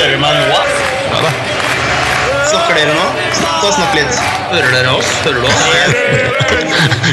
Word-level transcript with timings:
Hører 0.00 0.14
du 0.16 0.20
meg 0.22 0.36
nå? 0.48 0.60
Ja 1.12 1.18
da. 1.20 1.30
Snakker 2.48 2.78
dere 2.78 2.92
nå? 2.96 3.02
Ta 3.36 3.72
snakk 3.74 3.98
litt. 3.98 4.20
Hører 4.48 4.70
dere 4.72 4.94
oss? 4.96 5.10
Hører 5.26 5.36
du 5.36 5.48
oss? 5.50 5.58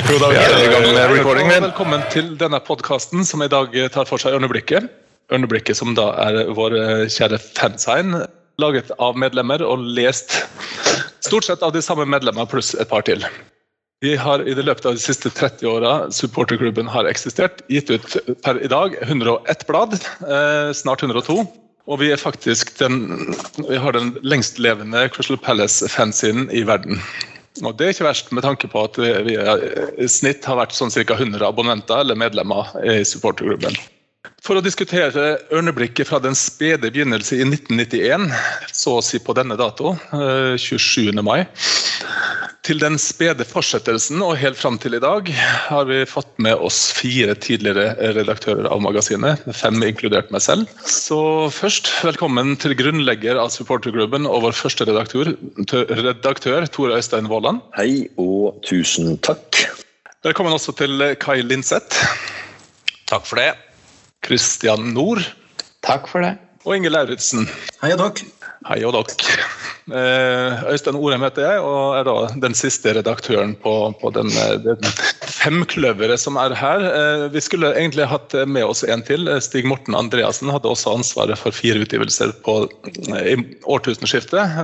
God 0.07 0.21
dag, 0.23 0.31
vi 0.31 0.37
er 0.45 0.55
i 0.61 0.69
gang 0.71 0.87
med 0.95 1.11
recording. 1.11 1.49
Men 1.51 1.65
Velkommen 1.65 2.05
til 2.13 2.29
denne 2.39 2.61
podkasten 2.63 3.27
som 3.27 3.43
i 3.43 3.49
dag 3.51 3.75
tar 3.91 4.07
for 4.07 4.23
seg 4.23 4.37
Ørneblikket. 4.37 4.87
Ørneblikket 5.35 5.75
som 5.81 5.97
da 5.99 6.07
er 6.29 6.53
vår 6.55 6.77
eh, 6.79 7.03
kjære 7.11 7.41
fansign. 7.43 8.21
Laget 8.63 8.95
av 9.03 9.19
medlemmer 9.19 9.67
og 9.67 9.83
lest 9.99 10.39
stort 11.27 11.51
sett 11.51 11.67
av 11.67 11.75
de 11.75 11.83
samme 11.83 12.07
medlemmer 12.07 12.47
pluss 12.47 12.71
et 12.71 12.87
par 12.87 13.03
til. 13.03 13.27
Vi 13.99 14.15
har 14.15 14.47
i 14.47 14.55
det 14.55 14.63
løpet 14.63 14.87
av 14.87 14.95
de 14.95 15.03
siste 15.03 15.35
30 15.35 15.73
åra 15.75 15.97
supporterklubben 16.15 16.87
har 16.95 17.11
eksistert, 17.11 17.65
gitt 17.67 17.91
ut 17.91 18.21
per 18.47 18.63
i 18.63 18.71
dag 18.71 18.95
101 19.03 19.67
blad, 19.67 19.99
eh, 20.23 20.71
snart 20.71 21.03
102. 21.03 21.41
Og 21.87 22.01
vi 22.01 22.11
er 22.11 22.19
faktisk 22.19 22.73
den, 22.81 23.33
vi 23.63 23.79
har 23.79 23.95
den 23.95 24.11
lengstlevende 24.27 25.05
Crystal 25.13 25.39
Palace-fansinen 25.39 26.49
i 26.51 26.65
verden. 26.67 26.99
Og 27.63 27.77
Det 27.77 27.85
er 27.85 27.93
ikke 27.95 28.05
verst 28.09 28.31
med 28.35 28.43
tanke 28.43 28.67
på 28.69 28.83
at 28.85 28.99
vi, 29.25 29.37
i 29.97 30.07
snitt 30.11 30.45
har 30.45 30.59
vært 30.59 30.75
sånn 30.77 30.91
ca. 30.93 31.15
100 31.15 31.41
abonnenter 31.47 32.03
eller 32.03 32.19
medlemmer 32.19 32.69
i 32.83 32.99
supporterklubben. 33.07 33.77
For 34.47 34.55
å 34.55 34.63
diskutere 34.63 35.41
ørneblikket 35.51 36.07
fra 36.07 36.21
den 36.23 36.35
spede 36.39 36.87
begynnelse 36.87 37.35
i 37.35 37.43
1991, 37.43 38.29
så 38.71 38.93
å 38.95 39.01
si 39.03 39.19
på 39.19 39.33
denne 39.35 39.57
dato, 39.59 39.91
eh, 40.15 40.55
27. 40.55 41.19
mai, 41.19 41.41
til 42.63 42.79
den 42.79 42.95
spede 42.95 43.43
fortsettelsen 43.43 44.23
og 44.23 44.37
helt 44.39 44.55
fram 44.55 44.77
til 44.79 44.95
i 44.95 45.03
dag, 45.03 45.27
har 45.67 45.83
vi 45.91 45.99
fått 46.07 46.31
med 46.39 46.55
oss 46.63 46.93
fire 46.95 47.35
tidligere 47.35 47.97
redaktører 48.15 48.71
av 48.71 48.79
magasinet, 48.79 49.43
fem 49.51 49.83
inkludert 49.83 50.31
meg 50.31 50.45
selv. 50.47 50.71
Så 50.79 51.51
først, 51.51 51.91
velkommen 52.07 52.55
til 52.55 52.71
grunnlegger 52.79 53.35
av 53.35 53.51
supporterklubben 53.51 54.31
og 54.31 54.47
vår 54.47 54.55
første 54.55 54.87
redaktør, 54.87 55.35
redaktør 55.91 56.71
Tore 56.71 56.95
Øystein 57.01 57.27
Våland. 57.27 57.59
Hei 57.75 58.07
og 58.15 58.63
tusen 58.63 59.17
takk. 59.19 59.65
Velkommen 60.23 60.55
også 60.55 60.71
til 60.71 61.03
Kai 61.19 61.41
Linseth. 61.43 62.07
Takk 63.11 63.27
for 63.27 63.43
det. 63.43 63.66
Kristian 64.27 64.91
Nord 64.91 65.23
Takk 65.85 66.09
for 66.11 66.25
det. 66.25 66.35
og 66.67 66.73
Inge 66.75 66.89
Lauritzen. 66.91 67.45
Hei 67.79 67.93
og 67.95 68.01
takk. 68.01 68.25
Hei 68.67 68.81
og. 68.83 69.13
Eh, 69.87 70.63
Øystein 70.67 70.97
Orem 70.99 71.23
heter 71.23 71.45
jeg, 71.45 71.59
og 71.63 71.93
er 71.95 72.03
da 72.03 72.15
den 72.43 72.57
siste 72.59 72.91
redaktøren 72.97 73.53
på, 73.55 73.71
på 74.01 74.11
den, 74.11 74.27
eh, 74.35 74.57
den 74.65 74.89
femkløveret 75.23 76.19
som 76.19 76.35
er 76.41 76.51
her. 76.59 76.83
Eh, 76.89 77.23
vi 77.31 77.39
skulle 77.45 77.71
egentlig 77.71 78.09
hatt 78.11 78.35
med 78.51 78.67
oss 78.67 78.83
en 78.83 79.05
til. 79.07 79.29
Eh, 79.31 79.39
Stig 79.39 79.63
Morten 79.69 79.95
Andreassen 79.95 80.51
hadde 80.51 80.67
også 80.67 80.97
ansvaret 80.97 81.39
for 81.39 81.55
fire 81.55 81.85
utgivelser 81.85 82.35
på, 82.43 82.57
i 83.15 83.37
årtusenskiftet, 83.63 84.59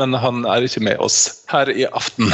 men 0.00 0.16
han 0.24 0.46
er 0.48 0.64
ikke 0.64 0.86
med 0.88 1.04
oss 1.04 1.44
her 1.52 1.68
i 1.68 1.84
aften. 1.92 2.32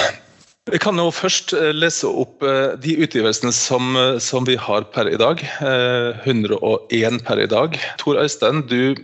Vi 0.69 0.79
kan 0.83 0.99
jo 1.01 1.09
først 1.15 1.55
eh, 1.57 1.71
lese 1.77 2.09
opp 2.09 2.45
eh, 2.45 2.75
de 2.81 2.97
utgivelsene 3.05 3.53
som, 3.57 3.95
eh, 3.97 4.19
som 4.23 4.45
vi 4.49 4.57
har 4.61 4.85
per 4.93 5.09
i 5.09 5.17
dag. 5.21 5.41
Eh, 5.65 6.29
101 6.29 7.23
per 7.25 7.41
i 7.41 7.49
dag. 7.49 7.79
Tor 8.01 8.21
Øystein, 8.21 8.65
du 8.69 8.99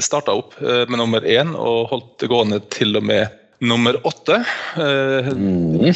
starta 0.00 0.32
opp 0.38 0.54
med 0.62 0.94
nummer 0.96 1.24
én 1.26 1.50
og 1.58 1.90
holdt 1.90 2.12
det 2.22 2.28
gående 2.30 2.60
til 2.72 2.94
og 2.96 3.02
med 3.04 3.34
nummer 3.60 3.98
åtte. 4.06 4.38
Mm. 4.78 5.90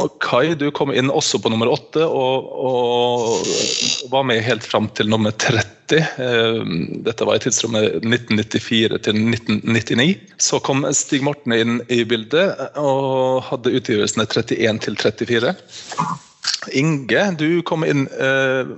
og 0.00 0.16
Kai, 0.24 0.56
du 0.58 0.70
kom 0.74 0.90
inn 0.96 1.12
også 1.12 1.38
på 1.44 1.52
nummer 1.52 1.70
åtte 1.70 2.02
og, 2.08 2.48
og 2.72 4.08
var 4.10 4.26
med 4.26 4.42
helt 4.42 4.64
fram 4.66 4.88
til 4.96 5.12
nummer 5.12 5.36
30. 5.36 5.77
Eh, 5.96 6.62
Dette 7.06 7.24
var 7.24 7.38
i 7.38 7.42
tidsrommet 7.42 8.02
1994 8.04 9.00
til 9.06 9.20
1999. 9.22 10.08
Så 10.36 10.60
kom 10.64 10.86
Stig 10.92 11.24
Morten 11.26 11.54
inn 11.56 11.82
i 11.88 12.02
bildet 12.08 12.78
og 12.78 13.44
hadde 13.48 13.74
utgivelsene 13.78 14.28
31 14.28 14.82
til 14.84 14.98
34. 14.98 15.54
Inge, 16.76 17.22
du 17.38 17.62
kom 17.66 17.84
inn 17.86 18.06
eh, 18.20 18.70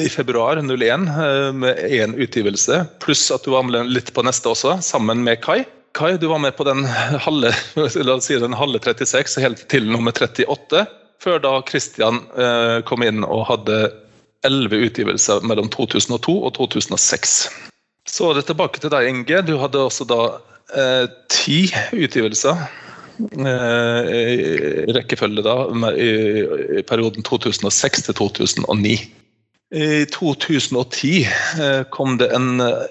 i 0.00 0.08
februar 0.12 0.60
01 0.60 1.08
eh, 1.08 1.50
med 1.52 1.80
én 1.88 2.14
utgivelse, 2.16 2.84
pluss 3.02 3.28
at 3.34 3.44
du 3.44 3.52
var 3.52 3.66
med 3.68 3.90
litt 3.92 4.12
på 4.14 4.24
neste 4.24 4.52
også, 4.52 4.78
sammen 4.84 5.24
med 5.26 5.42
Kai. 5.44 5.62
Kai, 5.96 6.16
du 6.20 6.28
var 6.30 6.40
med 6.42 6.56
på 6.56 6.66
den 6.68 6.84
halve, 6.86 7.52
la 8.06 8.16
oss 8.16 8.28
si 8.28 8.38
den 8.40 8.56
halve 8.56 8.80
36 8.84 9.38
helt 9.44 9.64
til 9.72 9.88
nummer 9.90 10.14
38, 10.14 10.84
før 11.22 11.40
da 11.42 11.54
Christian 11.68 12.22
eh, 12.38 12.78
kom 12.88 13.04
inn 13.06 13.24
og 13.26 13.48
hadde 13.50 13.80
11 14.46 14.84
utgivelser 14.88 15.46
mellom 15.46 15.70
2002 15.72 16.34
og 16.44 16.52
2006. 16.58 17.38
Så 18.08 18.30
er 18.30 18.38
det 18.38 18.46
tilbake 18.48 18.80
til 18.80 18.92
deg, 18.92 19.08
Inge. 19.10 19.42
Du 19.46 19.56
hadde 19.60 19.82
også 19.82 20.06
da 20.08 20.20
eh, 20.74 21.06
ti 21.32 21.66
utgivelser 21.92 22.60
eh, 23.44 24.12
i 24.14 24.94
rekkefølge 24.96 25.44
da, 25.44 25.56
i, 25.92 26.10
i 26.80 26.84
perioden 26.88 27.26
2006 27.26 28.06
til 28.08 28.18
2009. 28.22 28.96
I 29.68 30.06
2010 30.08 31.26
eh, 31.26 31.82
kom 31.92 32.16
det 32.20 32.30
en 32.32 32.62
eh, 32.64 32.86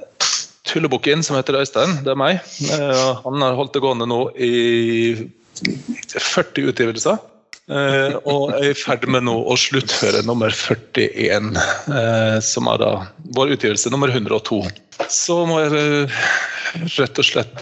tullebukk 0.68 1.08
inn 1.09 1.24
som 1.25 1.40
heter 1.40 1.58
Øystein. 1.58 1.96
Det 2.06 2.14
er 2.14 2.19
meg. 2.19 2.44
Eh, 2.69 3.08
han 3.24 3.41
har 3.41 3.58
holdt 3.58 3.74
det 3.78 3.81
gående 3.81 4.06
nå 4.09 4.28
i 4.35 5.16
40 6.14 6.69
utgivelser. 6.69 7.18
Eh, 7.72 8.17
og 8.28 8.53
er 8.57 8.72
i 8.72 8.75
ferd 8.78 9.05
med 9.11 9.25
nå 9.28 9.35
å 9.47 9.55
sluttføre 9.59 10.23
nummer 10.28 10.53
41, 10.53 11.53
eh, 11.91 12.38
som 12.44 12.69
er 12.72 12.81
da 12.81 12.91
vår 13.38 13.55
utgivelse 13.57 13.91
nummer 13.94 14.11
102. 14.13 14.61
Så 15.13 15.39
må 15.50 15.59
jeg 15.63 15.78
eh, 15.79 16.19
rett 16.97 17.22
og 17.22 17.25
slett 17.25 17.61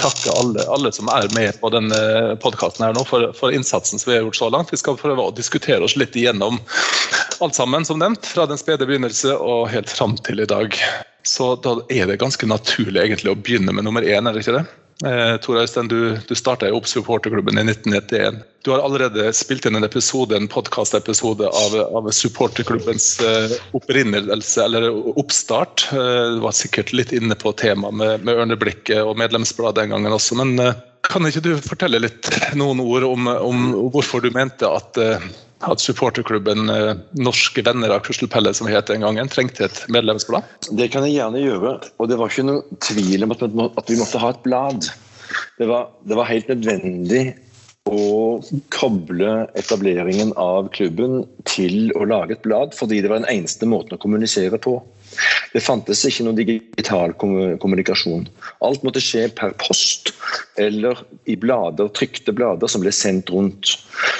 takke 0.00 0.34
alle, 0.34 0.64
alle 0.72 0.92
som 0.94 1.10
er 1.12 1.28
med 1.36 1.58
på 1.60 1.70
denne 1.74 1.98
podkasten 2.42 2.86
her 2.86 2.96
nå, 2.96 3.04
for, 3.08 3.28
for 3.36 3.54
innsatsen 3.54 4.00
som 4.00 4.10
vi 4.10 4.16
har 4.16 4.24
gjort 4.26 4.40
så 4.40 4.48
langt. 4.54 4.72
Vi 4.72 4.80
skal 4.80 4.98
prøve 5.00 5.28
å 5.28 5.34
diskutere 5.34 5.84
oss 5.84 5.98
litt 6.00 6.16
igjennom 6.16 6.58
alt 7.44 7.58
sammen, 7.58 7.84
som 7.84 8.00
nevnt. 8.00 8.26
Fra 8.26 8.48
den 8.50 8.58
spede 8.60 8.88
begynnelse 8.88 9.36
og 9.36 9.68
helt 9.72 9.92
fram 9.92 10.16
til 10.26 10.42
i 10.42 10.48
dag. 10.48 10.74
Så 11.28 11.54
da 11.62 11.76
er 11.92 12.08
det 12.08 12.20
ganske 12.22 12.48
naturlig 12.48 13.04
egentlig 13.04 13.34
å 13.34 13.38
begynne 13.38 13.74
med 13.76 13.86
nummer 13.86 14.06
én, 14.06 14.24
er 14.24 14.34
det 14.34 14.46
ikke 14.46 14.58
det? 14.60 14.66
Eh, 15.06 15.36
Tor 15.36 15.60
Øystein, 15.60 15.86
du, 15.86 16.16
du 16.26 16.34
starta 16.34 16.72
opp 16.74 16.88
supporterklubben 16.90 17.60
i 17.60 17.62
1991. 17.68 18.40
Du 18.66 18.72
har 18.72 18.82
allerede 18.82 19.28
spilt 19.36 19.68
inn 19.68 19.78
en 19.78 19.86
episode, 19.86 20.34
en 20.34 20.48
podkastepisode 20.50 21.46
av, 21.46 21.76
av 22.00 22.08
supporterklubbens 22.10 23.06
eh, 23.22 23.54
opprinnelse, 23.78 24.64
eller 24.64 24.88
oppstart. 25.14 25.86
Eh, 25.94 26.24
du 26.34 26.42
var 26.42 26.56
sikkert 26.58 26.90
litt 26.96 27.14
inne 27.14 27.38
på 27.38 27.54
temaet 27.62 27.94
med, 27.94 28.26
med 28.26 28.42
Ørneblikket 28.42 29.04
og 29.04 29.20
medlemsbladet 29.22 29.84
den 29.84 29.94
gangen 29.94 30.18
også. 30.18 30.40
Men 30.42 30.58
eh, 30.64 30.74
kan 31.06 31.30
ikke 31.30 31.44
du 31.46 31.52
fortelle 31.62 32.02
litt 32.02 32.32
noen 32.58 32.82
ord 32.82 33.06
om, 33.06 33.30
om 33.30 33.68
hvorfor 33.94 34.26
du 34.26 34.32
mente 34.34 34.66
at 34.66 34.98
eh, 34.98 35.30
at 35.66 35.82
supporterklubben 35.82 36.70
eh, 36.70 36.92
Norske 37.18 37.64
venner 37.66 37.90
av 37.94 38.04
Crystal 38.06 38.30
Palace, 38.30 38.60
som 38.60 38.70
het 38.70 38.90
den 38.90 39.02
gangen, 39.06 39.30
trengte 39.32 39.66
et 39.66 39.82
medlemsblad? 39.92 40.46
Det 40.70 40.90
kan 40.92 41.06
jeg 41.06 41.18
gjerne 41.18 41.42
gjøre. 41.42 41.74
Og 41.98 42.10
det 42.10 42.18
var 42.20 42.30
ikke 42.30 42.46
noen 42.46 42.80
tvil 42.84 43.26
om 43.26 43.34
at 43.34 43.90
vi 43.90 43.98
måtte 43.98 44.22
ha 44.22 44.32
et 44.34 44.42
blad. 44.46 44.90
Det 45.58 45.68
var, 45.68 45.90
det 46.08 46.18
var 46.18 46.30
helt 46.30 46.48
nødvendig 46.52 47.22
å 47.88 48.40
koble 48.74 49.30
etableringen 49.56 50.34
av 50.40 50.68
klubben 50.74 51.22
til 51.48 51.90
å 51.96 52.04
lage 52.08 52.36
et 52.36 52.44
blad, 52.44 52.74
fordi 52.76 53.00
det 53.02 53.10
var 53.10 53.22
den 53.22 53.30
eneste 53.32 53.68
måten 53.68 53.96
å 53.96 54.02
kommunisere 54.02 54.60
på. 54.60 54.76
Det 55.54 55.62
fantes 55.64 56.04
ikke 56.04 56.26
noen 56.26 56.38
digital 56.38 57.14
kommunikasjon. 57.16 58.26
Alt 58.64 58.84
måtte 58.84 59.02
skje 59.02 59.28
per 59.32 59.54
post 59.60 60.12
eller 60.60 61.00
i 61.30 61.36
blader, 61.40 61.88
trykte 61.96 62.34
blader 62.36 62.68
som 62.70 62.84
ble 62.84 62.92
sendt 62.92 63.32
rundt. 63.32 63.78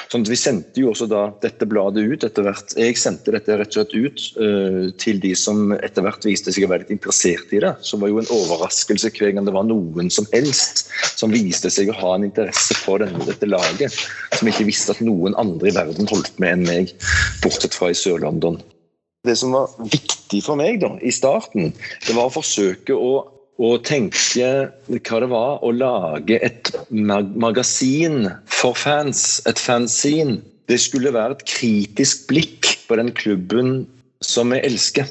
Sånn 0.08 0.24
at 0.24 0.30
Vi 0.32 0.38
sendte 0.40 0.80
jo 0.80 0.92
også 0.92 1.08
da 1.10 1.26
dette 1.42 1.66
bladet 1.68 2.06
ut 2.08 2.24
etter 2.24 2.46
hvert. 2.46 2.72
Jeg 2.80 2.96
sendte 2.96 3.34
dette 3.34 3.58
rett 3.60 3.74
og 3.74 3.76
slett 3.76 3.92
ut 3.92 4.22
uh, 4.40 4.86
til 5.00 5.20
de 5.20 5.34
som 5.36 5.74
etter 5.76 6.04
hvert 6.06 6.24
viste 6.24 6.54
seg 6.54 6.64
å 6.64 6.70
være 6.72 6.86
litt 6.86 6.94
interessert 6.96 7.52
i 7.52 7.60
det. 7.64 7.74
Som 7.84 8.00
var 8.00 8.12
jo 8.12 8.22
en 8.22 8.32
overraskelse 8.32 9.12
hver 9.12 9.34
gang 9.36 9.48
det 9.48 9.56
var 9.56 9.68
noen 9.68 10.08
som 10.12 10.28
helst 10.32 10.86
som 11.18 11.34
viste 11.34 11.68
seg 11.72 11.92
å 11.92 11.98
ha 12.00 12.14
en 12.16 12.24
interesse 12.30 12.76
for 12.80 13.04
denne, 13.04 13.20
dette 13.28 13.48
laget. 13.48 13.94
Som 14.38 14.48
ikke 14.48 14.68
visste 14.68 14.96
at 14.96 15.04
noen 15.04 15.36
andre 15.40 15.68
i 15.68 15.76
verden 15.76 16.08
holdt 16.08 16.40
med 16.40 16.56
enn 16.56 16.66
meg, 16.68 16.96
bortsett 17.44 17.76
fra 17.76 17.92
i 17.92 17.98
Sør-London. 17.98 18.60
Det 19.26 19.34
som 19.36 19.52
var 19.52 19.72
viktig 19.92 20.40
for 20.46 20.56
meg 20.56 20.80
da, 20.80 20.94
i 21.04 21.12
starten, 21.12 21.74
det 22.06 22.14
var 22.16 22.30
å 22.30 22.36
forsøke 22.38 22.96
å, 22.96 23.10
å 23.58 23.74
tenke 23.82 24.48
hva 24.86 25.20
det 25.22 25.28
var 25.32 25.64
å 25.66 25.72
lage 25.74 26.38
et 26.46 26.70
mag 26.94 27.30
magasin 27.34 28.28
for 28.46 28.78
fans, 28.78 29.40
et 29.50 29.58
fanzine. 29.58 30.38
Det 30.68 30.78
skulle 30.80 31.14
være 31.14 31.38
et 31.38 31.46
kritisk 31.48 32.28
blikk 32.30 32.74
på 32.86 32.98
den 33.00 33.10
klubben 33.16 33.86
som 34.24 34.52
jeg 34.54 34.64
elsker, 34.68 35.08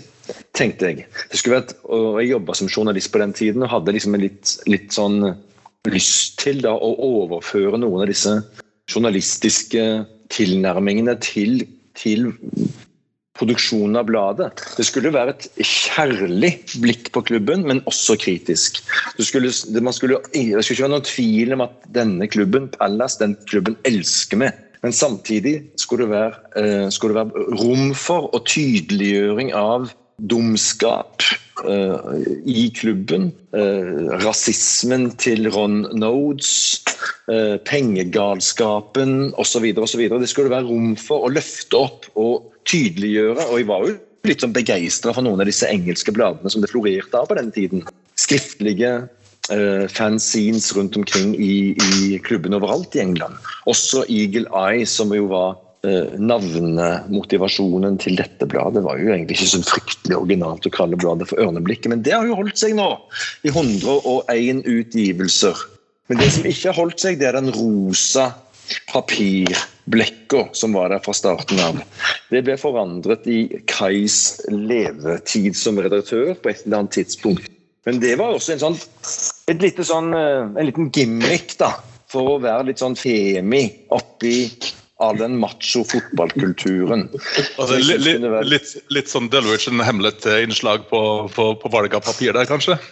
tenkte 0.55 0.91
jeg. 0.91 1.07
Det 1.31 1.39
skulle 1.39 1.59
vært, 1.59 1.75
og 1.83 2.21
Jeg 2.21 2.31
jobba 2.31 2.55
som 2.55 2.69
journalist 2.69 3.11
på 3.11 3.19
den 3.19 3.33
tiden 3.33 3.63
og 3.63 3.71
hadde 3.71 3.95
liksom 3.95 4.15
litt, 4.19 4.57
litt 4.67 4.91
sånn 4.95 5.33
lyst 5.87 6.39
til 6.41 6.61
da, 6.63 6.73
å 6.75 6.93
overføre 7.23 7.79
noen 7.79 8.03
av 8.05 8.11
disse 8.11 8.33
journalistiske 8.91 9.83
tilnærmingene 10.31 11.15
til, 11.23 11.63
til 11.95 12.31
produksjonen 13.37 13.99
av 13.99 14.07
bladet. 14.09 14.63
Det 14.77 14.85
skulle 14.87 15.13
være 15.13 15.35
et 15.35 15.47
kjærlig 15.61 16.53
blikk 16.83 17.11
på 17.15 17.23
klubben, 17.29 17.65
men 17.69 17.83
også 17.89 18.17
kritisk. 18.21 18.81
Skulle, 19.19 19.51
man 19.81 19.95
skulle, 19.95 20.21
det 20.33 20.63
skulle 20.63 20.77
ikke 20.77 20.87
være 20.87 20.95
noen 20.95 21.09
tvil 21.09 21.57
om 21.57 21.65
at 21.67 21.91
denne 21.95 22.29
klubben, 22.31 22.69
Pallas, 22.73 23.19
den 23.21 23.37
klubben 23.49 23.77
elsker 23.87 24.41
vi. 24.43 24.51
Men 24.85 24.93
samtidig 24.93 25.55
skulle 25.81 26.05
det 26.05 26.13
være, 26.13 26.33
eh, 26.61 26.89
skulle 26.93 27.15
det 27.15 27.23
være 27.23 27.47
rom 27.61 27.93
for 27.97 28.29
og 28.33 28.45
tydeliggjøring 28.45 29.53
av 29.57 29.89
dumskap 30.17 31.21
uh, 31.65 32.17
i 32.45 32.69
klubben. 32.73 33.31
Uh, 33.53 34.09
rasismen 34.23 35.11
til 35.21 35.49
Ron 35.53 35.85
Nodes. 35.93 36.83
uh, 37.29 37.57
pengegalskapen 37.65 39.33
osv. 39.37 39.73
Det 39.73 40.29
skulle 40.29 40.53
være 40.53 40.65
rom 40.65 40.95
for 40.97 41.27
å 41.27 41.33
løfte 41.33 41.77
opp 41.77 42.09
og 42.15 42.49
tydeliggjøre. 42.65 43.45
Og 43.51 43.61
jeg 43.61 43.69
var 43.69 43.85
jo 43.85 43.97
litt 44.27 44.43
sånn 44.43 44.55
begeistra 44.55 45.13
for 45.15 45.23
noen 45.23 45.43
av 45.43 45.47
disse 45.47 45.69
engelske 45.69 46.11
bladene 46.15 46.51
som 46.51 46.63
det 46.63 46.71
florerte 46.71 47.19
av 47.19 47.29
på 47.29 47.37
den 47.37 47.53
tiden. 47.53 47.85
Skriftlige 48.17 48.95
uh, 49.53 49.85
fanzines 49.93 50.71
rundt 50.75 50.97
omkring 50.97 51.35
i, 51.37 51.77
i 51.77 52.17
klubben 52.25 52.57
overalt 52.57 52.97
i 52.97 53.05
England. 53.05 53.37
Også 53.69 54.03
Eagle 54.09 54.49
Eye, 54.49 54.87
som 54.89 55.13
jo 55.13 55.29
var 55.31 55.59
navnemotivasjonen 55.83 57.97
til 58.01 58.15
dette 58.17 58.45
bladet. 58.49 58.83
var 58.83 58.97
jo 58.99 59.11
egentlig 59.13 59.35
ikke 59.37 59.51
så 59.51 59.61
fryktelig 59.63 60.17
originalt 60.17 60.65
å 60.65 60.69
kalle 60.73 60.97
bladet 60.99 61.27
for 61.29 61.39
Ørneblikket, 61.43 61.89
men 61.93 62.03
det 62.03 62.13
har 62.15 62.25
jo 62.27 62.39
holdt 62.39 62.59
seg 62.59 62.75
nå 62.75 62.89
i 63.43 63.49
101 63.53 64.63
utgivelser. 64.65 65.55
Men 66.07 66.17
det 66.21 66.31
som 66.33 66.45
ikke 66.47 66.69
har 66.71 66.79
holdt 66.79 66.99
seg, 67.03 67.19
det 67.19 67.27
er 67.29 67.39
den 67.39 67.55
rosa 67.55 68.25
papirblekka 68.91 70.41
som 70.55 70.73
var 70.75 70.89
der 70.91 71.03
fra 71.03 71.13
starten 71.15 71.59
av. 71.63 71.75
Det 72.31 72.41
ble 72.47 72.55
forandret 72.59 73.27
i 73.31 73.39
Kais 73.69 74.17
levetid 74.51 75.55
som 75.55 75.79
redaktør 75.79 76.33
på 76.35 76.49
et 76.51 76.65
eller 76.65 76.77
annet 76.83 76.97
tidspunkt. 76.99 77.47
Men 77.87 78.01
det 78.03 78.17
var 78.19 78.35
også 78.35 78.51
en 78.55 78.63
sånn, 78.65 78.79
et 79.47 79.61
lite 79.63 79.83
sånn, 79.87 80.11
eh, 80.11 80.43
en 80.59 80.67
liten 80.67 80.89
gimmick 80.91 81.55
da, 81.59 81.71
for 82.11 82.33
å 82.33 82.41
være 82.43 82.67
litt 82.67 82.83
sånn 82.83 82.97
femi 82.99 83.63
oppi 83.95 84.35
all 84.97 85.17
den 85.17 85.37
macho 85.37 85.83
fotballkulturen. 85.85 87.07
Altså, 87.13 87.67
Så 87.67 87.77
li, 87.77 87.97
li, 88.01 88.13
det 88.21 88.39
litt, 88.49 88.71
litt 88.93 89.11
sånn 89.11 89.29
Delwich-en 89.29 89.83
Hamlet-innslag 89.85 90.87
på, 90.89 91.01
på, 91.35 91.51
på 91.61 91.71
valg 91.73 91.93
av 91.93 92.05
papir 92.07 92.33
der, 92.37 92.49
kanskje? 92.49 92.79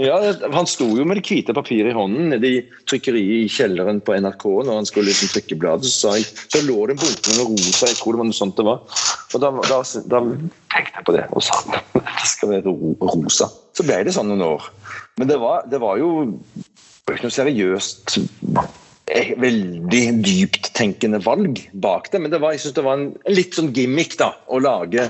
Ja, 0.00 0.16
Han 0.54 0.64
sto 0.64 0.86
jo 0.96 1.04
med 1.04 1.18
det 1.18 1.26
hvite 1.28 1.52
papiret 1.52 1.92
i 1.92 1.96
hånden 1.96 2.30
nede 2.32 2.48
i 2.48 2.60
trykkeriet 2.88 3.44
i 3.44 3.50
kjelleren 3.52 3.98
på 4.00 4.14
NRK 4.16 4.46
når 4.64 4.78
han 4.78 4.88
skulle 4.88 5.10
liksom 5.10 5.28
trykke 5.34 5.58
bladet. 5.60 5.90
Så, 5.92 6.14
jeg, 6.16 6.24
så 6.24 6.62
lå 6.64 6.78
det 6.88 6.96
en 6.96 7.02
bunke 7.02 7.34
med 7.36 7.50
rosa, 7.50 7.90
jeg 7.90 7.98
tror 7.98 8.16
det 8.16 8.22
var 8.22 8.30
noe 8.30 8.38
sånt 8.38 8.56
det 8.56 8.64
var. 8.64 8.80
Og 9.36 9.44
da, 9.44 9.50
da, 9.68 9.80
da 10.14 10.22
tenkte 10.72 10.96
jeg 10.96 11.06
på 11.06 11.16
det 11.18 11.26
og 11.36 11.44
sa 11.44 11.60
det 12.00 12.30
skal 12.32 12.54
være 12.54 12.74
rosa. 13.04 13.50
Så 13.76 13.84
ble 13.84 14.00
det 14.08 14.16
sånn 14.16 14.32
noen 14.32 14.46
år. 14.48 14.70
Men 15.20 15.28
det 15.28 15.36
var, 15.42 15.68
det 15.68 15.82
var 15.84 16.00
jo 16.00 16.14
ikke 17.10 17.26
noe 17.26 17.36
seriøst 17.36 18.16
veldig 19.40 20.02
dypttenkende 20.24 21.20
valg 21.24 21.60
bak 21.72 22.10
det. 22.12 22.20
Men 22.22 22.32
det 22.32 22.40
var, 22.42 22.54
jeg 22.54 22.64
synes 22.64 22.76
det 22.78 22.84
var 22.86 22.98
en, 22.98 23.06
en 23.24 23.36
litt 23.36 23.56
sånn 23.58 23.72
gimmick 23.76 24.16
da, 24.20 24.30
å 24.46 24.60
lage, 24.62 25.08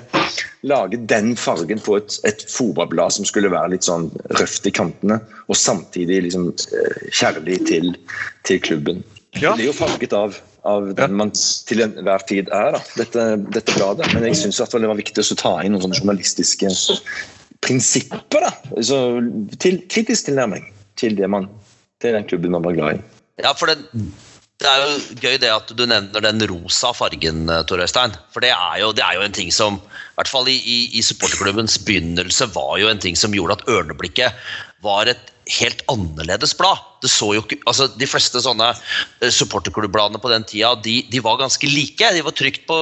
lage 0.66 1.00
den 1.10 1.34
fargen 1.38 1.82
på 1.84 1.98
et, 2.00 2.16
et 2.28 2.44
fotballblad 2.50 3.18
som 3.18 3.28
skulle 3.28 3.52
være 3.52 3.74
litt 3.74 3.88
sånn 3.88 4.08
røft 4.40 4.68
i 4.68 4.74
kantene, 4.74 5.20
og 5.48 5.58
samtidig 5.58 6.22
liksom 6.26 6.50
eh, 6.50 7.02
kjærlig 7.12 7.60
til, 7.68 7.92
til 8.48 8.62
klubben. 8.64 9.04
Ja. 9.36 9.52
Det 9.52 9.60
blir 9.60 9.70
jo 9.70 9.76
farget 9.78 10.16
av, 10.16 10.40
av 10.66 10.90
den 10.98 11.14
man 11.20 11.34
til 11.36 11.84
enhver 11.84 12.26
tid 12.28 12.50
er, 12.56 12.74
da, 12.76 12.82
dette, 12.98 13.28
dette 13.52 13.76
bladet. 13.76 14.10
Men 14.14 14.26
jeg 14.30 14.40
syns 14.42 14.62
det 14.64 14.90
var 14.90 14.98
viktig 14.98 15.22
å 15.22 15.38
ta 15.38 15.54
inn 15.62 15.76
noen 15.76 15.86
sånne 15.86 16.00
journalistiske 16.00 16.72
prinsipper. 17.60 18.48
da, 18.48 18.52
altså, 18.74 19.20
til, 19.60 19.82
Kritisk 19.92 20.30
tilnærming 20.30 20.66
til, 20.98 21.16
det 21.20 21.28
man, 21.30 21.48
til 22.00 22.16
den 22.16 22.28
klubben 22.28 22.56
man 22.56 22.64
var 22.64 22.78
glad 22.78 22.98
i. 22.98 23.19
Ja, 23.40 23.54
for 23.56 23.70
det, 23.70 23.78
det 24.60 24.68
er 24.68 24.82
jo 24.84 25.18
gøy 25.22 25.38
det 25.40 25.50
at 25.54 25.72
du 25.72 25.86
nevner 25.88 26.24
den 26.24 26.44
rosa 26.50 26.92
fargen, 26.96 27.46
Tor 27.68 27.80
Øystein. 27.80 28.12
For 28.34 28.44
det 28.44 28.52
er, 28.52 28.76
jo, 28.82 28.92
det 28.92 29.04
er 29.06 29.16
jo 29.16 29.24
en 29.24 29.36
ting 29.36 29.52
som, 29.54 29.80
i 29.80 30.20
hvert 30.20 30.28
fall 30.28 30.50
i, 30.52 30.58
i, 30.92 31.00
supporterklubbens 31.04 31.78
begynnelse, 31.86 32.50
var 32.52 32.76
jo 32.82 32.90
en 32.90 33.00
ting 33.00 33.16
som 33.16 33.32
gjorde 33.36 33.56
at 33.56 33.70
Ørneblikket 33.72 34.36
var 34.84 35.08
et 35.08 35.32
helt 35.50 35.80
annerledes 35.90 36.52
blad. 36.58 36.84
Det 37.00 37.08
så 37.08 37.30
jo 37.34 37.40
ikke, 37.42 37.56
altså 37.66 37.88
De 37.98 38.06
fleste 38.06 38.42
sånne 38.44 38.68
eh, 38.74 39.32
supporterklubbbladene 39.32 40.20
på 40.20 40.30
den 40.30 40.44
tida 40.46 40.74
de, 40.84 40.98
de 41.08 41.24
var 41.24 41.40
ganske 41.40 41.72
like. 41.72 42.12
De 42.12 42.22
var 42.26 42.36
trykt 42.36 42.68
på, 42.68 42.78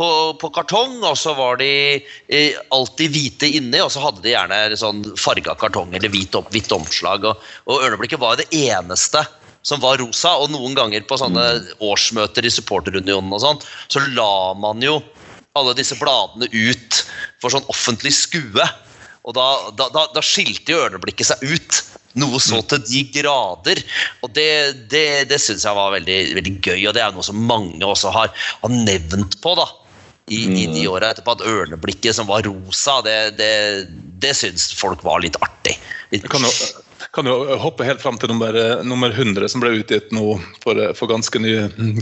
på, 0.00 0.08
på 0.40 0.52
kartong, 0.56 0.98
og 1.04 1.20
så 1.20 1.36
var 1.36 1.60
de 1.60 1.70
eh, 2.00 2.56
alltid 2.74 3.12
hvite 3.12 3.52
inni, 3.60 3.84
og 3.84 3.92
så 3.92 4.08
hadde 4.08 4.24
de 4.24 4.32
gjerne 4.32 4.80
sånn 4.80 5.04
farga 5.20 5.54
kartong 5.60 5.92
eller 5.92 6.12
hvit, 6.16 6.40
hvitt 6.56 6.72
omslag. 6.74 7.28
Og, 7.28 7.48
og 7.68 7.84
Ørneblikket 7.84 8.24
var 8.24 8.34
jo 8.34 8.46
det 8.46 8.64
eneste 8.72 9.26
som 9.64 9.82
var 9.82 9.98
rosa, 10.00 10.34
og 10.38 10.52
noen 10.52 10.76
ganger 10.76 11.06
på 11.08 11.18
sånne 11.20 11.44
årsmøter 11.84 12.46
i 12.46 12.52
supporterunionen 12.52 13.32
og 13.32 13.42
sånn, 13.42 13.60
så 13.88 14.02
la 14.12 14.52
man 14.60 14.82
jo 14.84 14.98
alle 15.56 15.74
disse 15.78 15.96
bladene 15.98 16.50
ut 16.50 17.00
for 17.42 17.54
sånn 17.54 17.66
offentlig 17.72 18.12
skue. 18.16 18.66
Og 19.24 19.36
da, 19.36 19.46
da, 19.78 19.88
da, 19.94 20.08
da 20.12 20.22
skilte 20.24 20.74
jo 20.74 20.82
Ørneblikket 20.84 21.30
seg 21.30 21.44
ut. 21.46 21.80
Noe 22.20 22.38
så 22.42 22.60
til 22.70 22.82
de 22.86 23.00
grader. 23.14 23.80
Og 24.22 24.34
det, 24.36 24.50
det, 24.92 25.24
det 25.30 25.38
syns 25.42 25.64
jeg 25.66 25.78
var 25.78 25.94
veldig, 25.94 26.18
veldig 26.36 26.52
gøy, 26.60 26.84
og 26.84 26.94
det 26.94 27.02
er 27.02 27.14
noe 27.14 27.24
som 27.26 27.40
mange 27.48 27.80
også 27.86 28.12
har, 28.14 28.30
har 28.60 28.74
nevnt 28.74 29.40
på. 29.42 29.56
da 29.58 29.66
i, 30.32 30.40
i 30.62 30.66
de 30.72 30.86
åra 30.88 31.10
etterpå 31.12 31.34
at 31.34 31.44
ørneblikket 31.44 32.16
som 32.16 32.28
var 32.30 32.46
rosa, 32.46 33.00
det, 33.04 33.36
det, 33.36 33.50
det 34.22 34.32
syns 34.38 34.70
folk 34.76 35.04
var 35.04 35.20
litt 35.24 35.36
artig. 35.44 35.76
Litt 36.14 36.24
Jeg 36.24 36.32
kan 36.32 36.46
jo, 36.46 36.52
kan 37.14 37.28
jo 37.30 37.34
hoppe 37.62 37.86
helt 37.86 38.02
fram 38.02 38.18
til 38.18 38.32
nummer, 38.32 38.56
nummer 38.86 39.12
100, 39.14 39.46
som 39.52 39.62
ble 39.62 39.76
utgitt 39.78 40.10
nå 40.14 40.34
for, 40.64 40.80
for 40.98 41.10
ganske 41.10 41.40
ny, 41.40 41.54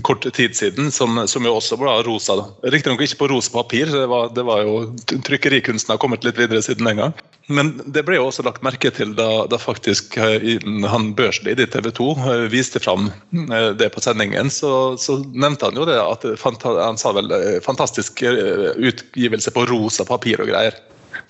kort 0.06 0.24
tid 0.36 0.56
siden, 0.56 0.88
som, 0.94 1.20
som 1.28 1.44
jo 1.46 1.56
også 1.58 1.78
ble 1.80 1.98
rosa. 2.06 2.38
Riktignok 2.64 3.04
ikke 3.04 3.20
på 3.20 3.30
rosa 3.34 3.52
papir, 3.54 3.92
det 3.92 4.08
var, 4.10 4.32
det 4.34 4.46
var 4.48 4.64
jo 4.64 4.78
trykkerikunsten 5.12 5.92
har 5.92 6.00
kommet 6.02 6.24
litt 6.24 6.40
videre 6.40 6.64
siden 6.64 6.88
den 6.88 7.02
gang. 7.02 7.16
Men 7.52 7.72
det 7.90 8.04
ble 8.06 8.16
jo 8.20 8.28
også 8.28 8.44
lagt 8.46 8.62
merke 8.64 8.92
til 8.94 9.16
da, 9.18 9.44
da 9.50 9.58
faktisk 9.60 10.16
eh, 10.20 10.62
han 10.88 11.10
Børslid 11.18 11.60
i 11.60 11.66
TV 11.68 11.90
2 11.90 12.08
eh, 12.14 12.44
viste 12.52 12.80
fram 12.82 13.10
eh, 13.10 13.72
det 13.76 13.90
på 13.94 14.02
sendingen. 14.04 14.50
Så, 14.52 14.94
så 15.02 15.18
nevnte 15.34 15.68
han 15.68 15.80
jo 15.80 15.88
det 15.88 15.98
at 15.98 16.26
han 16.44 17.00
sa 17.00 17.12
vel 17.16 17.34
eh, 17.34 17.58
fantastisk 17.64 18.22
eh, 18.22 18.70
utgivelse 18.78 19.52
på 19.54 19.66
rosa 19.68 20.06
papir 20.08 20.40
og 20.42 20.52
greier. 20.52 20.78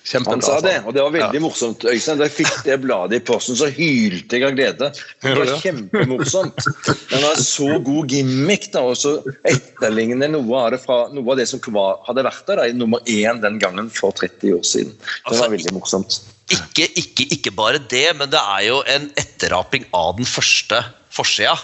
Kjempebra. 0.03 0.33
Han 0.35 0.41
sa 0.43 0.57
sa 0.59 0.61
det, 0.65 0.73
og 0.85 0.93
det 0.93 1.01
var 1.05 1.11
veldig 1.15 1.39
morsomt. 1.41 1.83
Øystein, 1.87 2.17
Da 2.19 2.25
jeg 2.27 2.33
fikk 2.35 2.63
det 2.65 2.75
bladet 2.83 3.21
i 3.21 3.23
posten, 3.23 3.55
så 3.55 3.69
hylte 3.71 4.35
jeg 4.35 4.43
av 4.43 4.51
glede. 4.57 4.89
Det 5.23 5.31
var 5.37 5.45
Ja. 5.47 5.55
kjempemorsomt. 5.63 6.65
Den 7.09 7.21
var 7.23 7.35
så 7.39 7.69
god 7.83 8.07
gimmick, 8.11 8.69
da, 8.73 8.81
og 8.81 8.97
så 8.99 9.13
etterligner 9.47 10.29
noe 10.29 10.59
av 10.59 10.71
det 10.75 10.81
fra 10.83 11.07
noe 11.13 11.31
av 11.31 11.37
det 11.39 11.47
som 11.47 11.59
var, 11.71 12.01
hadde 12.07 12.23
vært 12.27 12.45
der 12.47 12.55
da, 12.57 12.63
i 12.67 12.73
nummer 12.75 12.99
én 13.07 13.39
den 13.41 13.59
gangen 13.59 13.89
for 13.89 14.11
30 14.11 14.53
år 14.59 14.63
siden. 14.67 14.91
Det 14.91 15.23
Altså, 15.31 15.39
var 15.45 15.49
veldig 15.55 15.73
morsomt. 15.73 16.19
ikke, 16.51 16.89
ikke, 16.99 17.27
ikke 17.37 17.55
bare 17.55 17.79
det, 17.79 18.09
men 18.17 18.29
det 18.29 18.39
er 18.43 18.67
jo 18.67 18.81
en 18.85 19.09
etteraping 19.15 19.85
av 19.93 20.17
den 20.17 20.25
første 20.25 20.83
forsida. 21.09 21.55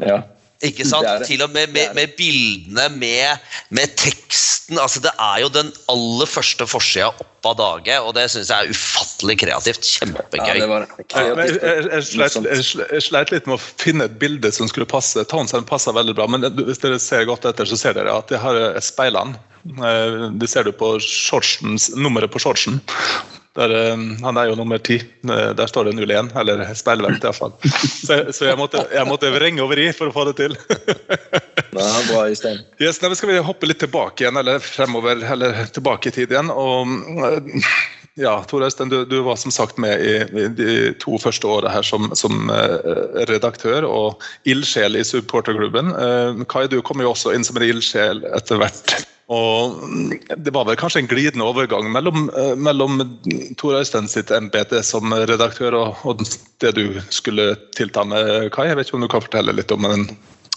Ja. 0.00 0.22
Ikke 0.64 0.86
sant? 0.88 1.04
Det 1.04 1.12
er 1.12 1.22
det. 1.22 1.28
Til 1.28 1.44
og 1.44 1.52
med 1.54 1.72
med, 1.74 1.90
er 1.90 1.94
med 1.96 2.16
bildene, 2.18 2.88
med, 2.96 3.44
med 3.74 3.94
teksten. 4.00 4.78
altså 4.80 5.02
Det 5.04 5.12
er 5.20 5.42
jo 5.44 5.50
den 5.52 5.72
aller 5.92 6.30
første 6.30 6.66
forsida 6.68 7.10
opp 7.12 7.48
av 7.50 7.56
dage, 7.60 7.96
og 8.00 8.14
det 8.16 8.26
syns 8.32 8.48
jeg 8.52 8.64
er 8.64 8.72
ufattelig 8.72 9.36
kreativt. 9.42 9.88
Kjempegøy. 9.98 10.62
Ja, 10.62 10.80
kreativt, 11.12 11.14
Jeg, 11.14 11.56
jeg, 11.60 11.88
jeg, 11.92 12.06
sleit, 12.08 12.78
jeg, 12.80 13.04
sleit 13.04 13.34
litt 13.34 13.50
med 13.50 13.58
å 13.58 13.62
finne 13.82 14.08
et 14.08 14.18
bilde 14.20 14.52
som 14.56 14.70
skulle 14.70 14.88
passe. 14.88 15.26
Townsend 15.30 15.68
passer 15.68 15.96
veldig 15.96 16.16
bra, 16.16 16.28
men 16.30 16.48
hvis 16.64 16.80
dere 16.84 17.00
ser 17.02 17.28
godt 17.28 17.44
etter, 17.50 17.68
så 17.68 17.78
ser 17.80 17.98
dere 17.98 18.16
at 18.16 18.32
jeg 18.32 18.40
har 18.40 18.60
speilene. 18.84 19.36
Eh, 19.64 20.30
Det 20.40 20.48
ser 20.50 20.64
du 20.64 20.72
på 20.76 20.96
shortsens, 21.00 21.90
nummeret 21.96 22.32
på 22.32 22.40
shortsen. 22.42 22.80
Der, 23.54 23.70
eh, 23.70 23.96
han 24.22 24.36
er 24.36 24.48
jo 24.50 24.56
nummer 24.58 24.78
ti. 24.82 24.96
Eh, 25.30 25.50
Der 25.54 25.66
står 25.70 25.84
det 25.84 25.94
01, 26.02 26.32
eller 26.40 26.64
speilvendt 26.74 27.24
iallfall. 27.24 27.54
Så, 28.04 28.18
så 28.34 28.48
jeg, 28.50 28.58
måtte, 28.58 28.82
jeg 28.92 29.06
måtte 29.08 29.30
vrenge 29.32 29.62
over 29.62 29.78
i 29.78 29.90
for 29.94 30.10
å 30.10 30.14
få 30.14 30.26
det 30.28 30.36
til. 30.42 30.56
Nei, 31.74 31.90
bra, 32.10 32.24
Øystein. 32.28 32.60
Yes, 32.82 33.00
nei, 33.02 33.14
skal 33.16 33.30
vi 33.30 33.38
hoppe 33.46 33.70
litt 33.70 33.80
tilbake 33.82 34.24
igjen, 34.24 34.38
eller 34.42 34.58
fremover, 34.62 35.22
eller 35.34 35.62
tilbake 35.74 36.10
i 36.10 36.16
tid 36.18 36.34
igjen. 36.34 36.50
og 36.50 36.90
eh, 37.30 37.70
ja, 38.18 38.34
Tor 38.50 38.66
Øystein, 38.66 38.90
du, 38.90 39.00
du 39.10 39.16
var 39.26 39.38
som 39.40 39.54
sagt 39.54 39.78
med 39.82 40.02
i, 40.02 40.18
i 40.38 40.50
de 40.54 40.74
to 41.02 41.16
første 41.18 41.48
åra 41.50 41.70
her 41.72 41.86
som, 41.86 42.12
som 42.14 42.46
redaktør 43.26 43.86
og 43.88 44.22
ildsjel 44.46 45.00
i 45.00 45.02
supporterklubben. 45.06 45.90
Kai, 46.46 46.68
du 46.70 46.78
kom 46.86 47.02
jo 47.02 47.10
også 47.10 47.34
inn 47.34 47.46
som 47.46 47.58
en 47.58 47.66
ildsjel 47.66 48.22
etter 48.38 48.62
hvert. 48.62 48.94
Og 49.32 49.80
Det 50.36 50.52
var 50.52 50.66
vel 50.68 50.76
kanskje 50.76 51.00
en 51.00 51.08
glidende 51.08 51.46
overgang 51.48 51.88
mellom, 51.92 52.28
eh, 52.36 52.54
mellom 52.56 53.00
Tor 53.56 53.78
Øystein 53.78 54.08
sitt 54.08 54.30
embete 54.34 54.82
som 54.84 55.12
redaktør 55.12 55.78
og, 55.78 56.04
og 56.04 56.20
det 56.60 56.74
du 56.76 57.00
skulle 57.10 57.54
tilta 57.76 58.04
med, 58.04 58.50
Kai. 58.52 58.68
Jeg 58.68 58.76
vet 58.76 58.88
ikke 58.88 59.00
om 59.00 59.06
du 59.06 59.12
kan 59.12 59.24
fortelle 59.24 59.56
litt 59.56 59.72
om 59.72 59.88
den 59.88 60.08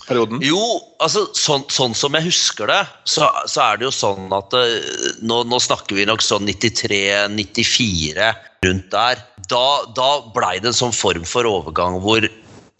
perioden? 0.08 0.42
Jo, 0.44 0.60
altså 1.04 1.26
sånn, 1.38 1.66
sånn 1.74 1.96
som 1.98 2.16
jeg 2.18 2.28
husker 2.30 2.70
det, 2.72 2.82
så, 3.10 3.30
så 3.50 3.64
er 3.70 3.80
det 3.80 3.88
jo 3.88 3.94
sånn 3.96 4.32
at 4.36 4.56
eh, 4.58 4.76
nå, 5.22 5.44
nå 5.48 5.62
snakker 5.64 6.00
vi 6.00 6.08
nok 6.10 6.24
sånn 6.26 6.48
93-94 6.50 8.34
rundt 8.66 8.92
der. 8.94 9.24
Da, 9.52 9.66
da 9.96 10.10
blei 10.36 10.58
det 10.60 10.74
en 10.74 10.82
sånn 10.82 10.96
form 10.96 11.28
for 11.28 11.48
overgang 11.48 12.00
hvor 12.04 12.28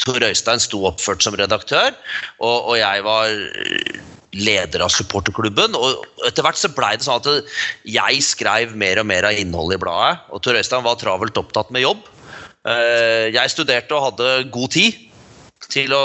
Tor 0.04 0.24
Øystein 0.24 0.62
sto 0.62 0.84
oppført 0.88 1.24
som 1.26 1.36
redaktør, 1.40 1.96
og, 2.40 2.58
og 2.70 2.76
jeg 2.80 3.04
var 3.08 3.34
leder 4.36 4.84
av 4.84 4.92
supporterklubben. 4.94 5.76
Og 5.78 6.06
etter 6.28 6.46
hvert 6.46 6.60
så 6.60 6.72
blei 6.74 6.96
det 6.98 7.08
sånn 7.08 7.22
at 7.22 7.52
jeg 7.88 8.24
skrev 8.26 8.76
mer 8.78 9.02
og 9.02 9.10
mer 9.10 9.30
av 9.30 9.40
innholdet 9.40 9.80
i 9.80 9.84
bladet, 9.86 10.24
og 10.32 10.44
Tor 10.44 10.60
Øystein 10.60 10.86
var 10.86 11.00
travelt 11.00 11.40
opptatt 11.40 11.72
med 11.72 11.86
jobb. 11.86 12.08
Eh, 12.68 13.34
Jeg 13.34 13.54
studerte 13.54 13.96
og 13.96 14.10
hadde 14.12 14.50
god 14.52 14.74
tid 14.76 15.04
til 15.72 15.94
å 15.96 16.02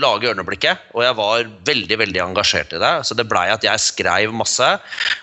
lage 0.00 0.30
Ørneblikket, 0.30 0.90
og 0.94 1.04
jeg 1.04 1.16
var 1.18 1.50
veldig 1.68 1.98
veldig 2.00 2.22
engasjert 2.24 2.72
i 2.74 2.80
det. 2.82 2.94
Så 3.06 3.14
det 3.14 3.28
blei 3.30 3.48
at 3.52 3.66
jeg 3.66 3.82
skrev 3.82 4.32
masse. 4.34 4.70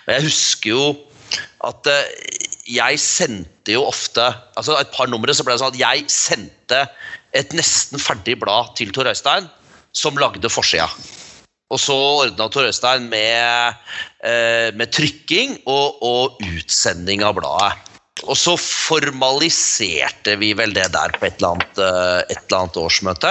Og 0.06 0.12
jeg 0.14 0.28
husker 0.28 0.70
jo 0.70 0.84
at 1.64 1.88
eh, 1.90 2.38
jeg 2.72 3.00
sendte 3.02 3.74
jo 3.74 3.82
ofte 3.88 4.22
altså 4.58 4.76
Et 4.78 4.90
par 4.94 5.08
numre 5.10 5.34
så 5.34 5.42
ble 5.44 5.54
det 5.54 5.62
sånn 5.62 5.72
at 5.72 5.80
jeg 5.80 6.04
sendte 6.12 6.84
et 7.34 7.54
nesten 7.56 8.00
ferdig 8.00 8.36
blad 8.40 8.74
til 8.78 8.92
Tor 8.94 9.08
Øystein, 9.08 9.48
som 9.96 10.16
lagde 10.20 10.48
forsida. 10.52 10.88
Og 11.72 11.80
så 11.80 11.96
ordna 11.96 12.48
Tor 12.52 12.68
Øystein 12.68 13.08
med, 13.08 13.78
eh, 14.20 14.68
med 14.76 14.92
trykking 14.92 15.56
og, 15.64 16.02
og 16.04 16.42
utsending 16.44 17.24
av 17.24 17.38
bladet. 17.40 17.91
Og 18.22 18.36
så 18.36 18.52
formaliserte 18.60 20.34
vi 20.38 20.50
vel 20.54 20.74
det 20.76 20.84
der 20.94 21.14
på 21.16 21.24
et 21.26 21.40
eller 21.40 21.54
annet, 21.56 21.78
eh, 21.80 22.18
et 22.34 22.42
eller 22.44 22.58
annet 22.60 22.76
årsmøte. 22.78 23.30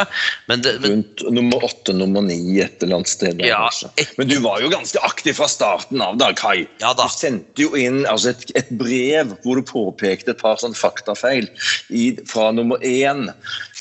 Men, 0.50 0.64
det, 0.66 0.74
men 0.82 0.92
Rundt 0.96 1.22
nummer 1.38 1.64
åtte, 1.70 1.94
nummer 1.96 2.26
ni 2.26 2.58
et 2.60 2.82
eller 2.84 2.98
annet 2.98 3.12
sted. 3.12 3.40
Ja, 3.46 3.70
et- 4.02 4.18
Men 4.18 4.28
du 4.28 4.40
var 4.44 4.60
jo 4.60 4.72
ganske 4.74 5.00
aktiv 5.06 5.38
fra 5.38 5.48
starten 5.48 6.02
av, 6.02 6.18
da, 6.18 6.32
Kai. 6.34 6.68
Ja 6.82 6.92
da. 6.98 7.06
Du 7.08 7.14
sendte 7.14 7.62
jo 7.64 7.72
inn 7.78 8.02
altså 8.10 8.34
et, 8.34 8.44
et 8.58 8.74
brev 8.82 9.38
hvor 9.46 9.62
du 9.62 9.64
påpekte 9.70 10.34
et 10.34 10.42
par 10.42 10.58
sånn 10.58 10.76
faktafeil 10.76 11.48
i, 11.94 12.18
fra 12.28 12.50
nummer 12.52 12.82
én, 12.82 13.30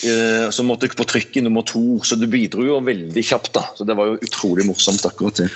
eh, 0.04 0.46
som 0.54 0.68
måtte 0.70 0.92
på 0.94 1.08
trykk 1.08 1.40
i 1.40 1.46
nummer 1.48 1.64
to. 1.66 1.98
Så 2.04 2.20
du 2.20 2.28
bidro 2.30 2.62
jo 2.68 2.78
veldig 2.86 3.24
kjapt, 3.24 3.54
da. 3.56 3.66
Så 3.74 3.88
det 3.88 3.96
var 3.98 4.12
jo 4.12 4.20
utrolig 4.20 4.68
morsomt, 4.68 5.02
akkurat 5.08 5.42
det. 5.42 5.50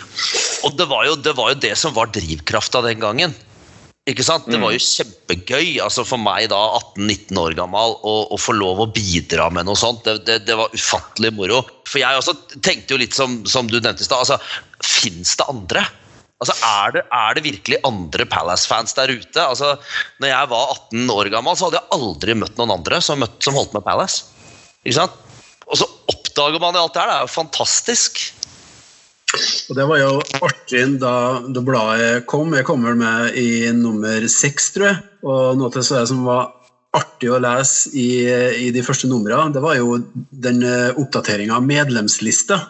Og 0.64 0.74
det 0.80 0.88
var, 0.88 1.04
jo, 1.04 1.14
det 1.20 1.36
var 1.36 1.52
jo 1.52 1.60
det 1.68 1.76
som 1.78 1.92
var 1.94 2.06
drivkrafta 2.16 2.80
den 2.88 2.98
gangen. 3.04 3.34
Ikke 4.04 4.24
sant? 4.26 4.44
Det 4.52 4.58
var 4.60 4.74
jo 4.74 4.80
kjempegøy 4.84 5.78
altså 5.80 6.02
for 6.04 6.20
meg 6.20 6.50
da, 6.52 6.58
18-19 6.76 7.38
år 7.40 7.54
gammel, 7.56 7.94
å, 8.04 8.14
å 8.34 8.36
få 8.36 8.52
lov 8.52 8.82
å 8.84 8.90
bidra 8.92 9.46
med 9.54 9.64
noe 9.64 9.80
sånt. 9.80 10.04
Det, 10.04 10.18
det, 10.28 10.42
det 10.44 10.58
var 10.60 10.74
ufattelig 10.76 11.30
moro. 11.32 11.62
For 11.88 12.02
jeg 12.02 12.20
også 12.20 12.34
tenkte 12.58 12.92
jo 12.92 13.00
litt 13.00 13.16
som, 13.16 13.38
som 13.48 13.70
du 13.70 13.78
nevnte 13.78 14.04
i 14.04 14.08
stad. 14.08 14.20
Altså, 14.20 14.36
Fins 14.84 15.32
det 15.40 15.48
andre? 15.48 15.86
Altså, 16.44 16.58
er 16.68 16.92
det, 16.98 17.06
er 17.16 17.38
det 17.38 17.46
virkelig 17.46 17.80
andre 17.88 18.28
Palace-fans 18.28 18.92
der 18.98 19.14
ute? 19.14 19.40
Altså, 19.40 19.72
når 20.20 20.34
jeg 20.34 20.52
var 20.52 20.76
18 20.76 21.16
år 21.16 21.32
gammel, 21.32 21.56
så 21.56 21.70
hadde 21.70 21.80
jeg 21.80 21.96
aldri 21.96 22.36
møtt 22.36 22.60
noen 22.60 22.76
andre 22.76 23.00
som, 23.08 23.24
møtt, 23.24 23.40
som 23.46 23.56
holdt 23.56 23.72
med 23.72 23.86
Palace. 23.88 24.28
Ikke 24.84 24.98
sant? 24.98 25.16
Og 25.64 25.80
så 25.80 25.88
oppdager 26.12 26.60
man 26.60 26.76
alt 26.76 26.92
det 26.92 27.00
her. 27.00 27.08
Det 27.08 27.16
er 27.22 27.24
jo 27.24 27.36
fantastisk. 27.38 28.20
Og 29.34 29.78
det 29.78 29.86
var 29.90 30.00
jo 30.00 30.10
artig 30.44 30.82
da, 31.02 31.14
da 31.50 31.62
bladet 31.64 32.26
kom. 32.30 32.54
Jeg 32.56 32.66
kom 32.68 32.84
vel 32.86 32.98
med 33.00 33.38
i 33.40 33.70
nummer 33.76 34.28
seks, 34.30 34.72
tror 34.74 34.90
jeg. 34.90 35.00
Og 35.24 35.58
noe 35.58 35.72
til 35.72 35.84
det 35.84 36.04
som 36.10 36.22
var 36.28 36.52
artig 36.94 37.32
å 37.34 37.40
lese 37.42 37.90
i, 37.98 38.08
i 38.66 38.70
de 38.74 38.84
første 38.86 39.10
numrene, 39.10 39.50
det 39.54 39.62
var 39.64 39.74
jo 39.80 39.98
den 40.30 40.62
oppdateringa 40.94 41.58
av 41.58 41.66
medlemslista. 41.66 42.60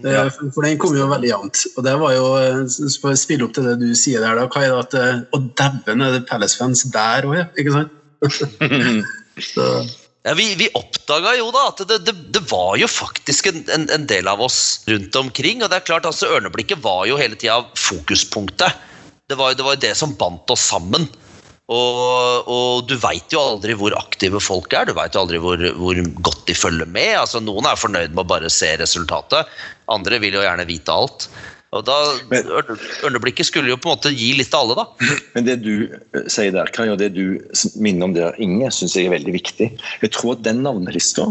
Ja. 0.00 0.24
For, 0.32 0.64
den 0.64 0.78
kom 0.80 0.94
jo 0.96 1.06
veldig 1.10 1.28
jevnt. 1.28 1.66
Og 1.76 1.84
det 1.84 1.92
var 2.00 2.14
jo 2.16 2.28
eh, 2.40 2.62
For 3.02 3.12
å 3.12 3.18
spille 3.18 3.44
opp 3.44 3.52
til 3.56 3.66
det 3.68 3.76
du 3.82 3.90
sier 3.98 4.24
der, 4.24 4.38
da, 4.40 4.46
Kai, 4.50 4.64
at 4.72 4.96
eh, 4.96 5.20
Å, 5.28 5.40
dæven, 5.58 6.04
er 6.04 6.16
det 6.16 6.24
Palace-fans 6.30 6.86
der 6.94 7.28
òg, 7.28 7.36
ja? 7.42 7.48
Ikke 7.60 7.74
sant? 7.76 7.98
Så, 9.52 9.66
Ja, 10.22 10.34
vi, 10.38 10.52
vi 10.54 10.68
oppdaga 10.78 11.32
jo 11.34 11.48
da 11.50 11.64
at 11.72 11.80
det, 11.90 11.98
det, 12.06 12.14
det 12.34 12.44
var 12.46 12.76
jo 12.78 12.86
faktisk 12.86 13.48
en, 13.50 13.64
en, 13.74 13.88
en 13.90 14.04
del 14.06 14.28
av 14.30 14.42
oss 14.44 14.84
rundt 14.86 15.16
omkring. 15.18 15.64
Og 15.64 15.70
det 15.72 15.80
er 15.80 15.88
klart, 15.88 16.06
altså 16.06 16.30
Ørneblikket 16.36 16.82
var 16.84 17.08
jo 17.10 17.18
hele 17.18 17.38
tida 17.38 17.58
fokuspunktet. 17.74 18.78
Det 19.26 19.38
var, 19.38 19.56
det 19.58 19.80
det 19.82 19.96
som 19.98 20.14
bandt 20.18 20.50
oss 20.54 20.68
sammen. 20.70 21.08
Og, 21.72 22.48
og 22.50 22.86
du 22.90 22.94
veit 23.00 23.32
jo 23.32 23.40
aldri 23.40 23.74
hvor 23.78 23.94
aktive 23.96 24.40
folk 24.42 24.74
er, 24.76 24.88
du 24.88 24.96
veit 24.98 25.14
jo 25.16 25.22
aldri 25.22 25.38
hvor, 25.40 25.62
hvor 25.78 26.00
godt 26.26 26.42
de 26.50 26.56
følger 26.58 26.90
med. 26.90 27.14
altså 27.22 27.40
Noen 27.40 27.66
er 27.70 27.80
fornøyd 27.80 28.12
med 28.12 28.24
å 28.24 28.30
bare 28.34 28.50
se 28.52 28.74
resultatet, 28.80 29.48
andre 29.90 30.18
vil 30.22 30.36
jo 30.36 30.44
gjerne 30.44 30.68
vite 30.68 30.92
alt. 30.94 31.30
Og 31.72 31.84
da, 31.88 31.96
Men- 32.28 32.48
Ørneblikket 33.04 33.48
skulle 33.48 33.70
jo 33.70 33.78
på 33.80 33.88
en 33.88 33.96
måte 33.96 34.12
gi 34.12 34.32
litt 34.36 34.50
til 34.52 34.60
alle, 34.60 34.76
da. 34.76 34.84
Men 35.34 35.46
det 35.46 35.62
du 35.64 35.88
eh, 35.88 36.26
sier 36.28 36.52
der, 36.52 36.68
Kai, 36.74 36.90
og 36.92 36.98
det 37.00 37.14
du 37.16 37.40
minner 37.80 38.10
om 38.10 38.16
der, 38.16 38.36
Inge, 38.38 38.68
syns 38.70 38.96
jeg 38.98 39.08
er 39.08 39.16
veldig 39.16 39.32
viktig. 39.32 39.70
Jeg 40.02 40.12
tror 40.12 40.36
at 40.36 40.44
den 40.44 40.62
navnelista 40.66 41.30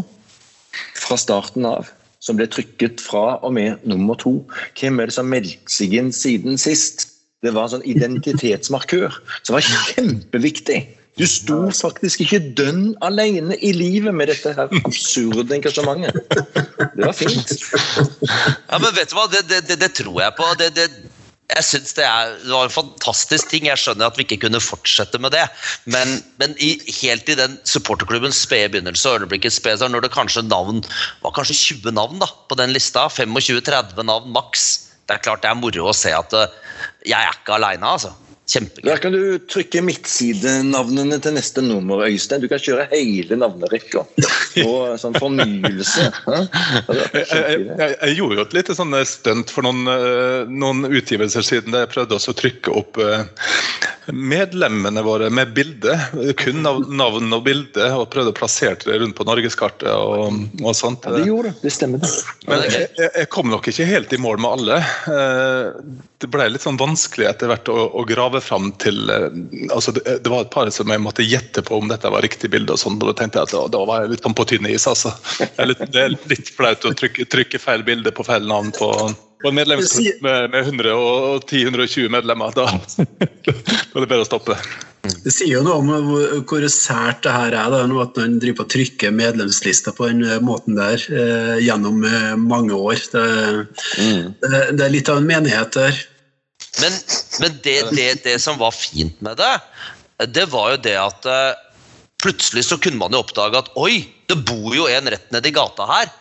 fra 0.97 1.17
starten 1.19 1.67
av, 1.69 1.91
som 2.21 2.37
ble 2.37 2.47
trykket 2.49 3.01
fra 3.01 3.37
og 3.41 3.53
med 3.57 3.81
nummer 3.89 4.17
to 4.17 4.39
Hvem 4.77 4.99
er 5.01 5.09
det 5.09 5.15
som 5.15 5.25
har 5.25 5.41
meldt 5.41 5.71
seg 5.73 5.93
inn 5.97 6.11
siden 6.13 6.57
sist? 6.61 7.07
Det 7.41 7.53
var 7.55 7.65
en 7.65 7.75
sånn 7.75 7.87
identitetsmarkør 7.89 9.15
som 9.41 9.55
var 9.57 9.65
kjempeviktig. 9.65 10.83
Du 11.19 11.25
sto 11.27 11.57
faktisk 11.75 12.23
ikke 12.23 12.39
dønn 12.57 12.93
alene 13.03 13.57
i 13.59 13.73
livet 13.75 14.15
med 14.15 14.31
dette 14.31 14.53
her 14.55 14.71
absurde 14.85 15.57
engasjementet. 15.57 16.15
Det 16.95 17.03
var 17.03 17.15
fint. 17.15 17.51
Ja, 18.71 18.79
men 18.79 18.93
vet 18.95 19.11
du 19.11 19.17
hva, 19.17 19.25
det, 19.31 19.43
det, 19.49 19.75
det, 19.81 19.91
tror 19.97 20.21
jeg 20.23 20.35
på. 20.37 20.47
Det, 20.61 20.85
jeg 21.51 21.65
synes 21.67 21.93
det, 21.97 22.05
er, 22.07 22.31
det 22.45 22.53
var 22.53 22.69
en 22.69 22.73
fantastisk 22.73 23.51
ting. 23.51 23.67
Jeg 23.67 23.81
skjønner 23.81 24.07
at 24.07 24.17
vi 24.17 24.23
ikke 24.23 24.39
kunne 24.45 24.63
fortsette 24.63 25.19
med 25.19 25.35
det. 25.35 25.43
Men, 25.91 26.21
men 26.39 26.55
i, 26.63 26.77
helt 27.01 27.27
i 27.27 27.37
den 27.39 27.59
supporterklubbens 27.67 28.39
spede 28.45 28.71
begynnelse, 28.71 29.17
Ørneblikkets 29.17 29.59
spede 29.59 29.91
når 29.91 30.07
det 30.07 30.13
kanskje 30.15 30.45
navn 30.47 30.79
var 31.25 31.35
kanskje 31.35 31.59
20 31.83 31.97
navn 31.97 32.23
da, 32.23 32.31
på 32.47 32.55
den 32.59 32.71
lista, 32.75 33.09
25-30 33.11 33.99
navn 34.07 34.31
maks, 34.31 34.69
det 35.09 35.17
er 35.17 35.25
klart 35.27 35.43
det 35.43 35.51
er 35.51 35.59
moro 35.59 35.89
å 35.91 35.95
se 35.97 36.13
at 36.15 36.33
eh, 36.37 36.59
jeg 37.11 37.19
er 37.19 37.35
ikke 37.35 37.57
aleine, 37.57 37.97
altså. 37.97 38.13
Kjempegøy. 38.49 38.83
Der 38.89 38.97
kan 38.99 39.13
du 39.13 39.19
trykke 39.47 39.81
midtsidenavnene 39.85 41.19
til 41.23 41.35
neste 41.37 41.61
nummer, 41.63 42.01
Øystein. 42.07 42.41
Du 42.41 42.49
kan 42.51 42.59
kjøre 42.59 42.87
hele 42.91 43.37
navnerekka. 43.39 44.01
Og 44.65 44.97
sånn 44.99 45.15
fornyelse. 45.21 46.07
Jeg, 46.27 47.27
jeg, 47.29 47.61
jeg, 47.77 47.95
jeg 48.01 48.17
gjorde 48.17 48.39
jo 48.39 48.43
et 48.47 48.55
lite 48.57 48.75
sånn 48.75 48.97
stunt 49.07 49.53
for 49.53 49.63
noen, 49.67 49.85
eh, 49.93 50.49
noen 50.51 50.83
utgivelser 50.89 51.45
siden. 51.47 51.71
der 51.71 51.85
Jeg 51.85 51.93
prøvde 51.93 52.17
også 52.17 52.33
å 52.33 52.39
trykke 52.41 52.75
opp 52.81 52.99
eh, 52.99 53.23
medlemmene 54.11 55.05
våre 55.05 55.29
med 55.31 55.53
bilde. 55.55 55.95
Kun 56.41 56.59
nav- 56.65 56.89
navn 56.91 57.31
og 57.37 57.45
bilde. 57.47 57.87
Og 58.01 58.09
prøvde 58.11 58.33
å 58.33 58.39
plassere 58.41 58.75
det 58.83 58.99
rundt 59.05 59.15
på 59.21 59.29
norgeskartet 59.31 59.87
og, 59.95 60.41
og 60.65 60.75
sånt. 60.75 61.07
Ja, 61.07 61.15
det 61.21 61.29
gjorde 61.29 61.53
det. 61.53 61.59
Det 61.69 61.75
stemmer, 61.77 62.03
det. 62.03 62.11
Men 62.49 62.67
jeg- 62.67 63.11
jeg 63.21 63.29
kom 63.31 63.53
nok 63.53 63.69
ikke 63.71 63.87
helt 63.87 64.11
i 64.17 64.19
mål 64.27 64.41
med 64.43 64.57
alle. 64.57 64.81
Eh, 66.21 66.27
Det 66.27 66.29
ble 66.29 66.49
litt 66.49 66.61
sånn 66.61 66.77
vanskelig 66.77 67.27
etter 67.29 67.49
hvert 67.49 67.69
å, 67.69 67.77
å 67.97 68.03
grave 68.05 68.41
fram 68.41 68.71
til 68.81 69.09
eh, 69.09 69.29
altså 69.73 69.91
det, 69.95 70.19
det 70.23 70.29
var 70.29 70.45
et 70.45 70.53
par 70.53 70.69
som 70.69 70.89
jeg 70.89 71.01
måtte 71.01 71.25
gjette 71.25 71.63
på 71.65 71.79
om 71.79 71.89
dette 71.89 72.09
var 72.09 72.21
riktig 72.21 72.51
bilde, 72.51 72.73
og 72.73 72.79
sånn, 72.79 72.99
og 73.01 73.09
da 73.09 73.17
tenkte 73.17 73.41
jeg 73.41 73.49
at 73.49 73.55
da, 73.55 73.65
da 73.73 73.81
var 73.85 74.03
jeg 74.03 74.13
litt 74.15 74.27
sånn 74.27 74.37
på 74.37 74.45
tynn 74.49 74.69
is. 74.69 74.87
altså. 74.87 75.13
Det 75.39 75.49
er 75.57 75.71
litt, 75.71 75.83
det 75.91 76.05
er 76.05 76.15
litt 76.29 76.53
flaut 76.53 76.85
å 76.85 76.93
trykke, 76.93 77.25
trykke 77.25 77.61
feil 77.61 77.83
bilde 77.87 78.13
på 78.13 78.25
feil 78.27 78.47
navn 78.47 78.71
på, 78.75 78.91
på 79.41 79.49
en 79.49 79.57
medlemsklubb 79.57 80.21
med, 80.21 80.53
med 80.53 80.69
110-120 80.69 82.13
medlemmer. 82.13 82.53
Da, 82.55 82.69
da 83.47 83.53
er 83.57 83.99
det 84.03 84.07
bedre 84.07 84.23
å 84.25 84.29
stoppe. 84.29 84.57
Det 85.01 85.31
sier 85.33 85.55
jo 85.55 85.63
noe 85.65 85.79
om 85.81 85.89
hvor, 86.05 86.33
hvor 86.45 86.65
sært 86.69 87.23
det 87.25 87.33
her 87.33 87.55
er, 87.57 87.73
da, 87.73 87.81
at 88.03 88.19
man 88.19 88.37
driver 88.41 88.59
på 88.61 88.67
å 88.67 88.71
trykke 88.75 89.11
medlemslister 89.17 89.95
på 89.97 90.11
den 90.11 90.21
eh, 90.27 90.41
måten 90.45 90.77
der 90.77 91.01
eh, 91.09 91.57
gjennom 91.65 92.05
eh, 92.05 92.35
mange 92.37 92.77
år. 92.77 93.01
Det, 93.09 93.25
det, 94.45 94.61
det 94.77 94.85
er 94.85 94.93
litt 94.93 95.09
av 95.09 95.21
en 95.21 95.29
menighet 95.29 95.73
der. 95.77 96.01
Men, 96.79 96.95
men 97.43 97.59
det, 97.65 97.75
det, 97.91 98.07
det 98.23 98.37
som 98.39 98.59
var 98.61 98.71
fint 98.71 99.17
med 99.23 99.41
det, 99.41 99.51
det 100.31 100.47
var 100.51 100.71
jo 100.75 100.79
det 100.85 100.95
at 101.01 101.27
eh, 101.27 101.59
plutselig 102.21 102.63
så 102.69 102.77
kunne 102.79 103.01
man 103.01 103.11
jo 103.11 103.23
oppdage 103.23 103.59
at 103.59 103.71
oi, 103.81 104.05
det 104.29 104.39
bor 104.47 104.71
jo 104.75 104.87
en 104.87 105.09
rett 105.11 105.27
nedi 105.33 105.51
gata 105.55 105.87
her 105.89 106.11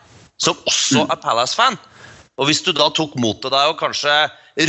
som 0.41 0.57
også 0.67 1.05
er 1.05 1.19
Palace-fan. 1.21 1.77
Og 2.41 2.47
hvis 2.49 2.63
du 2.65 2.71
da 2.73 2.87
tok 2.95 3.13
mot 3.21 3.37
til 3.43 3.51
deg 3.53 3.69
og 3.69 3.77
kanskje 3.79 4.13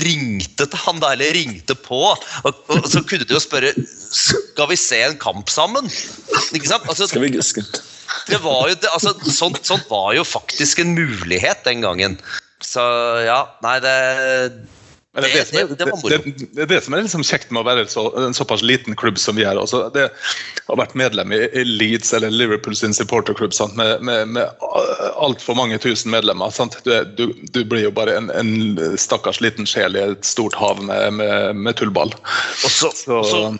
ringte 0.02 0.66
til 0.68 0.82
han 0.84 1.00
der, 1.02 1.16
eller 1.16 1.32
ringte 1.34 1.74
på, 1.78 2.02
og, 2.12 2.60
og 2.68 2.84
så 2.90 3.00
kunne 3.06 3.26
du 3.26 3.32
jo 3.34 3.40
spørre 3.42 3.72
skal 4.12 4.68
vi 4.70 4.76
se 4.78 5.00
en 5.06 5.16
kamp 5.20 5.50
sammen. 5.50 5.88
Ikke 6.52 6.68
sant? 6.68 6.84
Altså, 6.90 7.08
Skal 7.08 7.24
vi 7.24 7.32
skal... 7.42 7.64
det 8.28 8.42
var 8.44 8.68
jo, 8.68 8.76
det, 8.76 8.90
altså, 8.92 9.14
sånt, 9.32 9.62
sånt 9.66 9.88
var 9.90 10.12
jo 10.18 10.26
faktisk 10.28 10.84
en 10.84 10.92
mulighet 10.98 11.64
den 11.64 11.80
gangen. 11.84 12.18
Så 12.62 12.84
ja, 13.24 13.40
nei, 13.64 13.78
det 13.82 13.96
Men 15.12 15.26
det, 15.26 15.30
er 15.32 15.42
det, 15.44 15.48
som 16.00 16.08
er, 16.08 16.12
Det- 16.16 16.24
det 16.24 16.46
det, 16.56 16.64
det, 16.70 16.78
som 16.84 16.94
er 16.96 17.02
liksom 17.04 17.22
kjekt 17.28 17.50
med 17.52 17.60
å 17.60 17.66
være 17.68 17.82
så, 17.92 18.06
en 18.16 18.32
såpass 18.32 18.62
liten 18.64 18.96
klubb 18.96 19.18
som 19.20 19.36
vi 19.36 19.44
er. 19.44 19.58
Altså, 19.60 19.82
det 19.92 20.06
har 20.70 20.78
vært 20.80 20.94
medlem 20.96 21.34
i, 21.36 21.40
i 21.52 21.64
Leeds 21.68 22.14
eller 22.16 22.32
Liverpool 22.32 22.72
sin 22.78 22.94
supporterklubb 22.96 23.52
sant? 23.52 23.76
med, 23.76 24.00
med, 24.00 24.28
med 24.38 24.64
altfor 25.20 25.58
mange 25.58 25.76
tusen 25.84 26.14
medlemmer. 26.14 26.48
Du, 26.86 26.92
du, 27.18 27.26
du 27.52 27.60
blir 27.68 27.84
jo 27.84 27.92
bare 27.92 28.16
en, 28.16 28.30
en 28.32 28.96
stakkars 28.96 29.42
liten 29.44 29.68
sjel 29.68 29.98
i 30.00 30.04
et 30.14 30.24
stort 30.24 30.56
hav 30.56 30.80
med, 30.80 31.12
med, 31.20 31.60
med 31.60 31.76
tullball. 31.76 32.14
Og 32.64 32.70
så, 32.72 32.88
Så- 32.96 33.58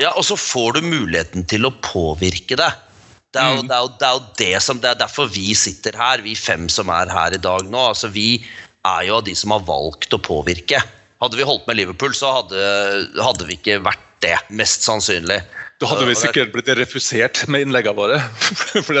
ja, 0.00 0.14
og 0.16 0.24
så 0.24 0.38
får 0.40 0.78
du 0.78 0.86
muligheten 0.88 1.44
til 1.52 1.68
å 1.68 1.74
påvirke 1.84 2.56
det. 2.56 2.70
Det 3.36 3.42
er, 3.44 3.58
jo, 3.58 3.62
det, 3.68 3.76
er 3.76 3.84
jo, 3.84 3.88
det 4.00 4.06
er 4.08 4.14
jo 4.16 4.20
det 4.40 4.62
som 4.64 4.78
Det 4.80 4.88
er 4.88 5.00
derfor 5.02 5.28
vi 5.28 5.50
sitter 5.52 5.92
her, 6.00 6.22
vi 6.24 6.32
fem 6.34 6.64
som 6.72 6.88
er 6.88 7.10
her 7.12 7.34
i 7.36 7.40
dag 7.44 7.66
nå. 7.68 7.82
altså 7.90 8.08
Vi 8.08 8.38
er 8.86 9.06
jo 9.08 9.18
av 9.18 9.24
de 9.26 9.34
som 9.38 9.50
har 9.54 9.64
valgt 9.66 10.14
å 10.14 10.20
påvirke. 10.22 10.82
Hadde 11.18 11.38
vi 11.40 11.46
holdt 11.48 11.66
med 11.66 11.80
Liverpool, 11.80 12.14
så 12.14 12.30
hadde, 12.42 12.60
hadde 13.18 13.48
vi 13.48 13.56
ikke 13.58 13.80
vært 13.82 14.04
det, 14.22 14.36
mest 14.50 14.82
sannsynlig. 14.82 15.38
Da 15.78 15.86
hadde 15.86 16.08
vi 16.08 16.14
er 16.14 16.18
sikkert 16.18 16.50
blitt 16.50 16.70
refusert 16.74 17.44
med 17.46 17.62
innleggene 17.62 17.94
våre. 17.94 18.16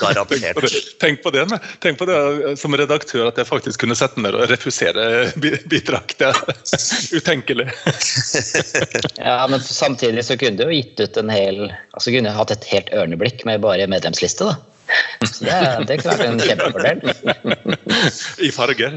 Garantert. 0.00 0.30
Tenk 0.34 0.56
på 0.56 0.66
det, 0.66 0.80
tenk 0.98 1.20
på 1.22 1.30
det, 1.30 1.44
tenk 1.84 1.98
på 2.00 2.08
det 2.08 2.56
som 2.58 2.74
redaktør, 2.78 3.28
at 3.30 3.38
jeg 3.38 3.46
faktisk 3.46 3.84
kunne 3.84 3.94
sette 3.98 4.18
meg 4.18 4.32
ned 4.34 4.40
og 4.40 4.50
refusere 4.50 5.04
bi- 5.38 5.60
bidrag. 5.70 6.14
Det 6.18 6.30
er 6.32 6.38
utenkelig. 7.20 7.68
Ja, 9.18 9.46
men 9.50 9.60
samtidig 9.62 10.24
så 10.26 10.36
kunne 10.40 10.58
du 10.58 10.64
jo 10.68 10.74
gitt 10.78 11.00
ut 11.00 11.16
en 11.20 11.30
hel 11.32 11.58
Altså 11.68 12.12
kunne 12.14 12.30
du 12.30 12.36
hatt 12.38 12.52
et 12.54 12.66
helt 12.70 12.90
ørneblikk 12.94 13.42
med 13.48 13.60
bare 13.64 13.86
medlemsliste, 13.90 14.46
da. 14.48 14.54
Så 15.26 15.44
det, 15.88 15.98
kunne 16.00 16.14
vært 16.14 16.28
en 16.28 16.40
kjempefordel. 16.42 16.98
I 18.46 18.52
farger. 18.54 18.96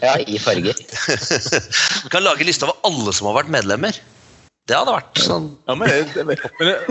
Ja, 0.00 0.14
i 0.22 0.38
farger. 0.40 0.80
Vi 2.04 2.12
kan 2.12 2.24
lage 2.24 2.46
liste 2.46 2.68
over 2.68 2.80
alle 2.88 3.14
som 3.16 3.30
har 3.30 3.42
vært 3.42 3.52
medlemmer. 3.52 4.00
Det 4.70 4.76
hadde 4.76 4.92
vært 4.94 5.18
sånn 5.18 5.46
Ja, 5.66 5.74
men, 5.74 5.88
men 6.28 6.36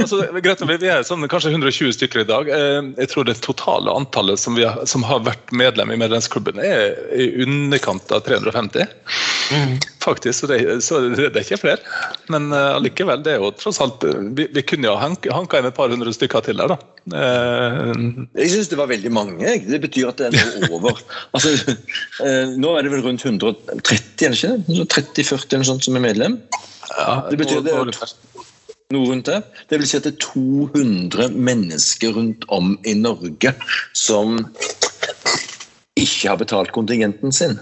altså, 0.02 0.18
greit, 0.44 0.64
vi 0.68 0.90
er 0.92 1.06
sånn, 1.08 1.24
kanskje 1.32 1.54
120 1.54 1.94
stykker 1.96 2.26
i 2.26 2.28
dag. 2.28 2.50
Eh, 2.52 2.80
Jeg 3.00 3.12
tror 3.14 3.28
det 3.30 3.38
totale 3.46 3.94
antallet 3.96 4.42
som, 4.42 4.58
vi 4.60 4.66
har, 4.68 4.82
som 4.90 5.06
har 5.08 5.22
vært 5.24 5.54
medlem 5.56 5.94
i 5.96 6.00
medlemsklubben, 6.02 6.60
er 6.60 6.98
i 7.16 7.30
underkant 7.46 8.12
av 8.16 8.26
350. 8.28 8.84
Faktisk, 10.10 10.40
så 10.40 10.50
det, 10.50 10.60
så 10.86 11.00
det 11.14 11.28
er 11.30 11.44
ikke 11.44 11.60
flere. 11.62 11.82
Men 12.34 12.50
eh, 12.56 12.76
allikevel, 12.80 13.22
det 13.26 13.36
er 13.36 13.44
jo 13.44 13.52
tross 13.58 13.78
alt 13.84 14.04
eh, 14.08 14.22
Vi, 14.38 14.48
vi 14.56 14.64
kunne 14.66 14.90
jo 14.90 14.96
hanka, 14.98 15.34
hanka 15.36 15.62
inn 15.62 15.70
et 15.70 15.78
par 15.78 15.94
hundre 15.94 16.14
stykker 16.16 16.46
til 16.48 16.62
der, 16.62 16.74
da. 16.74 16.80
Uh, 17.10 18.26
Jeg 18.38 18.52
syns 18.54 18.72
det 18.72 18.78
var 18.80 18.90
veldig 18.92 19.12
mange. 19.14 19.54
Det 19.66 19.82
betyr 19.82 20.12
at 20.12 20.22
det 20.22 20.30
er 20.30 20.36
noe 20.66 20.72
over. 20.80 21.00
Altså, 21.38 21.54
uh, 22.24 22.56
nå 22.58 22.74
er 22.76 22.86
det 22.86 22.94
vel 22.96 23.06
rundt 23.06 23.26
130 23.26 24.26
eller 24.28 24.38
ikke? 24.38 24.58
det? 24.68 24.90
30-40 24.98 25.48
eller 25.48 25.64
noe 25.64 25.72
sånt 25.74 25.88
som 25.88 26.00
er 26.00 26.06
medlem? 26.10 26.40
ja, 26.98 27.16
Det 27.30 27.40
betyr 27.40 27.64
det 27.66 27.76
er 27.76 27.94
noe 28.96 29.06
rundt 29.06 29.28
det. 29.30 29.42
Det 29.70 29.78
vil 29.78 29.90
si 29.90 29.98
at 30.00 30.08
det 30.08 30.16
er 30.16 30.24
200 30.26 31.36
mennesker 31.38 32.16
rundt 32.18 32.48
om 32.50 32.74
i 32.90 32.96
Norge 32.98 33.54
som 33.94 34.40
ikke 36.00 36.32
har 36.32 36.40
betalt 36.42 36.74
kontingenten 36.74 37.34
sin. 37.36 37.60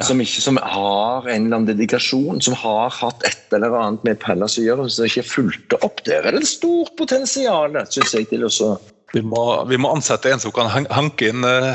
Som, 0.00 0.20
ikke, 0.22 0.40
som 0.40 0.56
har 0.56 1.26
en 1.28 1.46
eller 1.46 1.58
annen 1.58 1.68
dedikasjon, 1.68 2.40
som 2.40 2.54
har 2.56 2.92
hatt 2.94 3.24
et 3.28 3.52
eller 3.56 3.74
annet 3.76 4.06
med 4.06 4.20
Pallas 4.22 4.56
å 4.56 4.64
gjøre, 4.64 4.86
som 4.88 5.08
ikke 5.08 5.26
fulgte 5.28 5.80
opp. 5.84 6.00
Der 6.06 6.24
er 6.24 6.36
det 6.36 6.44
et 6.44 6.48
stort 6.48 6.94
potensial, 6.96 7.76
syns 7.92 8.14
jeg, 8.16 8.30
til 8.32 8.46
å 8.48 8.52
Vi 9.12 9.20
må, 9.26 9.44
vi 9.68 9.76
må 9.76 9.90
ansette 9.92 10.30
en 10.30 10.40
som 10.40 10.54
kan 10.54 10.70
hanke 10.70 11.32
inn 11.32 11.44
uh, 11.44 11.74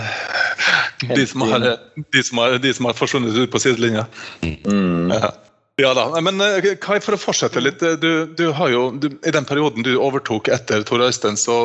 de, 1.04 1.26
som 1.28 1.44
har, 1.46 1.66
de, 2.00 2.24
som 2.24 2.40
har, 2.42 2.58
de 2.64 2.74
som 2.74 2.88
har 2.88 2.98
forsvunnet 2.98 3.36
ut 3.36 3.52
på 3.52 3.62
sidelinja. 3.62 4.06
Ja. 4.42 5.34
Ja 5.76 5.90
da, 5.94 6.06
men 6.24 6.40
eh, 6.40 6.70
Kai, 6.80 7.02
for 7.04 7.18
å 7.18 7.20
fortsette 7.20 7.60
litt. 7.60 7.82
eh, 7.84 7.98
Du, 8.00 8.32
du 8.32 8.46
har 8.56 8.70
jo, 8.72 8.84
du, 8.96 9.10
I 9.28 9.34
den 9.36 9.44
perioden 9.48 9.84
du 9.84 9.98
overtok 10.00 10.48
etter 10.56 10.86
Tor 10.88 11.02
Øystein, 11.04 11.36
så, 11.36 11.58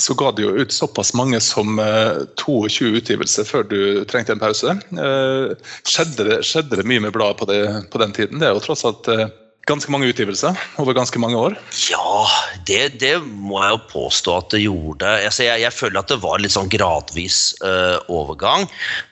så 0.00 0.14
ga 0.16 0.30
du 0.32 0.46
jo 0.46 0.54
ut 0.56 0.72
såpass 0.72 1.12
mange 1.12 1.36
som 1.44 1.76
eh, 1.76 2.22
22 2.40 2.94
utgivelser 3.02 3.44
før 3.44 3.66
du 3.68 3.80
trengte 4.08 4.32
en 4.32 4.40
pause. 4.40 4.72
Eh, 4.96 5.52
skjedde, 5.84 6.24
det, 6.30 6.38
skjedde 6.48 6.80
det 6.80 6.86
mye 6.88 7.04
med 7.04 7.12
bladet 7.12 7.36
på, 7.42 7.50
på 7.92 8.00
den 8.00 8.16
tiden? 8.16 8.40
Det 8.40 8.48
er 8.48 8.56
jo 8.56 8.62
tross 8.64 8.86
alt 8.88 9.10
eh, 9.12 9.26
ganske 9.68 9.92
mange 9.92 10.08
utgivelser 10.08 10.56
over 10.80 10.96
ganske 10.96 11.20
mange 11.20 11.36
år. 11.36 11.58
Ja, 11.90 12.24
det, 12.64 12.94
det 13.02 13.18
må 13.28 13.60
jeg 13.60 13.74
jo 13.74 13.82
påstå 13.90 14.38
at 14.38 14.54
det 14.54 14.62
gjorde. 14.64 15.10
Altså, 15.26 15.44
jeg, 15.44 15.66
jeg 15.66 15.76
føler 15.76 16.00
at 16.00 16.08
det 16.08 16.18
var 16.24 16.40
litt 16.40 16.56
sånn 16.56 16.72
gradvis 16.72 17.42
uh, 17.60 18.00
overgang. 18.08 18.64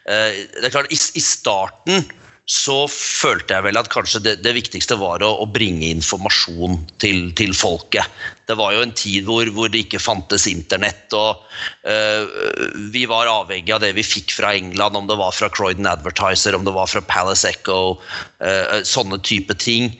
Uh, 0.08 0.32
det 0.56 0.70
er 0.70 0.74
klart, 0.74 0.88
i, 0.88 0.96
i 0.96 1.22
starten 1.22 2.08
så 2.48 2.78
følte 2.88 3.58
jeg 3.58 3.66
vel 3.66 3.76
at 3.76 3.90
kanskje 3.92 4.22
det, 4.24 4.34
det 4.44 4.54
viktigste 4.56 4.96
var 5.00 5.24
å, 5.24 5.34
å 5.44 5.46
bringe 5.52 5.90
informasjon 5.92 6.80
til, 7.00 7.28
til 7.36 7.52
folket. 7.56 8.08
Det 8.48 8.56
var 8.56 8.72
jo 8.72 8.80
en 8.80 8.94
tid 8.96 9.26
hvor, 9.28 9.48
hvor 9.52 9.68
det 9.68 9.84
ikke 9.84 10.00
fantes 10.00 10.46
internett, 10.48 11.12
og 11.12 11.42
uh, 11.84 12.24
vi 12.94 13.04
var 13.10 13.28
avhengig 13.28 13.74
av 13.76 13.82
det 13.84 13.90
vi 13.98 14.04
fikk 14.06 14.32
fra 14.38 14.54
England, 14.56 14.96
om 14.96 15.08
det 15.10 15.18
var 15.20 15.34
fra 15.36 15.50
Croydon 15.52 15.88
Advertiser, 15.90 16.56
om 16.56 16.64
det 16.64 16.72
var 16.72 16.88
fra 16.88 17.02
Palace 17.04 17.50
Echo, 17.50 17.98
uh, 18.40 18.78
sånne 18.88 19.20
type 19.20 19.52
ting, 19.60 19.90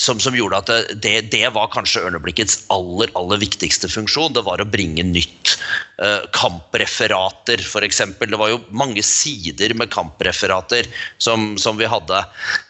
som, 0.00 0.20
som 0.22 0.36
gjorde 0.36 0.62
at 0.62 0.96
det, 1.04 1.16
det, 1.34 1.44
var 1.52 1.68
kanskje 1.74 2.06
Ørneblikkets 2.08 2.62
aller, 2.72 3.12
aller 3.18 3.42
viktigste 3.42 3.90
funksjon. 3.92 4.32
Det 4.36 4.46
var 4.48 4.62
å 4.62 4.68
bringe 4.68 5.04
nytt. 5.04 5.56
Uh, 6.00 6.24
kampreferater, 6.32 7.60
f.eks. 7.60 8.00
Det 8.16 8.40
var 8.40 8.54
jo 8.54 8.62
mange 8.72 9.04
sider 9.04 9.74
med 9.76 9.92
kampreferater 9.92 10.88
som, 11.20 11.52
som 11.60 11.76
vi 11.76 11.90
hadde. 11.90 12.22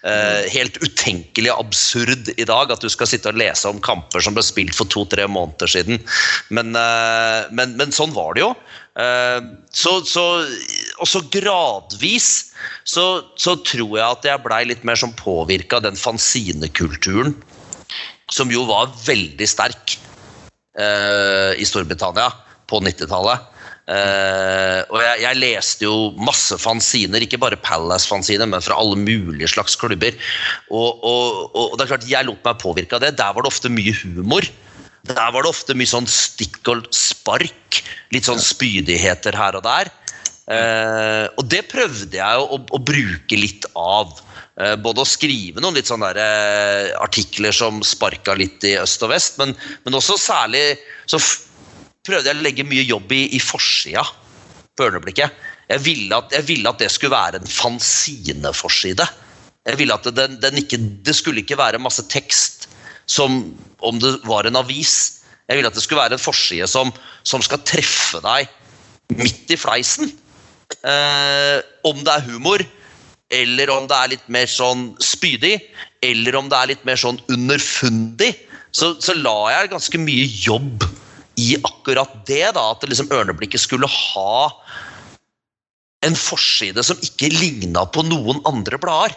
Uh, 0.03 0.43
helt 0.51 0.81
utenkelig 0.83 1.55
absurd 1.55 2.33
i 2.35 2.49
dag 2.49 2.75
at 2.75 2.83
du 2.83 2.90
skal 2.90 3.07
sitte 3.11 3.31
og 3.31 3.38
lese 3.38 3.71
om 3.71 3.79
kamper 3.85 4.25
som 4.25 4.35
ble 4.35 4.43
spilt 4.43 4.75
for 4.75 4.90
to-tre 4.90 5.20
måneder 5.29 5.71
siden. 5.71 6.01
Men, 6.49 6.73
eh, 6.77 7.51
men, 7.53 7.77
men 7.81 7.93
sånn 7.93 8.15
var 8.17 8.37
det 8.37 8.45
jo. 8.45 8.51
Eh, 9.01 9.41
så, 9.77 9.99
så, 10.09 10.25
og 10.99 11.09
så 11.09 11.23
gradvis 11.33 12.31
så, 12.89 13.07
så 13.37 13.57
tror 13.67 13.97
jeg 13.99 14.07
at 14.07 14.29
jeg 14.31 14.45
blei 14.47 14.65
litt 14.71 14.87
mer 14.89 14.99
sånn 14.99 15.15
påvirka 15.19 15.79
av 15.79 15.87
den 15.89 15.99
fanzinekulturen 16.01 17.37
som 18.31 18.51
jo 18.53 18.65
var 18.69 18.93
veldig 19.05 19.47
sterk 19.49 19.97
eh, 20.79 21.57
i 21.59 21.67
Storbritannia 21.67 22.31
på 22.71 22.83
90-tallet. 22.87 23.49
Uh, 23.91 24.87
og 24.93 25.01
jeg, 25.03 25.17
jeg 25.25 25.39
leste 25.41 25.83
jo 25.83 25.95
masse 26.23 26.55
fanziner, 26.63 27.25
ikke 27.25 27.41
bare 27.43 27.59
Palace-fanziner, 27.59 28.47
men 28.47 28.63
fra 28.63 28.77
alle 28.79 28.99
mulige 29.01 29.51
slags 29.51 29.75
klubber. 29.81 30.15
Og, 30.71 31.03
og, 31.03 31.57
og 31.59 31.75
det 31.75 31.85
er 31.85 31.91
klart, 31.91 32.07
jeg 32.07 32.29
lot 32.29 32.45
meg 32.47 32.61
påvirke 32.63 32.99
av 32.99 33.03
det. 33.03 33.17
Der 33.19 33.35
var 33.35 33.43
det 33.43 33.51
ofte 33.51 33.73
mye 33.73 33.95
humor. 34.05 34.47
Der 35.09 35.33
var 35.33 35.43
det 35.43 35.51
ofte 35.51 35.77
mye 35.77 35.89
sånn 35.89 36.09
stikk 36.11 36.61
og 36.69 36.91
spark. 36.95 37.81
Litt 38.13 38.29
sånn 38.29 38.43
spydigheter 38.43 39.37
her 39.39 39.57
og 39.59 39.65
der. 39.65 39.91
Eh, 40.51 41.27
og 41.39 41.47
det 41.51 41.63
prøvde 41.71 42.19
jeg 42.19 42.43
å, 42.43 42.59
å, 42.59 42.81
bruke 42.83 43.39
litt 43.39 43.67
av. 43.79 44.17
Eh, 44.61 44.75
både 44.83 45.05
å 45.05 45.09
skrive 45.09 45.63
noen 45.63 45.79
litt 45.79 45.91
sånne 45.91 46.11
der, 46.17 46.25
eh, 46.25 46.89
artikler 47.01 47.55
som 47.55 47.81
sparka 47.87 48.35
litt 48.39 48.67
i 48.67 48.75
øst 48.81 49.05
og 49.07 49.13
vest, 49.15 49.39
men, 49.41 49.55
men 49.87 49.97
også 49.97 50.19
særlig 50.19 50.65
så 51.09 51.21
prøvde 52.07 52.33
jeg 52.33 52.41
å 52.41 52.45
legge 52.45 52.67
mye 52.67 52.85
jobb 52.89 53.15
i, 53.15 53.23
i 53.37 53.41
forsida 53.43 54.05
på 54.75 54.89
Ørneblikket. 54.89 55.39
Jeg 55.71 55.85
ville, 55.87 56.17
at, 56.17 56.35
jeg 56.35 56.49
ville 56.49 56.73
at 56.73 56.83
det 56.83 56.91
skulle 56.91 57.15
være 57.15 57.39
en 57.39 57.51
fanzineforside. 57.51 59.07
Jeg 59.69 59.79
ville 59.79 59.95
at 59.95 60.09
den, 60.17 60.39
den 60.43 60.59
ikke, 60.59 60.81
det 61.07 61.15
skulle 61.15 61.45
ikke 61.45 61.61
være 61.61 61.83
masse 61.83 62.03
tekst 62.11 62.67
som 63.11 63.45
om 63.87 64.01
det 64.03 64.16
var 64.29 64.49
en 64.49 64.61
avis. 64.61 65.23
Jeg 65.49 65.59
ville 65.59 65.71
at 65.71 65.77
det 65.77 65.85
skulle 65.85 66.03
være 66.03 66.19
en 66.19 66.23
forside 66.23 66.69
som, 66.71 66.93
som 67.27 67.43
skal 67.45 67.62
treffe 67.66 68.21
deg 68.25 68.51
midt 69.19 69.51
i 69.51 69.59
fleisen. 69.59 70.12
Eh, 70.87 71.57
om 71.88 72.05
det 72.07 72.12
er 72.12 72.29
humor, 72.29 72.62
eller 73.31 73.73
om 73.75 73.88
det 73.90 73.97
er 73.97 74.12
litt 74.14 74.29
mer 74.33 74.47
sånn 74.51 74.93
spydig, 75.03 75.57
eller 76.07 76.38
om 76.38 76.51
det 76.51 76.59
er 76.59 76.73
litt 76.73 76.87
mer 76.88 76.99
sånn 77.01 77.19
underfundig, 77.33 78.33
så, 78.71 78.95
så 79.03 79.16
la 79.19 79.51
jeg 79.51 79.73
ganske 79.73 80.01
mye 80.03 80.29
jobb 80.45 80.87
i 81.40 81.57
akkurat 81.59 82.21
det. 82.29 82.47
da, 82.55 82.71
At 82.71 82.87
liksom 82.87 83.11
Ørneblikket 83.14 83.62
skulle 83.62 83.90
ha 83.90 84.51
en 86.07 86.16
forside 86.16 86.83
som 86.87 87.01
ikke 87.05 87.33
ligna 87.35 87.85
på 87.93 88.05
noen 88.07 88.40
andre 88.49 88.79
blader. 88.81 89.16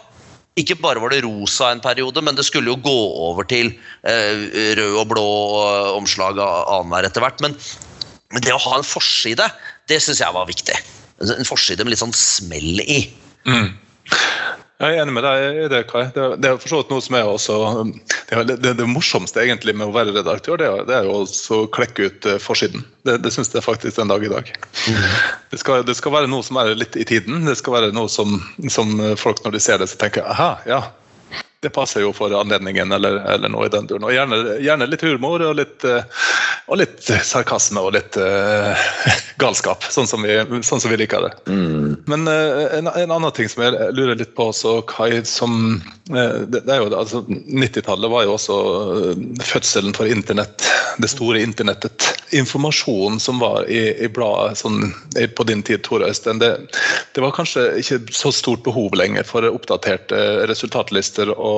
Ikke 0.59 0.77
bare 0.77 1.01
var 1.01 1.09
det 1.09 1.23
rosa 1.25 1.71
en 1.73 1.81
periode, 1.81 2.21
men 2.21 2.37
det 2.37 2.45
skulle 2.45 2.69
jo 2.69 2.77
gå 2.83 2.97
over 3.27 3.47
til 3.49 3.71
eh, 4.05 4.43
rød 4.77 4.99
og 5.01 5.07
blå 5.09 5.29
omslag 5.95 6.37
annenhver 6.37 7.07
etter 7.09 7.25
hvert. 7.25 7.41
Men, 7.41 7.57
men 8.33 8.45
det 8.45 8.53
å 8.53 8.61
ha 8.61 8.77
en 8.77 8.85
forside, 8.85 9.47
det 9.89 9.97
syns 10.03 10.21
jeg 10.21 10.35
var 10.35 10.49
viktig. 10.49 10.77
En 11.23 11.49
forside 11.49 11.85
med 11.85 11.95
litt 11.95 12.03
sånn 12.03 12.13
smell 12.17 12.83
i. 12.85 12.99
Jeg 14.83 14.97
er 14.97 15.01
enig 15.05 15.13
med 15.15 15.23
deg 15.23 15.57
i 15.63 15.67
det, 15.71 15.79
Kai. 15.87 16.01
Det, 16.15 16.23
det 16.43 16.49
er 16.49 16.57
for 16.59 16.71
så 16.73 16.79
vidt 16.81 16.89
noe 16.91 17.03
som 17.05 17.15
er 17.15 17.29
også 17.29 17.57
Det, 17.93 18.35
er- 18.35 18.47
det, 18.51 18.73
det 18.81 18.87
morsomste 18.89 19.39
egentlig 19.43 19.75
med 19.79 19.87
å 19.87 19.95
være 19.95 20.11
redaktør, 20.15 20.57
det 20.59 20.67
er, 20.67 20.83
det 20.89 20.97
er 20.97 21.07
jo 21.07 21.21
å 21.23 21.59
klekke 21.71 22.09
ut 22.09 22.27
eh, 22.27 22.39
forsiden. 22.43 22.83
Det, 23.07 23.17
det 23.23 23.31
syns 23.35 23.53
jeg 23.53 23.63
faktisk 23.63 24.01
den 24.01 24.11
dag 24.11 24.23
i 24.27 24.31
dag. 24.33 24.51
Det, 25.53 25.61
skal, 25.61 25.85
det 25.87 25.95
skal 25.99 26.15
være 26.17 26.31
noe 26.31 26.43
som 26.43 26.59
er 26.59 26.73
litt 26.75 26.97
i 26.99 27.07
tiden. 27.07 27.45
Det 27.47 27.55
skal 27.59 27.77
være 27.79 27.93
noe 27.95 28.11
som, 28.11 28.35
som 28.71 28.91
folk 29.19 29.39
når 29.45 29.55
de 29.57 29.63
ser 29.63 29.79
det, 29.79 29.87
så 29.91 29.99
tenker 30.03 30.27
aha, 30.27 30.51
ja. 30.67 30.81
Det 31.63 31.69
passer 31.71 32.03
jo 32.03 32.11
for 32.11 32.33
anledningen, 32.35 32.91
eller, 32.91 33.21
eller 33.31 33.51
noe 33.51 33.69
i 33.69 33.71
den 33.71 33.85
duren. 33.87 34.03
Og 34.03 34.11
gjerne, 34.11 34.39
gjerne 34.59 34.87
litt 34.89 35.03
humor 35.07 35.39
og 35.47 35.55
litt, 35.55 35.85
eh, 35.87 36.03
og 36.67 36.81
litt 36.81 37.07
sarkasme 37.23 37.79
og 37.79 37.93
litt 37.95 38.17
uh, 38.19 38.75
galskap, 39.39 39.85
sånn 39.91 40.09
som, 40.09 40.25
vi, 40.27 40.35
sånn 40.67 40.81
som 40.83 40.91
vi 40.91 40.99
liker 40.99 41.23
det. 41.23 41.31
Men 42.11 42.27
uh, 42.27 42.65
en, 42.75 42.89
en 42.91 43.13
annen 43.15 43.31
ting 43.35 43.47
som 43.51 43.63
jeg 43.63 43.93
lurer 43.95 44.19
litt 44.19 44.33
på 44.35 44.49
også, 44.51 44.75
Kai, 44.91 45.21
som 45.27 45.77
uh, 46.11 46.43
det, 46.43 46.65
det 46.65 46.75
er 46.75 46.83
jo, 46.83 46.89
altså 46.99 47.23
90-tallet 47.29 48.11
var 48.11 48.27
jo 48.27 48.35
også 48.35 48.59
fødselen 49.53 49.95
for 49.95 50.11
internett, 50.11 50.67
det 50.99 51.11
store 51.11 51.39
internettet. 51.43 52.09
Informasjonen 52.35 53.21
som 53.23 53.39
var 53.39 53.69
i, 53.71 53.85
i 54.03 54.11
bladet 54.11 54.59
sånn, 54.59 54.91
på 55.37 55.47
din 55.47 55.63
tid, 55.63 55.85
Tor 55.87 56.03
Øystein, 56.03 56.43
det, 56.43 56.51
det 57.15 57.23
var 57.23 57.35
kanskje 57.35 57.69
ikke 57.79 58.01
så 58.11 58.35
stort 58.35 58.67
behov 58.67 58.99
lenger 58.99 59.23
for 59.27 59.47
oppdaterte 59.47 60.19
resultatlister 60.49 61.31
og 61.33 61.52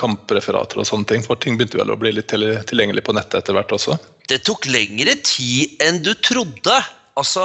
kampreferater 0.00 0.80
og 0.82 0.88
sånne 0.88 1.08
ting, 1.10 1.24
for 1.24 1.38
ting 1.40 1.58
begynte 1.58 1.80
vel 1.80 1.92
å 1.94 1.98
bli 2.00 2.12
litt 2.16 2.32
tilgjengelig 2.32 3.04
på 3.06 3.14
nettet 3.16 3.40
etter 3.40 3.56
hvert 3.56 3.74
også. 3.76 3.96
Det 4.30 4.42
tok 4.46 4.68
lengre 4.70 5.16
tid 5.26 5.80
enn 5.84 6.02
du 6.04 6.12
trodde. 6.24 6.76
Altså, 7.16 7.44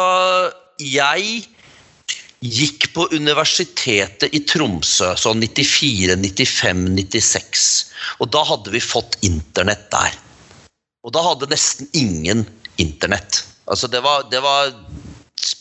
jeg 0.82 1.44
gikk 2.42 2.90
på 2.96 3.06
universitetet 3.14 4.34
i 4.34 4.42
Tromsø 4.50 5.12
sånn 5.20 5.44
94, 5.44 6.18
95, 6.18 6.88
96. 6.98 7.70
Og 8.24 8.32
da 8.34 8.42
hadde 8.50 8.74
vi 8.74 8.82
fått 8.82 9.20
internett 9.28 9.86
der. 9.94 10.18
Og 11.06 11.14
da 11.14 11.22
hadde 11.26 11.50
nesten 11.52 11.90
ingen 11.98 12.44
internett. 12.82 13.44
Altså, 13.70 13.88
det 13.88 14.02
var, 14.06 14.26
det 14.34 14.42
var 14.42 14.74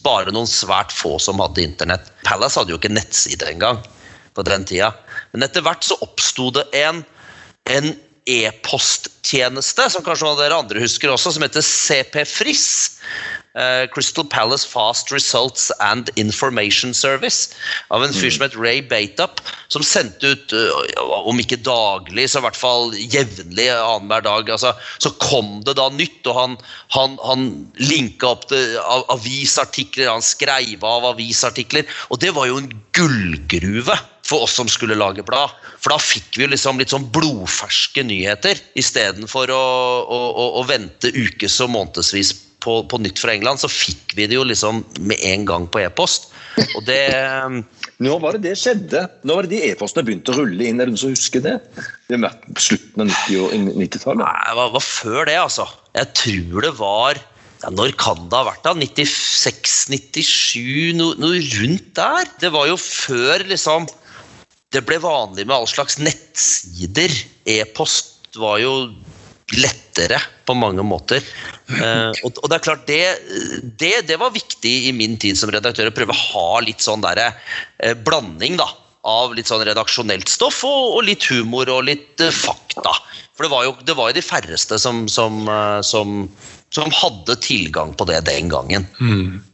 bare 0.05 0.33
noen 0.33 0.49
svært 0.49 0.93
få 0.93 1.19
som 1.21 1.41
hadde 1.41 1.65
internett. 1.65 2.13
Palace 2.25 2.61
hadde 2.61 2.75
jo 2.75 2.81
ikke 2.81 2.93
nettside 2.93 3.49
engang 3.53 3.81
på 4.37 4.45
den 4.49 4.65
tida. 4.69 4.93
Men 5.33 5.47
etter 5.47 5.65
hvert 5.65 5.87
så 5.87 5.99
oppsto 6.05 6.51
det 6.55 6.67
en, 6.83 7.05
en 7.71 7.93
e-posttjeneste, 8.31 9.87
som 9.91 10.05
kanskje 10.05 10.27
noen 10.27 10.37
av 10.37 10.43
dere 10.43 10.63
andre 10.63 10.83
husker 10.83 11.13
også, 11.13 11.35
som 11.35 11.45
heter 11.45 11.65
CP 11.65 12.23
Friss. 12.29 12.69
Eh, 13.59 13.89
Crystal 13.91 14.23
Palace 14.31 14.69
Fast 14.69 15.11
Results 15.11 15.73
and 15.81 16.11
Information 16.15 16.95
Service. 16.95 17.51
Av 17.91 18.05
en 18.05 18.15
fyr 18.15 18.31
som 18.31 18.45
het 18.45 18.55
Ray 18.55 18.79
Bateup, 18.87 19.41
som 19.75 19.83
sendte 19.83 20.37
ut, 20.37 20.55
uh, 20.55 21.01
om 21.27 21.41
ikke 21.43 21.59
daglig, 21.67 22.29
så 22.31 22.39
i 22.39 22.45
hvert 22.47 22.61
fall 22.61 22.95
jevnlig 22.95 23.67
annenhver 23.75 24.23
dag. 24.29 24.53
Altså, 24.55 24.75
så 25.03 25.11
kom 25.19 25.59
det 25.67 25.75
da 25.81 25.89
nytt, 25.91 26.23
og 26.31 26.39
han, 26.39 26.57
han, 26.95 27.19
han 27.27 27.51
linka 27.83 28.31
opp 28.37 28.47
til 28.53 28.79
avisartikler, 29.11 30.13
han 30.13 30.25
skreiv 30.25 30.87
av 30.87 31.11
avisartikler, 31.11 31.91
og 32.15 32.23
det 32.23 32.31
var 32.39 32.53
jo 32.53 32.63
en 32.63 32.73
gullgruve 32.95 33.99
for 34.27 34.39
oss 34.47 34.55
som 34.59 34.69
skulle 34.71 34.99
lage 34.99 35.23
blad. 35.27 35.51
For 35.81 35.95
da 35.95 35.99
fikk 36.03 36.39
vi 36.41 36.51
liksom 36.51 36.81
litt 36.81 36.93
sånn 36.93 37.09
blodferske 37.15 38.03
nyheter 38.07 38.57
istedenfor 38.79 39.47
å, 39.55 39.65
å, 40.05 40.21
å, 40.31 40.45
å 40.61 40.63
vente 40.69 41.09
ukes 41.17 41.55
og 41.65 41.73
månedsvis 41.75 42.31
på, 42.61 42.73
på 42.85 42.97
nytt 43.01 43.19
fra 43.23 43.33
England, 43.33 43.59
så 43.63 43.71
fikk 43.73 44.13
vi 44.19 44.27
det 44.29 44.37
jo 44.37 44.45
liksom 44.45 44.75
med 45.01 45.19
en 45.25 45.47
gang 45.49 45.65
på 45.73 45.81
e-post. 45.83 46.29
Og 46.77 46.83
det 46.85 47.01
Nå 48.05 48.17
var 48.21 48.33
det 48.37 48.43
det 48.49 48.55
skjedde? 48.57 49.01
Nå 49.29 49.35
var 49.37 49.43
det 49.45 49.53
de 49.55 49.61
e-postene 49.71 50.05
begynte 50.07 50.33
å 50.33 50.39
rulle 50.39 50.63
inn? 50.65 50.79
Er 50.81 50.85
det 50.89 50.93
noen 50.95 51.03
som 51.03 51.13
husker 51.13 51.41
det? 51.45 51.57
Det 52.09 52.15
har 52.17 52.25
vært 52.27 52.43
på 52.49 52.63
slutten 52.71 52.99
av 53.05 53.09
90 53.11 53.43
og- 53.45 53.53
90-tallet. 53.81 54.23
Nei, 54.25 54.41
det 54.49 54.57
var, 54.61 54.69
var 54.77 54.85
før 54.87 55.21
det, 55.29 55.37
altså. 55.41 55.65
Jeg 55.97 56.07
tror 56.21 56.59
det 56.65 56.75
var 56.79 57.13
ja, 57.61 57.69
Når 57.77 57.91
kan 58.01 58.19
det 58.33 58.39
ha 58.39 58.45
vært, 58.49 58.63
da? 58.65 58.73
96-97? 58.73 60.97
No, 60.97 61.07
noe 61.21 61.39
rundt 61.59 61.91
der? 61.99 62.25
Det 62.41 62.51
var 62.55 62.65
jo 62.71 62.77
før 62.81 63.37
liksom 63.51 63.81
det 64.71 64.83
ble 64.87 65.01
vanlig 65.03 65.47
med 65.47 65.57
all 65.57 65.69
slags 65.71 65.99
nettsider. 65.99 67.15
E-post 67.49 68.39
var 68.39 68.61
jo 68.63 68.75
lettere 69.59 70.21
på 70.47 70.55
mange 70.55 70.85
måter. 70.87 71.25
Eh, 71.71 72.13
og, 72.23 72.45
det 72.47 72.57
er 72.57 72.63
klart, 72.63 72.85
det, 72.87 73.03
det, 73.81 73.95
det 74.07 74.19
var 74.21 74.35
viktig 74.35 74.75
i 74.87 74.93
min 74.95 75.17
tid 75.21 75.39
som 75.39 75.51
redaktør 75.51 75.91
å 75.91 75.95
prøve 75.95 76.15
å 76.15 76.23
ha 76.35 76.61
litt 76.63 76.83
sånn 76.85 77.03
derre 77.03 77.33
eh, 77.83 77.97
blanding 77.99 78.61
da, 78.61 78.69
av 79.11 79.35
litt 79.35 79.51
sånn 79.51 79.65
redaksjonelt 79.67 80.31
stoff 80.31 80.63
og, 80.69 80.97
og 80.99 81.07
litt 81.09 81.27
humor 81.33 81.71
og 81.73 81.89
litt 81.91 82.23
eh, 82.23 82.35
fakta. 82.35 82.95
For 83.35 83.47
det 83.47 83.53
var 83.55 83.67
jo, 83.67 83.75
det 83.89 83.97
var 83.99 84.11
jo 84.11 84.19
de 84.21 84.27
færreste 84.27 84.79
som, 84.79 85.07
som, 85.11 85.43
eh, 85.49 85.81
som, 85.87 86.23
som 86.75 86.91
hadde 86.95 87.37
tilgang 87.43 87.95
på 87.99 88.07
det 88.07 88.21
den 88.29 88.51
gangen. 88.51 88.87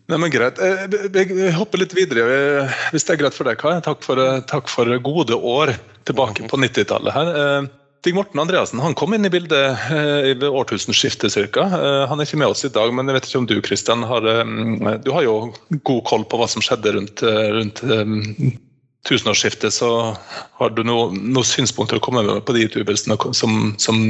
Nei, 0.06 0.18
men 0.18 0.30
greit. 0.30 0.60
Eh, 0.62 0.84
Jeg 1.16 1.54
hopper 1.56 1.82
litt 1.82 1.96
videre, 1.96 2.26
eh, 2.26 2.76
hvis 2.92 3.06
det 3.06 3.16
er 3.16 3.22
greit 3.24 3.34
for 3.34 3.48
deg, 3.48 3.58
Kai. 3.58 3.80
Takk 3.82 4.04
for, 4.04 4.20
eh, 4.20 4.44
takk 4.46 4.68
for 4.68 4.86
gode 4.98 5.34
år 5.34 5.74
tilbake 6.04 6.46
på 6.46 6.60
90-tallet 6.60 7.12
her. 7.12 7.68
Stig 8.06 8.14
Morten 8.14 8.38
Andreassen 8.38 8.78
han 8.78 8.94
kom 8.94 9.14
inn 9.16 9.26
i 9.26 9.30
bildet 9.32 9.88
ved 9.90 10.44
årtusenskiftet 10.46 11.34
ca. 11.50 11.64
Han 12.06 12.20
er 12.20 12.28
ikke 12.28 12.38
med 12.38 12.52
oss 12.52 12.62
i 12.62 12.70
dag, 12.70 12.92
men 12.94 13.08
jeg 13.08 13.16
vet 13.16 13.26
ikke 13.26 13.40
om 13.40 13.48
du 13.50 13.60
Kristian, 13.60 14.04
har 14.06 14.22
Du 15.02 15.10
har 15.10 15.24
jo 15.24 15.52
god 15.82 16.04
koll 16.04 16.22
på 16.22 16.38
hva 16.38 16.46
som 16.46 16.62
skjedde 16.62 16.94
rundt, 16.94 17.24
rundt 17.26 17.82
tusenårsskiftet, 19.06 19.74
så 19.74 19.90
har 20.60 20.72
du 20.74 20.82
noe- 20.86 21.14
noen 21.14 21.46
synspunkter 21.46 22.00
å 22.00 22.04
komme 22.04 22.24
med 22.26 22.44
på 22.46 22.56
de 22.56 22.66
utøvelsene 22.68 23.16
som, 23.36 23.74
som 23.82 24.02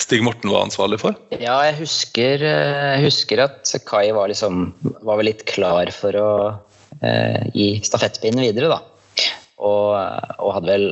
Stig 0.00 0.24
Morten 0.26 0.52
var 0.52 0.66
ansvarlig 0.66 1.00
for? 1.02 1.16
Ja, 1.34 1.58
jeg 1.68 1.78
husker, 1.82 2.44
eh, 2.44 2.86
jeg 2.96 3.06
husker 3.08 3.44
at 3.46 3.74
Kai 3.88 4.10
var, 4.16 4.32
liksom, 4.32 4.70
var 5.06 5.22
litt 5.26 5.44
klar 5.50 5.92
for 5.94 6.16
å 6.16 6.30
eh, 7.02 7.50
gi 7.54 7.72
stafettpinnen 7.86 8.48
videre, 8.48 8.72
da. 8.72 8.80
Og, 9.60 9.92
og 10.40 10.54
hadde 10.56 10.70
vel 10.72 10.86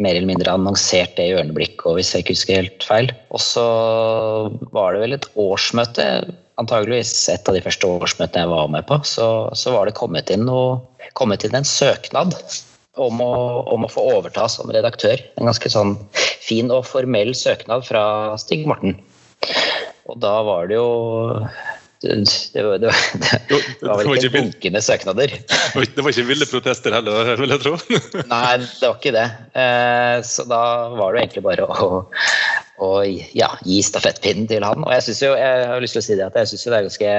mer 0.00 0.14
eller 0.14 0.30
mindre 0.30 0.54
annonsert 0.56 1.12
det 1.18 1.26
i 1.28 1.34
Ørneblikk, 1.36 1.82
hvis 1.84 2.14
jeg 2.14 2.24
ikke 2.24 2.36
husker 2.38 2.62
helt 2.62 2.86
feil. 2.88 3.10
Og 3.36 3.42
så 3.44 3.64
var 4.72 4.94
det 4.94 5.02
vel 5.02 5.16
et 5.18 5.28
årsmøte, 5.36 6.06
antageligvis 6.60 7.12
et 7.34 7.50
av 7.50 7.56
de 7.56 7.60
første 7.64 7.90
årsmøtene 7.98 8.46
jeg 8.46 8.52
var 8.54 8.70
med 8.72 8.86
på, 8.88 9.00
så, 9.04 9.28
så 9.52 9.74
var 9.76 9.90
det 9.90 9.98
kommet 9.98 10.32
inn, 10.32 10.46
noe, 10.48 10.78
kommet 11.18 11.44
inn 11.44 11.58
en 11.58 11.68
søknad 11.68 12.32
om 13.00 13.20
å, 13.24 13.34
om 13.74 13.86
å 13.86 13.90
få 13.90 14.04
overta 14.14 14.46
som 14.50 14.70
redaktør. 14.72 15.22
En 15.38 15.50
ganske 15.50 15.70
sånn 15.72 15.96
fin 16.44 16.70
og 16.74 16.86
formell 16.88 17.34
søknad 17.38 17.86
fra 17.86 18.04
Stig 18.40 18.66
Morten. 18.68 18.98
Og 20.10 20.20
da 20.20 20.36
var 20.46 20.68
det 20.68 20.78
jo 20.78 20.88
det, 22.04 22.62
var- 22.66 22.78
det, 22.82 22.90
var- 22.90 23.04
det, 23.48 23.60
var 23.88 24.02
vel 24.02 24.18
ikke 24.18 24.32
bunkende 24.36 24.82
søknader. 24.84 25.34
Det 25.34 26.02
var 26.04 26.10
ikke- 26.12 26.26
ville 26.28 26.48
protester 26.50 26.94
heller, 26.96 27.34
vil 27.40 27.54
jeg 27.56 27.62
tro. 27.64 27.76
Nei, 28.34 28.56
det 28.60 28.88
var 28.88 28.98
ikke 28.98 29.14
det. 29.16 29.26
Eh, 29.56 30.16
Så 30.26 30.46
da 30.50 30.62
var 30.94 31.12
det 31.12 31.18
jo 31.18 31.24
egentlig 31.24 31.44
bare 31.46 31.68
å, 31.68 31.88
å 32.84 32.90
ja, 33.36 33.50
gi 33.64 33.80
stafettpinnen 33.86 34.48
til 34.50 34.64
han. 34.66 34.84
Og 34.84 34.92
jeg 34.96 35.06
synes 35.08 35.22
jo, 35.26 35.32
jeg 35.38 35.66
har 35.72 35.82
lyst 35.84 35.98
til 35.98 36.04
å 36.04 36.06
si 36.08 36.18
det 36.20 36.28
at 36.28 36.38
jeg 36.42 36.52
syns 36.52 36.66
det 36.68 36.78
er 36.78 36.86
ganske 36.88 37.12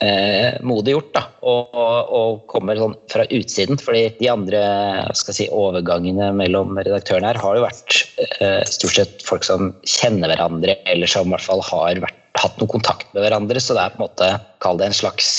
eh, 0.00 0.60
modig 0.64 0.94
gjort 0.96 1.12
da, 1.16 1.24
å 1.42 2.22
komme 2.50 2.76
sånn 2.78 2.94
fra 3.12 3.26
utsiden. 3.28 3.78
fordi 3.82 4.04
de 4.20 4.30
andre 4.32 4.62
skal 5.18 5.36
si, 5.36 5.48
overgangene 5.52 6.30
mellom 6.38 6.78
redaktørene 6.80 7.32
her 7.32 7.40
har 7.42 7.58
jo 7.58 7.66
vært 7.66 7.98
eh, 8.40 8.62
stort 8.68 8.96
sett 9.00 9.26
folk 9.26 9.44
som 9.46 9.72
kjenner 9.84 10.32
hverandre, 10.32 10.78
eller 10.88 11.10
som 11.10 11.28
i 11.28 11.34
hvert 11.36 11.48
fall 11.48 11.64
har 11.68 12.02
vært, 12.06 12.18
hatt 12.40 12.60
noe 12.60 12.70
kontakt 12.70 13.10
med 13.12 13.24
hverandre. 13.24 13.60
Så 13.60 13.76
det 13.76 13.84
er 13.84 13.96
på 13.96 14.00
en 14.00 14.06
måte, 14.06 14.30
kall 14.64 14.80
det 14.80 14.90
en 14.90 15.02
slags 15.02 15.32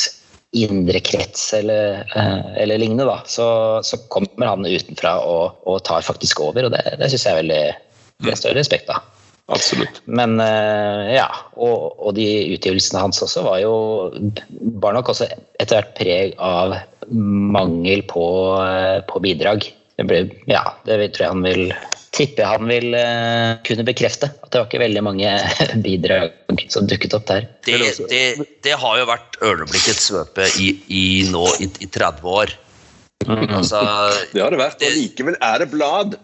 indre 0.54 1.00
krets 1.02 1.48
eller, 1.58 2.04
eh, 2.14 2.50
eller 2.62 2.78
lignende, 2.78 3.08
da, 3.10 3.24
så, 3.26 3.48
så 3.82 3.98
kommer 4.14 4.52
han 4.52 4.68
utenfra 4.68 5.16
og, 5.26 5.64
og 5.66 5.82
tar 5.88 6.06
faktisk 6.06 6.44
over. 6.46 6.68
og 6.68 6.76
Det, 6.76 6.84
det 7.02 7.10
syns 7.10 7.26
jeg 7.26 7.34
er 7.34 7.42
veldig 7.42 7.64
det 8.24 8.38
står 8.38 8.56
respekt 8.58 8.92
av. 8.94 9.02
Absolutt. 9.52 10.00
Men 10.06 10.38
eh, 10.40 11.16
ja, 11.18 11.28
og, 11.60 11.98
og 12.00 12.14
de 12.16 12.28
utgivelsene 12.56 13.02
hans 13.04 13.20
også 13.26 13.44
var 13.44 13.60
jo 13.60 13.74
Bar 14.80 14.96
nok 14.96 15.12
også 15.12 15.28
etter 15.60 15.82
hvert 15.82 15.96
preg 15.98 16.38
av 16.40 16.78
mangel 17.12 18.06
på, 18.08 18.24
eh, 18.64 19.00
på 19.10 19.20
bidrag. 19.24 19.68
Det 20.00 20.06
ble, 20.08 20.22
ja, 20.50 20.64
det 20.88 21.02
tror 21.14 21.26
jeg 21.26 21.34
han 21.34 21.44
vil 21.46 21.66
tipper 22.14 22.48
han 22.48 22.70
vil 22.70 22.94
eh, 22.98 23.60
kunne 23.68 23.86
bekrefte. 23.88 24.30
At 24.44 24.52
det 24.52 24.62
var 24.62 24.70
ikke 24.70 24.84
veldig 24.84 25.06
mange 25.06 25.36
bidrag 25.86 26.34
som 26.72 26.90
dukket 26.90 27.16
opp 27.18 27.28
der. 27.30 27.48
Det, 27.66 27.80
det, 28.12 28.26
det 28.66 28.76
har 28.80 29.00
jo 29.00 29.08
vært 29.10 29.40
Ørneblikkets 29.44 30.10
svøpe 30.12 30.48
i, 30.62 30.76
i 30.94 31.06
nå 31.34 31.48
i, 31.64 31.70
i 31.84 31.90
30 31.90 32.36
år. 32.42 32.54
Altså, 33.24 33.80
Det 34.34 34.42
har 34.42 34.52
det 34.52 34.60
vært, 34.60 34.84
og 34.84 34.96
likevel 34.98 35.38
er 35.40 35.64
det 35.64 35.72
blad. 35.74 36.18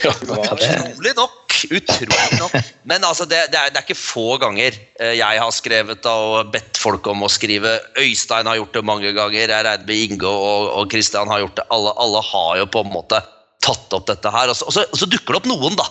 Ja, 0.00 0.12
det, 0.22 0.30
Utrolig 0.30 1.10
nok. 1.18 1.54
Utrolig 1.74 2.36
nok. 2.38 2.52
Men 2.88 3.02
altså, 3.04 3.26
det, 3.28 3.40
det, 3.52 3.58
er, 3.58 3.72
det 3.74 3.80
er 3.80 3.84
ikke 3.84 3.96
få 3.98 4.38
ganger 4.40 4.76
eh, 5.02 5.16
jeg 5.18 5.40
har 5.42 5.50
skrevet 5.52 6.06
og 6.08 6.52
bedt 6.54 6.78
folk 6.80 7.10
om 7.10 7.26
å 7.26 7.28
skrive. 7.28 7.74
Øystein 7.98 8.48
har 8.48 8.56
gjort 8.56 8.78
det 8.78 8.84
mange 8.86 9.10
ganger. 9.12 9.42
Jeg 9.42 9.50
regner 9.66 9.84
med 9.84 10.06
Inge 10.06 10.30
og, 10.30 10.70
og 10.78 10.94
Christian 10.94 11.28
har 11.28 11.42
gjort 11.42 11.58
det. 11.58 11.66
Alle, 11.74 11.92
alle 12.00 12.22
har 12.30 12.62
jo 12.62 12.70
på 12.72 12.84
en 12.86 12.94
måte 12.94 13.20
tatt 13.64 13.96
opp 13.96 14.06
dette 14.10 14.32
her. 14.34 14.52
Og 14.52 14.56
så, 14.58 14.68
og 14.68 14.76
så, 14.76 14.86
og 14.88 15.00
så 15.00 15.08
dukker 15.10 15.36
det 15.36 15.42
opp 15.42 15.50
noen, 15.50 15.76
da. 15.78 15.88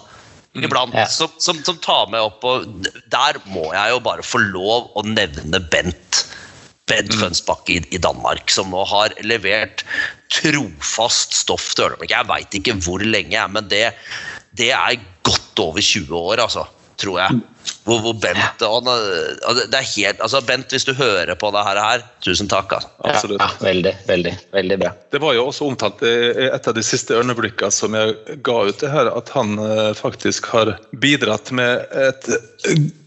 Iblant, 0.58 0.96
Ja. 0.98 1.06
som, 1.06 1.30
som, 1.38 1.60
som 1.64 1.78
tar 1.78 2.08
meg 2.10 2.26
opp 2.26 2.42
og 2.50 2.64
Der 3.14 3.38
må 3.54 3.68
jeg 3.70 3.92
jo 3.94 4.00
bare 4.02 4.24
få 4.26 4.40
lov 4.42 4.88
å 4.98 5.04
nevne 5.06 5.60
Bent. 5.70 6.24
Bent 6.90 7.14
Fønsbakke 7.14 7.76
i, 7.76 7.84
i 7.94 8.00
Danmark, 8.02 8.50
som 8.50 8.72
nå 8.74 8.82
har 8.90 9.14
levert 9.22 9.84
trofast 10.34 11.36
stoff 11.38 11.68
til 11.78 11.86
Ørneblikk. 11.86 12.16
Jeg 12.16 12.30
veit 12.32 12.58
ikke 12.58 12.76
hvor 12.82 13.04
lenge, 13.06 13.44
men 13.54 13.70
det, 13.70 13.92
det 14.58 14.72
er 14.74 14.98
godt 15.28 15.62
over 15.62 15.86
20 15.86 16.18
år, 16.18 16.42
altså. 16.48 16.66
Tror 17.00 17.16
jeg. 17.22 17.40
Hvor, 17.86 18.00
hvor 18.04 18.16
Bent 18.20 18.64
og 18.66 18.74
han, 18.80 18.88
er- 18.92 19.60
Det 19.70 19.78
er 19.78 19.86
helt 19.94 20.22
Altså, 20.26 20.40
Bent, 20.46 20.72
hvis 20.74 20.84
du 20.88 20.92
hører 20.98 21.36
på 21.40 21.50
det 21.54 21.62
her, 21.68 22.02
tusen 22.26 22.48
takk. 22.52 22.74
Altså. 22.76 22.90
Absolutt. 23.08 23.40
Ja, 23.44 23.50
veldig, 23.64 23.94
veldig, 24.08 24.34
veldig 24.56 24.78
bra. 24.82 24.92
Det 25.14 25.22
var 25.24 25.36
jo 25.38 25.46
også 25.48 25.68
omtalt 25.70 26.02
i 26.04 26.12
i 26.30 26.48
et 26.50 26.68
av 26.68 26.76
de 26.76 26.84
siste 26.84 27.16
ørneblikkene 27.16 27.72
som 27.72 27.96
jeg 27.96 28.16
ga 28.46 28.58
ut 28.68 28.80
det 28.84 28.90
her, 28.92 29.10
at 29.16 29.30
han 29.36 29.56
eh, 29.64 29.92
faktisk 29.98 30.50
har 30.52 30.74
bidratt 31.04 31.52
med 31.56 31.86
et 32.00 32.28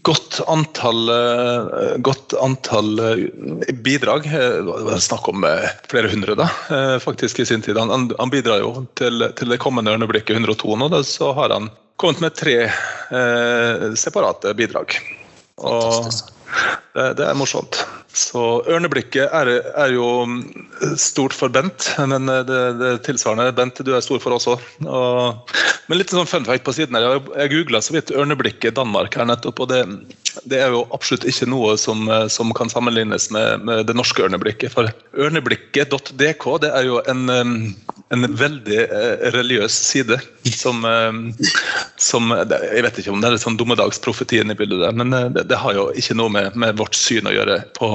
godt 0.07 0.39
antall, 0.51 1.03
eh, 1.13 1.93
godt 2.05 2.33
antall 2.41 2.91
eh, 2.99 3.73
bidrag. 3.85 4.25
Eh, 4.25 4.57
Det 4.63 4.87
var 4.89 4.99
snakk 5.05 5.29
om 5.33 5.45
eh, 5.49 5.69
flere 5.91 6.09
hundre, 6.13 6.35
da, 6.39 6.49
eh, 6.73 6.97
faktisk, 7.03 7.39
i 7.39 7.45
sin 7.45 7.61
tid. 7.65 7.77
Han, 7.77 7.89
han, 7.93 8.09
han 8.19 8.33
bidrar 8.33 8.63
jo 8.63 8.73
til, 8.99 9.29
til 9.37 9.53
det 9.53 9.61
kommende 9.63 9.93
ørneblikket 9.93 10.37
102 10.39 10.77
nå, 10.81 10.89
da, 10.93 11.03
så 11.05 11.33
har 11.37 11.53
han 11.55 11.69
kommet 11.97 12.23
med 12.23 12.37
tre 12.37 12.55
eh, 12.67 13.89
separate 13.99 14.53
bidrag. 14.57 14.95
Og 15.63 16.09
det, 16.93 17.13
det 17.19 17.27
er 17.27 17.37
morsomt. 17.37 17.79
Så 18.13 18.61
ørneblikket 18.69 19.31
er, 19.33 19.49
er 19.73 19.93
jo 19.95 20.07
mm, 20.29 20.41
stort 21.01 21.33
for 21.33 21.49
Bent, 21.53 21.87
men 22.09 22.29
det, 22.45 22.57
det 22.77 22.91
tilsvarende 23.07 23.53
Bent, 23.57 23.81
du 23.81 23.93
er 23.95 24.05
stor 24.05 24.21
for 24.21 24.37
også. 24.37 24.57
Og, 24.85 25.55
Men 25.89 25.99
litt 25.99 26.13
sånn 26.13 26.29
fun 26.29 26.45
fact 26.47 26.65
på 26.67 26.75
siden 26.77 26.95
her. 26.95 27.07
Jeg, 27.09 27.23
jeg 27.41 27.53
googla 27.55 27.81
så 27.83 27.97
vidt 27.97 28.13
ørneblikket 28.13 28.77
Danmark 28.77 29.17
her 29.17 29.27
nettopp, 29.27 29.65
og 29.65 29.71
det, 29.73 29.81
det 30.49 30.59
er 30.59 30.73
jo 30.73 30.83
absolutt 30.95 31.25
ikke 31.29 31.47
noe 31.49 31.75
som, 31.79 32.05
eh, 32.11 32.27
som 32.31 32.51
kan 32.57 32.71
sammenlignes 32.71 33.29
med, 33.33 33.63
med 33.67 33.85
det 33.89 33.95
norske 33.97 34.23
ørneblikket. 34.25 34.73
For 34.73 34.89
ørneblikket.dk 35.13 36.47
det 36.63 36.71
er 36.73 36.87
jo 36.87 36.99
en, 37.11 37.23
eh, 37.29 37.53
en 38.15 38.27
veldig 38.39 38.79
eh, 38.83 39.27
religiøs 39.35 39.75
side 39.87 40.19
som, 40.43 40.83
som 41.97 42.33
Jeg 42.35 42.83
vet 42.83 42.97
ikke 42.99 43.13
om 43.13 43.21
det 43.23 43.29
er 43.31 43.39
sånn 43.39 43.55
dommedagsprofetien 43.57 44.51
i 44.51 44.57
bildet, 44.59 44.81
der, 44.83 44.91
men 44.91 45.13
det, 45.33 45.45
det 45.47 45.59
har 45.59 45.75
jo 45.77 45.85
ikke 45.97 46.17
noe 46.19 46.31
med, 46.33 46.57
med 46.59 46.75
vårt 46.81 46.97
syn 46.99 47.29
å 47.29 47.33
gjøre 47.33 47.61
på, 47.77 47.89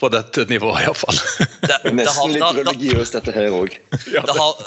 på 0.00 0.10
dette 0.12 0.44
nivået, 0.50 0.84
iallfall. 0.84 1.20
Det, 1.60 1.76
det, 1.84 1.90
Nesten 1.92 2.32
litt 2.32 2.40
det, 2.40 2.62
det, 2.64 2.72
religiøst, 2.72 3.14
dette 3.18 3.32
her 3.34 3.52
òg. 3.54 3.74
Ja, 4.14 4.22
det, 4.26 4.34
har, 4.34 4.62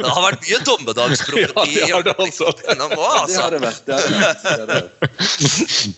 det 0.00 0.08
har 0.08 0.24
vært 0.24 0.46
mye 0.46 0.60
dommedagsprofeti. 0.66 1.74
Ja, 1.78 1.84
det 1.84 1.92
har 1.92 2.06
det 2.06 2.14
altså. 2.18 2.50
Nå 2.78 2.88
Det 2.88 2.98
har 2.98 3.18
altså. 3.20 3.48
det 3.52 3.60
vært. 3.62 3.82
Det 3.86 3.98
har 3.98 4.08
det 4.08 4.16
vært. 4.22 4.42
Det 4.42 4.54
har 4.54 4.62
det 4.62 4.78
vært. 4.78 5.08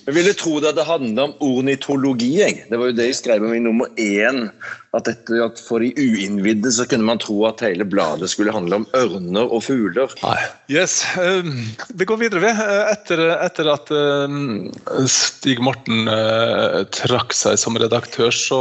Jeg 0.07 0.17
ville 0.17 0.35
tro 0.37 0.50
det 0.59 0.73
hadde 0.73 0.85
handlet 0.89 1.23
om 1.29 1.35
ornitologi. 1.47 2.33
Jeg. 2.41 2.65
Det 2.71 2.79
var 2.81 2.91
jo 2.91 2.97
det 2.99 3.07
jeg 3.11 3.19
skrev 3.21 3.45
om 3.47 3.55
i 3.55 3.61
nummer 3.63 3.91
én. 4.01 4.49
At, 4.91 5.05
dette, 5.07 5.37
at 5.45 5.61
For 5.63 5.79
de 5.79 5.93
uinnvidde 5.95 6.73
så 6.75 6.83
kunne 6.91 7.07
man 7.07 7.21
tro 7.23 7.37
at 7.47 7.61
hele 7.63 7.85
bladet 7.87 8.27
skulle 8.33 8.51
handle 8.51 8.81
om 8.81 8.87
ørner 8.99 9.47
og 9.47 9.63
fugler. 9.63 10.11
Yes, 10.73 11.05
eh, 11.21 11.47
Vi 11.95 12.09
går 12.11 12.19
videre. 12.25 12.41
ved. 12.43 12.59
Eh, 12.59 12.91
Etter, 12.91 13.23
etter 13.47 13.71
at 13.71 13.93
eh, 13.95 15.07
Stig 15.07 15.63
Morten 15.63 16.11
eh, 16.11 16.81
trakk 16.97 17.37
seg 17.39 17.55
som 17.63 17.79
redaktør, 17.79 18.35
så 18.35 18.59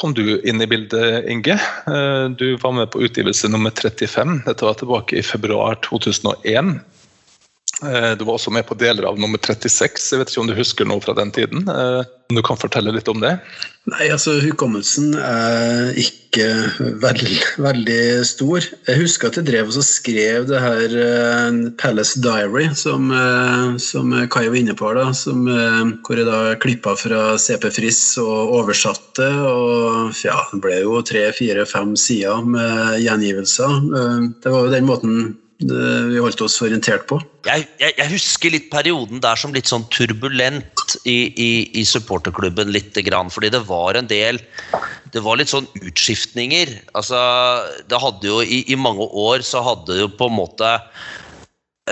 kom 0.00 0.16
du 0.18 0.40
inn 0.42 0.58
i 0.64 0.66
bildet, 0.66 1.28
Inge. 1.30 1.54
Eh, 1.86 2.26
Du 2.34 2.56
var 2.58 2.72
med 2.74 2.90
på 2.90 3.04
utgivelse 3.06 3.46
nummer 3.52 3.70
35. 3.70 4.42
Dette 4.48 4.66
var 4.66 4.74
tilbake 4.80 5.20
i 5.20 5.22
februar 5.22 5.78
2001. 5.86 6.80
Eh, 7.84 8.16
Du 8.18 8.24
var 8.24 8.38
også 8.38 8.52
med 8.54 8.66
på 8.66 8.76
deler 8.78 9.06
av 9.08 9.18
nummer 9.20 9.38
36. 9.38 10.10
Jeg 10.12 10.20
vet 10.20 10.30
ikke 10.32 10.42
om 10.42 10.50
du 10.50 10.56
husker 10.58 10.88
noe 10.88 11.02
fra 11.04 11.14
den 11.16 11.32
tiden? 11.34 11.66
Eh, 11.68 12.02
Om 12.32 12.38
du 12.38 12.42
kan 12.42 12.56
fortelle 12.56 12.92
litt 12.94 13.08
om 13.12 13.20
det? 13.20 13.34
Nei, 13.92 14.06
altså 14.08 14.38
Hukommelsen 14.40 15.10
er 15.20 15.90
ikke 16.00 16.46
veldig, 17.02 17.34
veldig 17.60 17.98
stor. 18.24 18.64
Jeg 18.88 18.96
husker 19.02 19.28
at 19.28 19.36
jeg 19.36 19.44
drev 19.50 19.68
og 19.68 19.84
skrev 19.84 20.46
det 20.48 20.62
her 20.64 20.96
eh, 21.02 21.58
Palace 21.82 22.16
Diary, 22.24 22.70
som, 22.80 23.12
som 23.76 24.16
Kai 24.32 24.46
var 24.48 24.56
inne 24.62 24.72
på, 24.78 24.88
da, 24.96 25.10
som, 25.12 25.44
hvor 26.00 26.16
jeg 26.16 26.30
da 26.30 26.40
klippa 26.64 26.96
fra 26.96 27.36
CP 27.36 27.68
Friss 27.76 28.02
og 28.24 28.56
oversatte. 28.62 29.28
og 29.44 30.16
ja, 30.24 30.40
Det 30.54 30.62
ble 30.64 30.80
jo 30.80 31.02
tre, 31.04 31.28
fire, 31.36 31.68
fem 31.68 31.92
sider 32.00 32.40
med 32.40 33.02
gjengivelser. 33.04 33.80
Det 34.40 34.48
var 34.48 34.64
jo 34.64 34.72
den 34.78 34.88
måten 34.88 35.18
vi 35.62 36.18
holdt 36.18 36.40
oss 36.42 36.56
orientert 36.64 37.06
på. 37.06 37.20
Jeg, 37.46 37.66
jeg, 37.78 37.94
jeg 38.00 38.10
husker 38.10 38.52
litt 38.52 38.66
perioden 38.72 39.20
der 39.22 39.38
som 39.38 39.54
litt 39.54 39.70
sånn 39.70 39.86
turbulent 39.94 40.96
i, 41.06 41.30
i, 41.30 41.50
i 41.78 41.84
supporterklubben. 41.86 42.72
Lite 42.74 43.04
grann, 43.06 43.30
fordi 43.30 43.52
det 43.54 43.62
var 43.68 43.94
en 43.98 44.10
del 44.10 44.40
Det 45.14 45.22
var 45.22 45.38
litt 45.38 45.52
sånn 45.52 45.68
utskiftninger. 45.78 46.74
Altså, 46.98 47.18
det 47.86 48.02
hadde 48.02 48.26
jo 48.26 48.40
i, 48.42 48.64
I 48.74 48.78
mange 48.78 49.06
år 49.06 49.46
så 49.46 49.62
hadde 49.62 50.00
jo 50.02 50.10
på 50.10 50.26
en 50.26 50.38
måte 50.40 50.72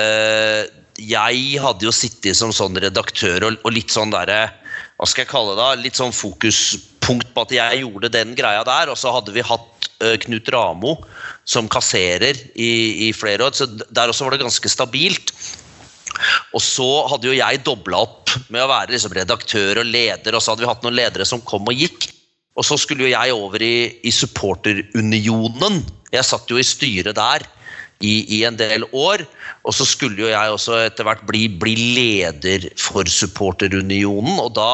øh, 0.01 0.63
Jeg 0.99 1.45
hadde 1.63 1.87
jo 1.87 1.95
sittet 1.95 2.37
som 2.39 2.51
sånn 2.55 2.81
redaktør 2.83 3.47
og, 3.47 3.61
og 3.63 3.77
litt 3.79 3.95
sånn 3.95 4.11
derre 4.13 4.49
Hva 4.99 5.07
skal 5.07 5.23
jeg 5.23 5.31
kalle 5.31 5.55
det? 5.55 5.63
da, 5.63 5.85
Litt 5.87 6.03
sånn 6.03 6.17
fokuspunkt 6.17 7.31
på 7.31 7.47
at 7.47 7.55
jeg 7.55 7.85
gjorde 7.87 8.11
den 8.11 8.35
greia 8.39 8.67
der. 8.67 8.91
Og 8.91 8.99
så 8.99 9.15
hadde 9.15 9.39
vi 9.39 9.47
hatt 9.47 9.93
øh, 10.03 10.19
Knut 10.27 10.51
Ramo 10.51 10.99
som 11.45 11.69
kasserer 11.71 12.39
i, 12.55 13.09
i 13.09 13.13
flere 13.17 13.49
år. 13.49 13.57
Så 13.57 13.67
der 13.67 14.11
også 14.11 14.27
var 14.27 14.37
det 14.37 14.45
ganske 14.45 14.71
stabilt. 14.71 15.35
Og 16.53 16.63
så 16.63 16.89
hadde 17.11 17.31
jo 17.31 17.37
jeg 17.37 17.63
dobla 17.67 18.03
opp 18.05 18.33
med 18.53 18.63
å 18.65 18.71
være 18.71 18.95
liksom 18.95 19.15
redaktør 19.17 19.83
og 19.83 19.89
leder, 19.89 20.37
og 20.37 20.43
så 20.43 20.53
hadde 20.53 20.65
vi 20.65 20.71
hatt 20.71 20.85
noen 20.85 20.99
ledere 20.99 21.27
som 21.29 21.43
kom 21.45 21.69
og 21.69 21.85
gikk. 21.85 22.11
Og 22.53 22.67
så 22.69 22.77
skulle 22.77 23.07
jo 23.07 23.15
jeg 23.15 23.33
over 23.33 23.65
i, 23.65 23.77
i 24.05 24.13
supporterunionen. 24.13 25.81
Jeg 26.13 26.29
satt 26.29 26.51
jo 26.53 26.61
i 26.61 26.67
styret 26.67 27.17
der 27.17 27.47
i, 28.05 28.15
i 28.37 28.43
en 28.45 28.59
del 28.61 28.85
år. 28.93 29.25
Og 29.65 29.77
så 29.77 29.87
skulle 29.89 30.21
jo 30.21 30.31
jeg 30.31 30.53
også 30.53 30.83
etter 30.85 31.07
hvert 31.09 31.25
bli, 31.29 31.47
bli 31.49 31.75
leder 31.97 32.69
for 32.81 33.09
supporterunionen, 33.09 34.37
og 34.43 34.53
da 34.59 34.73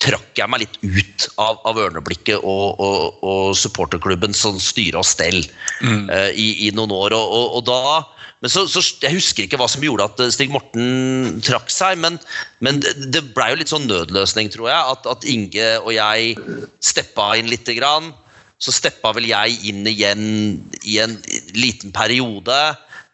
trakk 0.00 0.38
jeg 0.38 0.48
meg 0.50 0.62
litt 0.64 0.78
ut 0.80 1.26
av, 1.40 1.58
av 1.68 1.78
Ørneblikket 1.80 2.40
og, 2.40 2.80
og, 2.80 3.20
og 3.26 3.50
supporterklubben 3.58 4.32
som 4.36 4.56
styre 4.62 5.02
og 5.02 5.08
stell 5.08 5.42
eh, 5.42 6.30
i, 6.32 6.48
i 6.66 6.70
noen 6.76 6.94
år. 6.96 7.16
Og, 7.16 7.58
og, 7.58 7.62
da 7.68 8.00
men 8.40 8.48
så, 8.48 8.64
så, 8.72 8.80
Jeg 9.02 9.18
husker 9.18 9.44
ikke 9.44 9.58
hva 9.60 9.68
som 9.68 9.84
gjorde 9.84 10.06
at 10.08 10.22
eh, 10.24 10.32
Stig 10.32 10.52
Morten 10.52 11.40
trakk 11.44 11.68
seg, 11.72 12.00
men, 12.00 12.16
men 12.64 12.80
det, 12.80 12.94
det 13.12 13.26
blei 13.36 13.50
jo 13.52 13.60
litt 13.60 13.72
sånn 13.72 13.88
nødløsning, 13.90 14.48
tror 14.54 14.70
jeg. 14.72 14.96
At, 14.96 15.08
at 15.12 15.28
Inge 15.28 15.70
og 15.82 15.92
jeg 15.96 16.34
steppa 16.84 17.34
inn 17.40 17.50
lite 17.52 17.76
grann. 17.76 18.14
Så 18.60 18.72
steppa 18.76 19.12
vel 19.16 19.28
jeg 19.30 19.56
inn 19.70 19.86
igjen 19.88 20.24
i 20.84 20.98
en 21.00 21.16
liten 21.56 21.92
periode. 21.96 22.56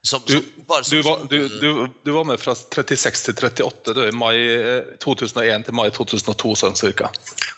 Som, 0.07 0.23
Du, 0.29 0.37
som, 0.38 0.49
bare 0.69 0.85
du, 0.87 1.03
som- 1.03 1.07
var, 1.09 1.25
du, 1.31 1.38
du, 1.61 1.71
du 2.07 2.11
var 2.14 2.27
med 2.29 2.38
fra 2.42 2.55
36 2.55 3.25
til 3.27 3.35
38 3.35 3.95
du, 3.97 4.05
i 4.07 4.14
mai 4.14 4.37
eh, 4.38 4.92
2001 5.03 5.66
til 5.66 5.75
mai 5.75 5.88
2002, 5.90 6.55
sånn 6.62 6.79
cirka. 6.79 7.11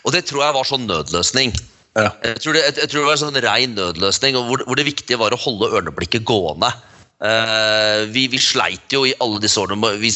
Og 0.03 0.15
det 0.15 0.25
tror 0.29 0.47
jeg 0.47 0.57
var 0.57 0.69
sånn 0.69 0.87
nødløsning. 0.89 1.53
Ja. 1.97 2.09
Jeg 2.25 2.41
tror 2.43 2.55
det, 2.55 2.61
jeg, 2.67 2.77
jeg 2.83 2.91
tror 2.91 3.01
det 3.01 3.07
var 3.09 3.17
en 3.17 3.23
sånn 3.25 3.41
rein 3.45 3.73
nødløsning, 3.77 4.37
hvor, 4.49 4.63
hvor 4.67 4.79
det 4.79 4.87
viktige 4.89 5.19
var 5.21 5.35
å 5.35 5.41
holde 5.41 5.71
ørneblikket 5.79 6.25
gående. 6.29 6.71
Uh, 7.19 8.05
vi, 8.15 8.29
vi 8.31 8.39
sleit 8.39 8.93
jo 8.95 9.01
i 9.03 9.11
alle 9.19 9.41
disse 9.43 9.59
årene 9.59 9.75
med 9.81 9.97
Vi 9.99 10.07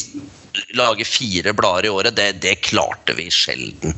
lager 0.78 1.04
fire 1.04 1.52
blader 1.52 1.84
i 1.84 1.90
året, 1.92 2.14
det, 2.16 2.38
det 2.40 2.54
klarte 2.64 3.12
vi 3.18 3.26
sjelden. 3.34 3.92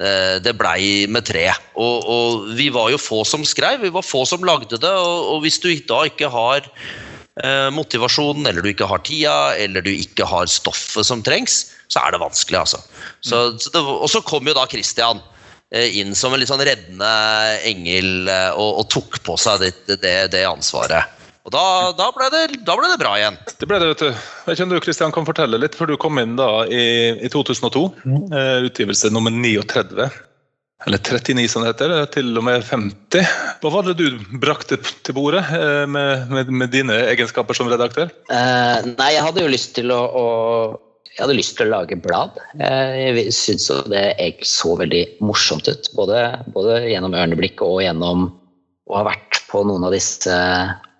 Uh, 0.00 0.38
det 0.40 0.54
blei 0.56 1.04
med 1.10 1.26
tre. 1.28 1.50
Og, 1.76 2.06
og 2.08 2.46
vi 2.56 2.70
var 2.72 2.88
jo 2.94 3.02
få 3.02 3.20
som 3.28 3.44
skrev, 3.44 3.82
vi 3.84 3.92
var 3.92 4.06
få 4.06 4.24
som 4.30 4.46
lagde 4.48 4.80
det. 4.80 4.94
Og, 4.94 5.34
og 5.34 5.44
hvis 5.44 5.60
du 5.60 5.68
da 5.90 6.04
ikke 6.08 6.30
har 6.32 6.64
eh, 6.64 7.07
motivasjonen, 7.74 8.46
eller 8.48 8.64
du 8.64 8.70
ikke 8.72 8.88
har 8.90 9.02
tida, 9.06 9.34
eller 9.60 9.84
du 9.84 9.92
ikke 9.92 10.26
har 10.26 10.48
stoffet 10.50 11.06
som 11.06 11.22
trengs, 11.22 11.68
så 11.88 12.04
er 12.04 12.14
det 12.14 12.22
vanskelig, 12.22 12.60
altså. 12.60 12.80
Så, 13.20 13.42
så 13.58 13.72
det, 13.74 13.82
og 13.82 14.08
så 14.12 14.22
kom 14.26 14.48
jo 14.48 14.56
da 14.56 14.66
Christian 14.70 15.20
eh, 15.72 16.00
inn 16.00 16.14
som 16.18 16.34
en 16.34 16.42
litt 16.42 16.50
sånn 16.50 16.64
reddende 16.64 17.12
engel 17.68 18.28
eh, 18.28 18.50
og, 18.52 18.82
og 18.82 18.90
tok 18.92 19.20
på 19.24 19.38
seg 19.40 19.64
det, 19.64 19.72
det, 20.02 20.16
det 20.34 20.44
ansvaret. 20.48 21.16
Og 21.48 21.54
da, 21.54 21.64
da, 21.96 22.10
ble 22.12 22.28
det, 22.34 22.42
da 22.68 22.74
ble 22.76 22.90
det 22.92 23.00
bra 23.00 23.14
igjen. 23.16 23.38
Det 23.56 23.68
ble 23.68 23.78
det, 23.80 23.92
vet 23.94 24.02
du. 24.04 24.08
Jeg 24.12 24.44
vet 24.44 24.58
ikke 24.58 24.66
om 24.66 24.72
du 24.74 24.80
Christian, 24.84 25.14
kan 25.16 25.28
fortelle 25.28 25.60
litt, 25.62 25.78
for 25.78 25.88
du 25.88 25.96
kom 26.00 26.20
inn 26.20 26.36
da 26.36 26.66
i, 26.68 26.82
i 27.24 27.30
2002. 27.32 27.84
Mm. 28.04 28.26
utgivelse 28.68 29.08
nummer 29.14 29.32
39. 29.32 30.10
Eller 30.86 30.98
39, 31.02 31.48
som 31.50 31.64
det 31.64 31.72
heter. 31.72 31.94
Til 32.14 32.30
og 32.38 32.44
med 32.46 32.62
50. 32.62 33.30
Hva 33.62 33.70
var 33.74 33.88
det 33.88 33.96
du 33.98 34.20
brakte 34.38 34.78
til 34.78 35.16
bordet 35.16 35.42
eh, 35.54 35.84
med, 35.90 36.28
med, 36.30 36.52
med 36.54 36.70
dine 36.74 37.00
egenskaper 37.10 37.56
som 37.58 37.70
redaktør? 37.70 38.12
Eh, 38.30 38.92
nei, 38.94 39.08
jeg 39.16 39.24
hadde 39.26 39.42
jo 39.42 39.50
lyst 39.50 39.74
til 39.78 39.90
å, 39.94 39.98
å 40.06 40.26
jeg 41.18 41.24
hadde 41.24 41.34
lyst 41.34 41.56
til 41.58 41.66
å 41.66 41.72
lage 41.80 41.98
blad. 41.98 42.36
Eh, 42.62 42.92
Jeg 43.08 43.32
syntes 43.34 43.88
det 43.90 44.04
så 44.46 44.76
veldig 44.78 45.02
morsomt 45.26 45.66
ut. 45.66 45.90
Både, 45.98 46.20
både 46.54 46.84
gjennom 46.86 47.16
Ørneblikk 47.18 47.64
og 47.66 47.80
gjennom 47.82 48.28
å 48.88 49.00
ha 49.00 49.02
vært 49.10 49.42
på 49.50 49.64
noen 49.66 49.88
av 49.88 49.96
disse 49.96 50.36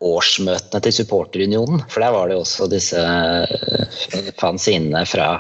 årsmøtene 0.03 0.83
til 0.83 0.97
supporterunionen. 0.97 1.85
For 1.87 2.03
der 2.03 2.17
var 2.17 2.27
det 2.27 2.35
jo 2.35 2.43
også 2.43 2.67
disse 2.71 2.99
eh, 2.99 4.35
fanzinene 4.43 5.05
fra 5.07 5.31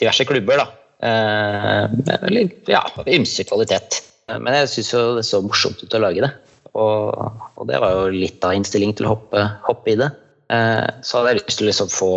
diverse 0.00 0.24
klubber, 0.28 0.64
da. 0.64 0.85
Eh, 1.04 1.82
med 1.92 2.22
veldig, 2.22 2.44
ja, 2.72 2.82
ymse 3.12 3.44
kvalitet. 3.48 4.02
Men 4.32 4.54
jeg 4.62 4.72
syns 4.72 4.92
jo 4.94 5.02
det 5.18 5.26
så 5.28 5.42
morsomt 5.44 5.82
ut 5.84 5.96
å 5.96 6.02
lage 6.02 6.24
det. 6.24 6.32
Og, 6.76 7.40
og 7.56 7.68
det 7.68 7.80
var 7.80 7.94
jo 7.94 8.12
litt 8.12 8.44
av 8.44 8.56
innstilling 8.56 8.94
til 8.96 9.08
å 9.08 9.14
hoppe, 9.14 9.44
hoppe 9.68 9.94
i 9.94 9.98
det. 10.00 10.10
Eh, 10.52 10.86
så 11.02 11.18
hadde 11.20 11.34
jeg 11.34 11.42
lyst 11.42 11.60
til 11.60 11.66
å 11.66 11.70
liksom 11.70 11.90
få, 11.92 12.12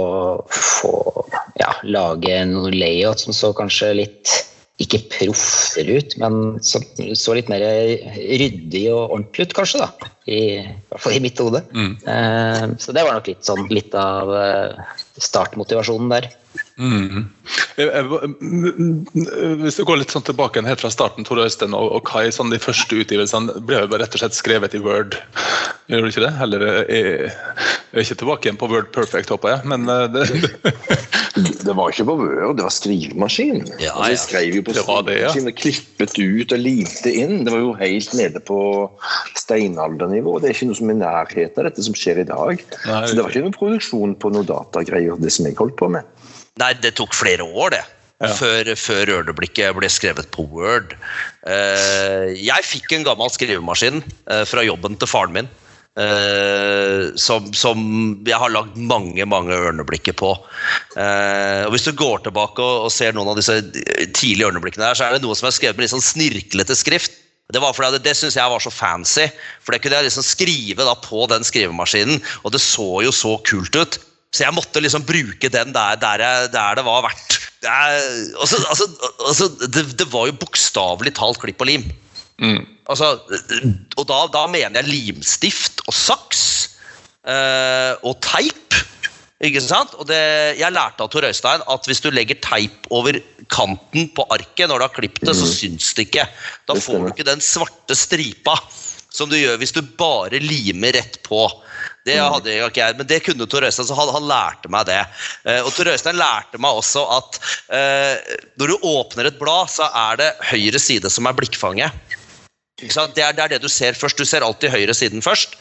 få 0.53 0.93
ja, 1.61 1.71
lage 1.87 2.43
noe 2.49 2.71
layout 2.73 3.23
som 3.23 3.35
så 3.35 3.51
kanskje 3.57 3.95
litt 4.03 4.35
ikke 4.79 5.01
proffere 5.11 5.97
ut, 5.99 6.13
men 6.21 6.35
som 6.63 6.83
så 7.19 7.33
litt 7.35 7.49
mer 7.51 7.63
ryddig 8.39 8.85
og 8.93 9.15
ordentlig 9.17 9.49
ut, 9.49 9.55
kanskje. 9.57 9.81
da, 9.83 10.11
I, 10.23 10.39
i 10.61 10.91
hvert 10.93 11.03
fall 11.03 11.17
i 11.17 11.23
mitt 11.23 11.41
hode. 11.43 11.61
Mm. 11.75 11.91
Eh, 12.13 12.63
så 12.79 12.95
det 12.95 13.03
var 13.03 13.17
nok 13.17 13.27
litt 13.27 13.43
sånn 13.47 13.65
litt 13.73 13.97
av 13.99 14.31
eh, 14.39 14.79
startmotivasjonen 15.19 16.13
der. 16.13 16.29
Mm. 16.79 17.27
Hvis 19.63 19.79
du 19.79 19.83
går 19.87 19.99
litt 19.99 20.13
sånn 20.15 20.25
tilbake 20.27 20.63
helt 20.63 20.83
fra 20.83 20.91
starten, 20.93 21.27
Tor 21.27 21.41
Øystein 21.43 21.75
og, 21.75 21.91
og 21.97 22.05
Kai, 22.07 22.29
sånn 22.31 22.53
de 22.53 22.59
første 22.61 23.01
utgivelsene 23.03 23.59
ble 23.67 23.83
jo 23.83 23.99
rett 23.99 24.15
og 24.15 24.23
slett 24.23 24.37
skrevet 24.37 24.77
i 24.77 24.83
Word. 24.83 25.17
Gjør 25.91 26.05
du 26.05 26.11
ikke 26.11 26.23
det? 26.23 26.33
Eller 26.45 26.65
jeg, 26.69 26.79
jeg 26.87 27.97
er 27.99 28.05
ikke 28.05 28.19
tilbake 28.23 28.47
igjen 28.47 28.61
på 28.61 28.69
Word 28.71 28.91
Perfect, 28.95 29.33
håper 29.33 29.57
jeg. 29.57 29.69
Men 29.71 29.89
eh, 29.91 30.07
det, 30.13 30.23
Det 31.39 31.73
var 31.75 31.91
ikke 31.91 32.05
på 32.09 32.15
Word, 32.19 32.57
det 32.57 32.65
var 32.65 32.73
skrivemaskin. 32.73 33.61
Ja, 33.79 33.91
ja. 33.91 34.09
jeg 34.11 34.21
skrev 34.23 34.55
jo 34.57 34.63
på 34.65 34.75
skrivemaskin 34.75 35.51
og 35.51 35.59
klippet 35.59 36.15
ut 36.17 36.55
og 36.55 36.63
limte 36.63 37.13
inn. 37.13 37.43
Det 37.45 37.53
var 37.53 37.63
jo 37.63 37.73
helt 37.79 38.15
nede 38.17 38.41
på 38.43 38.59
steinaldernivå. 39.39 40.37
Det 40.39 40.49
er 40.49 40.57
ikke 40.57 40.69
noe 40.71 40.79
som 40.79 40.91
er 40.91 40.97
i 40.97 41.01
nærheten 41.03 41.61
av 41.61 41.69
dette 41.69 41.85
som 41.85 41.97
skjer 41.97 42.23
i 42.23 42.27
dag. 42.29 42.63
Nei, 42.87 43.03
Så 43.05 43.15
det 43.15 43.23
var 43.23 43.33
ikke 43.33 43.45
noen 43.47 43.57
produksjon 43.59 44.15
på 44.19 44.33
noe 44.35 44.47
datagreier, 44.47 45.19
det 45.21 45.33
som 45.35 45.47
jeg 45.47 45.57
holdt 45.59 45.77
på 45.79 45.91
med. 45.93 46.07
Nei, 46.59 46.73
det 46.83 46.95
tok 46.99 47.15
flere 47.15 47.45
år, 47.47 47.73
det. 47.77 47.85
Ja. 48.19 48.33
Før, 48.35 48.67
før 48.75 49.13
Ørneblikket 49.21 49.77
ble 49.77 49.87
skrevet 49.87 50.27
på 50.35 50.43
Word. 50.51 50.91
Eh, 51.47 52.33
jeg 52.35 52.67
fikk 52.67 52.91
en 52.97 53.05
gammel 53.07 53.31
skrivemaskin 53.31 54.01
eh, 54.03 54.43
fra 54.49 54.65
jobben 54.67 54.99
til 54.99 55.07
faren 55.07 55.37
min. 55.37 55.47
eh, 55.99 57.09
som, 57.19 57.47
som 57.55 57.79
jeg 58.27 58.39
har 58.39 58.51
lagd 58.53 58.77
mange 58.77 59.25
mange 59.29 59.55
ørneblikker 59.55 60.15
på. 60.19 60.33
Eh, 60.99 61.63
og 61.65 61.73
Hvis 61.75 61.87
du 61.87 61.93
går 61.97 62.25
tilbake 62.27 62.63
og, 62.63 62.89
og 62.89 62.93
ser 62.93 63.15
noen 63.15 63.31
av 63.31 63.39
disse 63.39 63.55
tidlige 64.15 64.49
ørneblikkene, 64.51 64.91
her, 64.91 64.99
så 64.99 65.07
er 65.07 65.15
det 65.17 65.23
noe 65.25 65.37
som 65.37 65.49
er 65.49 65.55
skrevet 65.55 65.79
med 65.79 65.87
litt 65.87 65.95
sånn 65.95 66.05
snirklete 66.05 66.77
skrift. 66.77 67.15
Det 67.49 67.61
var 67.63 67.73
fordi 67.73 67.97
det, 67.97 68.03
det 68.05 68.13
syns 68.17 68.37
jeg 68.37 68.51
var 68.51 68.61
så 68.61 68.69
fancy, 68.73 69.25
for 69.65 69.73
det 69.73 69.81
kunne 69.81 69.97
jeg 69.97 70.09
liksom 70.11 70.25
skrive 70.27 70.85
da 70.85 70.93
på 71.01 71.23
den 71.31 71.47
skrivemaskinen, 71.47 72.19
og 72.43 72.53
det 72.53 72.61
så 72.61 72.99
jo 73.01 73.15
så 73.15 73.39
kult 73.47 73.79
ut. 73.79 73.97
Så 74.29 74.45
jeg 74.45 74.53
måtte 74.53 74.81
liksom 74.83 75.05
bruke 75.07 75.49
den 75.49 75.71
der, 75.73 75.95
der, 76.01 76.21
jeg, 76.21 76.49
der 76.53 76.77
det 76.77 76.85
var 76.85 77.05
verdt. 77.07 77.37
Det, 77.59 77.69
er, 77.69 77.95
altså, 78.39 78.59
altså, 78.69 78.85
altså, 79.27 79.47
det, 79.65 79.85
det 79.99 80.07
var 80.13 80.29
jo 80.29 80.37
bokstavelig 80.39 81.15
talt 81.17 81.41
klipp 81.41 81.65
og 81.65 81.71
lim. 81.71 81.87
mm. 82.41 82.61
Altså, 82.89 83.19
og 83.99 84.05
da, 84.09 84.23
da 84.33 84.47
mener 84.49 84.79
jeg 84.79 84.89
limstift 84.89 85.83
og 85.85 85.93
saks 85.93 86.39
eh, 87.21 87.93
og 88.01 88.15
teip. 88.25 88.77
Ikke 89.45 89.61
sant? 89.63 89.93
Og 90.01 90.07
det, 90.09 90.17
jeg 90.59 90.73
lærte 90.73 91.05
av 91.05 91.11
Tor 91.13 91.27
Øystein 91.27 91.61
at 91.71 91.85
hvis 91.87 92.01
du 92.03 92.09
legger 92.11 92.39
teip 92.43 92.89
over 92.91 93.19
kanten 93.53 94.09
på 94.15 94.25
arket 94.33 94.67
når 94.67 94.81
du 94.81 94.85
har 94.87 94.95
klippet 94.95 95.29
det, 95.29 95.35
så 95.37 95.47
syns 95.47 95.93
det 95.95 96.09
ikke. 96.09 96.25
Da 96.67 96.75
får 96.75 97.05
du 97.05 97.11
ikke 97.13 97.27
den 97.29 97.43
svarte 97.45 97.95
stripa 97.95 98.57
som 99.13 99.29
du 99.29 99.37
gjør 99.39 99.61
hvis 99.61 99.73
du 99.77 99.83
bare 99.99 100.41
limer 100.43 100.97
rett 100.97 101.21
på. 101.25 101.45
Det 102.07 102.15
hadde 102.15 102.51
jeg 102.51 102.69
ikke 102.71 102.81
jeg, 102.81 102.95
men 102.97 103.07
det 103.09 103.19
kunne 103.25 103.47
Tor 103.49 103.65
Øystein, 103.67 103.87
så 103.89 103.97
han, 103.97 104.11
han 104.15 104.27
lærte 104.29 104.71
meg 104.71 104.87
det. 104.87 105.01
Eh, 105.43 105.59
og 105.65 105.73
Tor 105.75 105.89
Øystein 105.91 106.17
lærte 106.19 106.61
meg 106.61 106.79
også 106.79 107.03
at 107.17 107.39
eh, 107.75 108.37
når 108.61 108.71
du 108.71 108.87
åpner 108.93 109.29
et 109.29 109.39
blad, 109.41 109.69
så 109.73 109.89
er 110.07 110.21
det 110.21 110.29
høyre 110.51 110.81
side 110.81 111.11
som 111.11 111.27
er 111.29 111.37
blikkfanget. 111.37 112.15
Det, 112.79 112.95
er, 112.95 113.35
det 113.35 113.43
er 113.43 113.51
det 113.55 113.61
du 113.61 113.69
ser 113.71 113.97
først. 113.97 114.17
Du 114.17 114.25
ser 114.27 114.45
alltid 114.45 114.71
høyre 114.71 114.95
siden 114.95 115.23
først. 115.23 115.57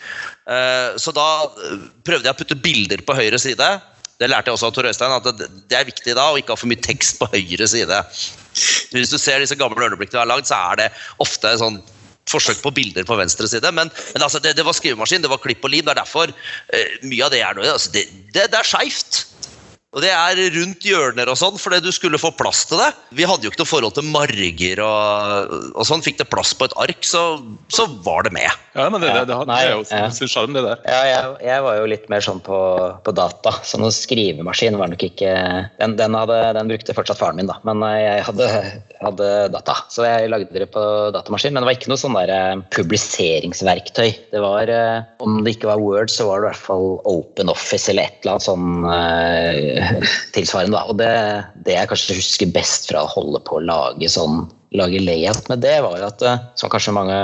Eh, 0.49 0.95
så 1.03 1.15
da 1.15 1.29
eh, 1.67 1.87
prøvde 2.07 2.29
jeg 2.29 2.37
å 2.37 2.39
putte 2.39 2.61
bilder 2.63 3.03
på 3.05 3.17
høyre 3.19 3.41
side. 3.43 3.71
Det 4.19 4.31
lærte 4.31 4.51
jeg 4.51 4.59
også 4.59 4.71
av 4.71 4.77
Tor 4.77 4.89
Øystein, 4.89 5.15
at 5.15 5.27
det, 5.39 5.51
det 5.71 5.79
er 5.79 5.89
viktig 5.89 6.15
da 6.19 6.31
å 6.31 6.39
ikke 6.39 6.55
ha 6.55 6.61
for 6.61 6.71
mye 6.71 6.83
tekst 6.83 7.19
på 7.21 7.29
høyre 7.35 7.67
side. 7.71 8.01
Hvis 8.95 9.13
du 9.13 9.19
ser 9.19 9.43
disse 9.43 9.59
gamle 9.59 9.85
ørneblikkene 9.85 10.19
du 10.19 10.23
har 10.23 10.31
lagd, 10.31 10.49
så 10.49 10.59
er 10.73 10.85
det 10.85 10.89
ofte 11.23 11.53
sånn 11.61 11.83
forsøk 12.31 12.63
på 12.65 12.75
bilder 12.77 13.07
på 13.09 13.17
venstre 13.19 13.49
side. 13.51 13.73
Men, 13.73 13.93
men 14.15 14.25
altså, 14.25 14.41
det, 14.43 14.57
det 14.59 14.67
var 14.67 14.77
skrivemaskin, 14.77 15.25
det 15.25 15.33
var 15.33 15.43
klipp 15.43 15.65
og 15.65 15.75
lim. 15.75 15.87
Det 15.87 15.95
er 15.95 16.03
derfor 16.03 16.33
uh, 16.33 16.95
mye 17.09 17.25
av 17.27 17.35
det 17.35 17.43
er 17.45 17.59
noe 17.59 17.73
altså, 17.75 17.93
det, 17.95 18.07
det, 18.35 18.49
det 18.53 18.61
er 18.61 18.69
skeivt. 18.69 19.25
Og 19.97 20.03
det 20.05 20.11
er 20.13 20.37
rundt 20.53 20.85
hjørner 20.85 21.31
og 21.33 21.37
sånn, 21.41 21.57
fordi 21.57 21.79
du 21.81 21.89
skulle 21.97 22.19
få 22.21 22.29
plass 22.37 22.67
til 22.69 22.77
det. 22.77 22.91
Vi 23.17 23.25
hadde 23.25 23.47
jo 23.47 23.51
ikke 23.53 23.63
noe 23.63 23.71
forhold 23.71 23.95
til 23.97 24.05
marger 24.13 24.83
og, 24.85 25.55
og 25.73 25.87
sånn. 25.89 26.03
Fikk 26.05 26.19
det 26.21 26.27
plass 26.29 26.51
på 26.53 26.67
et 26.69 26.75
ark, 26.77 27.01
så, 27.09 27.23
så 27.73 27.87
var 28.05 28.27
det 28.27 28.35
med. 28.37 28.53
Ja, 28.77 28.91
men 28.93 29.01
det, 29.01 29.09
det, 29.17 29.23
det, 29.31 29.39
det, 29.39 29.47
det 29.49 29.57
er 29.57 29.73
jo 29.73 30.11
sin 30.13 30.29
sjarm, 30.29 30.53
det 30.53 30.63
der. 30.67 30.83
Ja, 30.85 30.99
jeg, 31.09 31.31
jeg 31.49 31.65
var 31.65 31.79
jo 31.81 31.87
litt 31.89 32.05
mer 32.13 32.21
sånn 32.25 32.43
på, 32.45 32.59
på 33.01 33.15
data, 33.17 33.55
så 33.65 33.81
noen 33.81 33.95
skrivemaskin 33.97 34.77
var 34.77 34.93
nok 34.93 35.07
ikke 35.09 35.33
Den, 35.81 35.97
den, 35.97 36.19
hadde, 36.21 36.37
den 36.59 36.71
brukte 36.75 36.97
fortsatt 36.97 37.23
faren 37.23 37.41
min, 37.41 37.49
da, 37.49 37.57
men 37.65 37.81
eh, 37.89 38.03
jeg 38.05 38.29
hadde, 38.29 38.51
hadde 39.01 39.33
data. 39.57 39.79
Så 39.89 40.05
jeg 40.05 40.29
lagde 40.29 40.53
det 40.53 40.69
på 40.77 40.85
datamaskin, 41.17 41.57
men 41.57 41.65
det 41.65 41.71
var 41.71 41.79
ikke 41.81 41.95
noe 41.95 42.03
sånn 42.05 42.19
der 42.21 42.35
eh, 42.37 42.61
publiseringsverktøy. 42.77 44.13
Det 44.37 44.45
var, 44.45 44.69
eh, 44.69 45.01
Om 45.25 45.41
det 45.49 45.57
ikke 45.57 45.73
var 45.73 45.81
Word, 45.81 46.13
så 46.13 46.29
var 46.29 46.45
det 46.45 46.51
i 46.51 46.53
hvert 46.53 46.67
fall 46.69 46.89
Open 47.09 47.57
Office 47.57 47.89
eller 47.89 48.13
et 48.13 48.21
eller 48.21 48.37
annet 48.37 48.49
sånn 48.51 49.78
tilsvarende. 50.37 50.77
Da. 50.77 50.85
Og 50.91 50.99
det, 51.01 51.13
det 51.67 51.77
jeg 51.77 51.91
kanskje 51.91 52.19
husker 52.19 52.55
best 52.55 52.89
fra 52.91 53.05
å 53.05 53.13
holde 53.13 53.43
på 53.47 53.59
å 53.59 53.67
lage 53.67 54.11
sånn 54.13 54.47
lage 54.77 55.01
layout 55.01 55.49
med 55.49 55.63
det, 55.65 55.79
var 55.85 56.03
at 56.05 56.23
eh, 56.25 56.43
som 56.61 56.73
kanskje 56.73 56.97
mange 56.97 57.19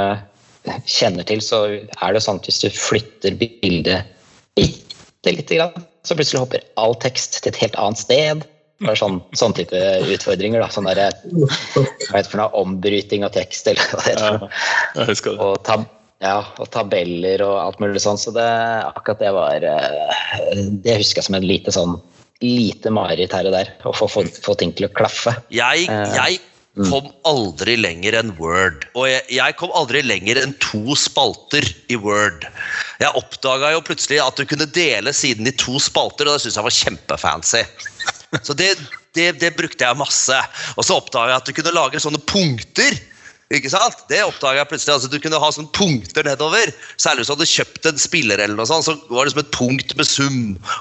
kjenner 0.89 1.27
til, 1.29 1.43
så 1.45 1.65
er 1.69 2.15
det 2.15 2.23
sånn 2.25 2.41
at 2.41 2.49
hvis 2.49 2.63
du 2.63 2.71
flytter 2.73 3.37
bildet 3.37 4.09
bitte 4.57 5.35
lite 5.35 5.59
grann, 5.59 5.87
så 6.05 6.17
plutselig 6.17 6.41
hopper 6.45 6.65
all 6.81 6.97
tekst 7.01 7.43
til 7.43 7.53
et 7.53 7.61
helt 7.61 7.77
annet 7.81 8.01
sted. 8.01 8.45
Er 8.85 8.99
sånn, 8.99 9.21
sånn 9.39 9.55
type 9.57 9.79
utfordringer. 10.13 10.61
da, 10.61 10.69
sånn 10.73 10.89
der, 10.91 11.15
Hva 11.31 12.19
heter 12.19 12.41
noe? 12.41 12.51
Ombryting 12.59 13.23
av 13.25 13.33
tekst, 13.37 13.69
eller 13.71 13.81
hva 13.89 14.01
det 14.03 14.11
heter. 14.11 14.41
Ja, 14.43 14.49
jeg 14.99 15.13
husker 15.13 15.37
det. 15.37 15.47
Og, 15.47 15.61
tab 15.65 15.87
ja, 16.25 16.41
og 16.61 16.69
tabeller 16.73 17.43
og 17.45 17.55
alt 17.61 17.81
mulig 17.81 18.03
sånn. 18.03 18.21
Så 18.21 18.35
det, 18.35 18.45
akkurat 18.91 19.23
det 19.23 19.33
var 19.37 19.65
eh, 19.69 20.61
Det 20.85 20.99
husker 21.01 21.23
jeg 21.23 21.29
som 21.29 21.39
en 21.39 21.49
lite 21.49 21.73
sånn 21.75 21.97
lite 22.45 22.93
mareritt 22.95 23.35
her 23.35 23.49
og 23.51 23.57
der. 23.57 23.75
Å 23.85 23.95
få, 23.97 24.09
få, 24.11 24.27
få 24.45 24.57
ting 24.61 24.75
til 24.77 24.89
å 24.89 24.95
klaffe. 24.95 25.35
Jeg, 25.55 25.89
Eh, 25.95 26.17
jeg 26.19 26.89
kom 26.91 27.07
aldri 27.29 27.77
lenger 27.79 28.17
enn 28.19 28.33
Word. 28.39 28.87
Og 28.99 29.07
jeg, 29.07 29.23
jeg 29.37 29.57
kom 29.61 29.73
aldri 29.79 30.03
lenger 30.03 30.41
enn 30.43 30.57
to 30.63 30.97
spalter 30.99 31.67
i 31.93 31.99
Word. 32.01 32.47
Jeg 33.03 33.15
oppdaga 33.19 33.71
jo 33.77 33.85
plutselig 33.87 34.21
at 34.25 34.39
du 34.39 34.47
kunne 34.49 34.67
dele 34.75 35.15
siden 35.15 35.47
i 35.47 35.55
to 35.55 35.79
spalter, 35.83 36.27
og 36.27 36.37
det 36.37 36.45
syntes 36.45 36.59
jeg 36.59 36.67
var 36.67 36.79
kjempefancy. 36.81 37.65
Så 38.43 38.57
det, 38.59 38.73
det, 39.15 39.29
det 39.39 39.53
brukte 39.55 39.87
jeg 39.87 40.01
masse. 40.01 40.41
Og 40.75 40.87
så 40.87 40.99
oppdaga 40.99 41.37
jeg 41.37 41.43
at 41.43 41.51
du 41.51 41.59
kunne 41.61 41.77
lage 41.77 42.03
sånne 42.03 42.23
punkter. 42.27 42.99
Ikke 43.53 43.69
sant? 43.69 43.99
Det 44.09 44.23
oppdaga 44.25 44.63
jeg 44.63 44.69
plutselig. 44.71 44.95
altså 44.95 45.11
Du 45.13 45.19
kunne 45.21 45.41
ha 45.41 45.51
sånne 45.53 45.73
punkter 45.77 46.25
nedover. 46.25 46.71
Særlig 46.97 47.23
hvis 47.23 47.31
du 47.31 47.35
hadde 47.35 47.49
kjøpt 47.51 47.89
en 47.91 48.01
spiller, 48.01 48.41
eller 48.41 48.57
noe 48.57 48.69
sånt, 48.69 48.87
så 48.87 48.95
var 49.11 49.27
det 49.29 49.35
som 49.35 49.43
et 49.43 49.53
punkt 49.55 49.93
med 49.99 50.09
sum, 50.09 50.39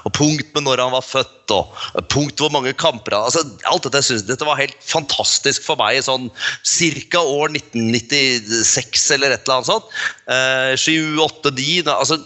og 0.08 0.14
punkt 0.16 0.48
med 0.56 0.64
når 0.64 0.80
han 0.80 0.94
var 0.94 1.04
født, 1.04 1.52
og 1.52 2.08
punkt 2.12 2.40
hvor 2.40 2.52
mange 2.54 2.72
kamper 2.80 3.12
han 3.12 3.26
altså, 3.28 3.42
Alt 3.68 3.84
dette 3.84 4.00
synes, 4.06 4.24
dette 4.24 4.46
var 4.48 4.56
helt 4.56 4.78
fantastisk 4.80 5.66
for 5.66 5.76
meg 5.76 6.00
sånn 6.06 6.30
ca. 6.32 7.20
år 7.20 7.52
1996 7.52 9.04
eller 9.18 9.34
et 9.34 9.44
eller 9.44 9.60
annet 9.60 9.68
sånt. 9.68 9.92
Eh, 10.32 10.72
7, 10.80 11.20
8, 11.20 11.52
9 11.60 11.92
altså, 11.92 12.20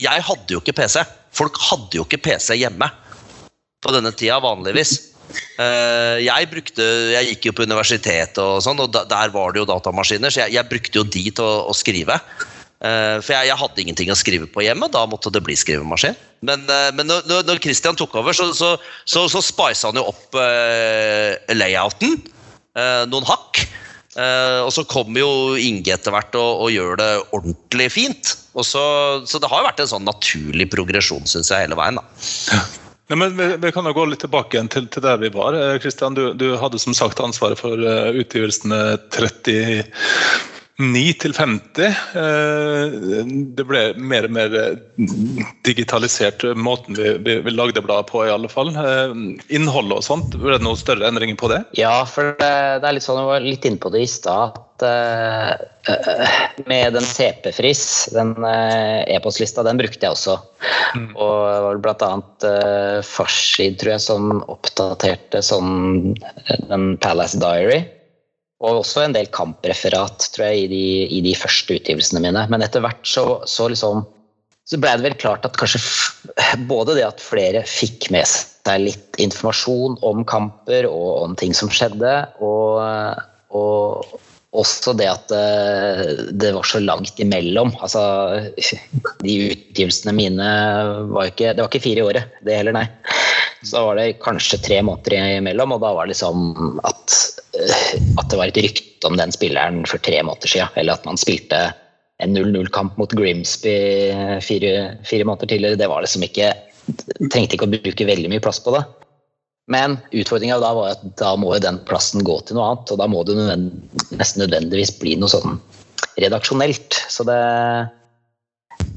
Jeg 0.00 0.24
hadde 0.24 0.56
jo 0.56 0.64
ikke 0.64 0.78
PC. 0.80 1.04
Folk 1.36 1.60
hadde 1.68 2.00
jo 2.00 2.08
ikke 2.08 2.22
PC 2.30 2.56
hjemme 2.62 2.88
på 3.80 3.92
denne 3.94 4.12
tida 4.16 4.40
vanligvis. 4.42 5.09
Eh, 5.60 6.16
jeg 6.24 6.48
brukte, 6.50 6.86
jeg 7.14 7.28
gikk 7.32 7.50
jo 7.50 7.56
på 7.58 7.66
universitetet, 7.68 8.40
og 8.42 8.62
sånn, 8.64 8.80
og 8.82 8.94
der 8.94 9.34
var 9.34 9.52
det 9.52 9.62
jo 9.62 9.68
datamaskiner, 9.68 10.32
så 10.32 10.44
jeg, 10.44 10.56
jeg 10.56 10.70
brukte 10.70 11.00
jo 11.02 11.04
de 11.04 11.24
til 11.30 11.44
å, 11.44 11.66
å 11.70 11.74
skrive. 11.76 12.16
Eh, 12.80 13.18
for 13.20 13.34
jeg, 13.36 13.50
jeg 13.50 13.60
hadde 13.60 13.82
ingenting 13.84 14.12
å 14.12 14.18
skrive 14.18 14.48
på 14.50 14.64
hjemme, 14.64 14.88
da 14.92 15.04
måtte 15.10 15.32
det 15.34 15.42
bli 15.46 15.56
skrivemaskin. 15.58 16.16
Men, 16.46 16.64
eh, 16.72 16.88
men 16.96 17.10
når, 17.10 17.28
når- 17.44 17.60
Christian 17.60 17.98
tok 18.00 18.16
over, 18.22 18.36
så, 18.36 18.50
så, 18.56 18.74
så, 19.04 19.26
så 19.28 19.44
spisa 19.44 19.90
han 19.92 20.00
jo 20.00 20.08
opp 20.14 20.38
layouten 21.52 22.16
noen 23.10 23.26
hakk. 23.28 23.64
Og 24.64 24.70
så 24.74 24.82
kommer 24.90 25.20
jo 25.22 25.30
Inge 25.60 25.92
etter 25.94 26.12
hvert 26.14 26.34
og, 26.38 26.64
og 26.64 26.72
gjør 26.72 26.96
det 26.98 27.08
ordentlig 27.36 27.86
fint. 27.94 28.32
Så, 28.66 28.82
så 29.28 29.40
det 29.42 29.50
har 29.50 29.62
jo 29.62 29.68
vært 29.68 29.82
en 29.84 29.90
sånn 29.92 30.06
naturlig 30.08 30.66
progresjon, 30.72 31.28
syns 31.30 31.52
jeg, 31.52 31.66
hele 31.68 31.78
veien. 31.78 32.00
da. 32.00 32.62
Nei, 33.10 33.16
men 33.18 33.36
vi, 33.36 33.56
vi 33.56 33.72
kan 33.74 33.86
jo 33.88 33.92
gå 33.92 34.04
litt 34.06 34.20
tilbake 34.22 34.60
til, 34.70 34.84
til 34.86 35.02
der 35.02 35.16
vi 35.18 35.32
var. 35.34 35.56
Eh, 35.58 35.78
Kristian, 35.82 36.14
du, 36.14 36.28
du 36.38 36.52
hadde 36.60 36.78
som 36.78 36.94
sagt 36.94 37.18
ansvaret 37.18 37.58
for 37.58 37.74
eh, 37.74 38.20
utgivelsene 38.22 38.78
30 39.10 39.88
9 40.80 41.12
til 41.20 41.34
50. 41.36 41.90
Eh, 42.16 42.94
Det 43.56 43.66
ble 43.68 43.82
mer 44.00 44.26
og 44.28 44.32
mer 44.34 44.54
digitalisert, 45.68 46.44
eh, 46.44 46.56
måten 46.56 46.96
vi, 46.96 47.12
vi, 47.20 47.36
vi 47.44 47.52
lagde 47.52 47.82
bladet 47.84 48.08
på, 48.10 48.24
i 48.24 48.32
alle 48.32 48.48
fall. 48.48 48.72
Eh, 48.72 49.14
Innholdet 49.56 50.00
og 50.00 50.06
sånt, 50.06 50.36
ble 50.40 50.56
det 50.56 50.64
noen 50.64 50.80
større 50.80 51.06
endringer 51.10 51.36
på 51.40 51.52
det? 51.52 51.62
Ja, 51.78 52.00
for 52.08 52.32
det, 52.40 52.50
det 52.80 52.88
er 52.88 52.96
litt 52.96 53.06
sånn, 53.06 53.20
jeg 53.20 53.30
var 53.30 53.44
litt 53.44 53.68
inne 53.68 53.82
på 53.82 53.92
det 53.92 54.04
i 54.06 54.10
stad, 54.10 54.56
at 54.80 54.86
eh, 54.88 56.64
med 56.70 56.96
den 56.96 57.04
CP-fris, 57.04 57.84
den 58.14 58.34
uh, 58.40 59.04
e-postlista, 59.08 59.64
den 59.66 59.80
brukte 59.80 60.06
jeg 60.06 60.16
også. 60.16 60.36
Og 60.96 61.32
det 61.44 61.62
var 61.66 61.80
blant 61.84 62.04
annet 62.06 62.46
uh, 62.46 62.98
Farsid, 63.06 63.78
tror 63.80 63.94
jeg, 63.96 64.04
som 64.04 64.42
oppdaterte 64.52 65.42
sånn 65.44 66.14
den 66.70 66.94
Palace 67.00 67.40
Diary. 67.40 67.82
Og 68.60 68.82
også 68.82 69.06
en 69.06 69.16
del 69.16 69.30
kampreferat, 69.32 70.26
tror 70.34 70.50
jeg, 70.50 70.66
i 70.66 70.70
de, 70.70 70.86
i 71.16 71.20
de 71.24 71.36
første 71.38 71.78
utgivelsene 71.78 72.20
mine. 72.24 72.44
Men 72.52 72.64
etter 72.64 72.84
hvert 72.84 73.06
så, 73.08 73.24
så 73.48 73.70
liksom 73.72 74.04
så 74.70 74.78
ble 74.78 74.92
det 74.94 75.02
vel 75.02 75.16
klart 75.18 75.46
at 75.48 75.56
kanskje 75.58 75.80
både 76.70 76.94
det 76.94 77.02
at 77.02 77.22
flere 77.24 77.64
fikk 77.66 78.10
med 78.14 78.28
seg 78.28 78.84
litt 78.84 79.18
informasjon 79.18 79.96
om 80.06 80.22
kamper 80.28 80.86
og 80.86 81.24
om 81.24 81.34
ting 81.38 81.56
som 81.56 81.72
skjedde, 81.74 82.12
og, 82.44 82.78
og 83.50 84.14
også 84.50 84.94
det 84.98 85.08
at 85.10 85.26
det, 85.30 86.28
det 86.38 86.52
var 86.54 86.66
så 86.66 86.78
langt 86.82 87.18
imellom. 87.22 87.72
Altså, 87.82 88.02
de 89.24 89.36
utgivelsene 89.50 90.14
mine 90.14 90.50
var 91.10 91.30
ikke 91.30 91.54
Det 91.54 91.64
var 91.64 91.70
ikke 91.70 91.86
fire 91.88 92.02
i 92.02 92.06
året, 92.12 92.38
det 92.46 92.60
heller, 92.60 92.76
nei. 92.76 92.86
Så 93.62 93.76
da 93.76 93.82
var 93.84 93.98
det 93.98 94.20
kanskje 94.24 94.60
tre 94.64 94.78
måneder 94.86 95.36
imellom, 95.36 95.74
og 95.76 95.82
da 95.82 95.92
var 95.96 96.08
det 96.08 96.14
liksom 96.14 96.80
at, 96.88 97.16
eh, 97.58 97.90
at 98.16 98.30
det 98.32 98.38
var 98.40 98.48
et 98.48 98.62
rykte 98.64 99.08
om 99.08 99.18
den 99.20 99.32
spilleren 99.34 99.82
for 99.88 100.00
tre 100.00 100.22
måneder 100.24 100.48
siden, 100.48 100.72
eller 100.80 100.96
at 100.96 101.04
man 101.08 101.20
spilte 101.20 101.60
en 102.20 102.36
0-0-kamp 102.36 102.96
mot 103.00 103.12
Grimsby 103.16 103.76
fire, 104.44 104.72
fire 105.08 105.26
måneder 105.28 105.52
tidligere. 105.52 105.80
Det 105.80 105.88
var 105.88 106.04
liksom 106.04 106.26
ikke 106.26 106.52
Trengte 107.30 107.54
ikke 107.54 107.68
å 107.68 107.70
bruke 107.70 108.06
veldig 108.08 108.30
mye 108.32 108.42
plass 108.42 108.58
på 108.64 108.72
det. 108.74 108.80
Men 109.70 109.98
utfordringa 110.10 110.56
da 110.58 110.72
var 110.74 110.96
at 110.96 111.02
da 111.20 111.34
må 111.38 111.52
jo 111.54 111.62
den 111.62 111.78
plassen 111.86 112.24
gå 112.26 112.40
til 112.42 112.56
noe 112.58 112.72
annet, 112.72 112.90
og 112.90 112.98
da 112.98 113.06
må 113.06 113.20
det 113.28 113.36
nesten 113.38 114.42
nødvendigvis 114.42 114.96
bli 114.98 115.12
noe 115.20 115.30
sånn 115.30 115.60
redaksjonelt. 116.18 116.98
Så 117.12 117.22
det, 117.28 117.38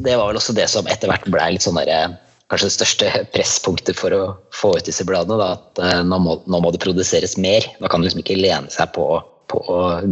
det 0.01 0.15
var 0.17 0.31
vel 0.31 0.39
også 0.39 0.55
det 0.57 0.65
som 0.71 0.89
etter 0.89 1.11
hvert 1.11 1.27
ble 1.29 1.51
litt 1.53 1.67
sånn 1.67 1.77
derre 1.77 2.15
Kanskje 2.53 2.67
det 2.69 2.75
største 2.75 3.07
presspunktet 3.33 3.97
for 3.97 4.13
å 4.13 4.25
få 4.53 4.75
ut 4.77 4.85
disse 4.85 5.01
bladene. 5.09 5.39
Da, 5.41 5.55
at 5.57 5.79
eh, 5.81 6.01
nå 6.05 6.19
må, 6.21 6.35
nå 6.45 6.59
må, 6.61 6.69
det 6.69 6.83
produseres 6.83 7.33
mer. 7.41 7.65
Da 7.81 7.89
kan 7.89 8.03
du 8.03 8.05
liksom 8.05 8.21
ikke 8.21 8.37
lene 8.37 8.69
seg 8.69 8.91
på, 8.93 9.07
på 9.49 9.63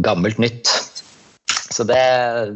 gammelt 0.02 0.40
nytt. 0.42 0.72
Så 1.70 1.86
det, 1.86 2.02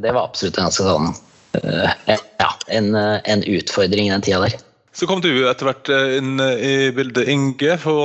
det, 0.03 0.11
var 0.11 0.27
absolutt 0.27 0.59
en 0.59 0.67
ganske 0.67 0.89
sånn 0.89 1.13
uh, 1.15 1.93
ja, 2.11 2.51
en, 2.75 2.91
en, 2.99 3.45
utfordring 3.47 4.09
i 4.09 4.13
den 4.13 4.27
tida 4.27 4.43
der. 4.43 4.59
Så 4.91 5.07
kom 5.07 5.23
du 5.23 5.31
etter 5.47 5.71
hvert 5.71 5.93
inn 6.19 6.43
i 6.43 6.91
bildet, 6.97 7.31
Inge, 7.31 7.79
på 7.79 7.97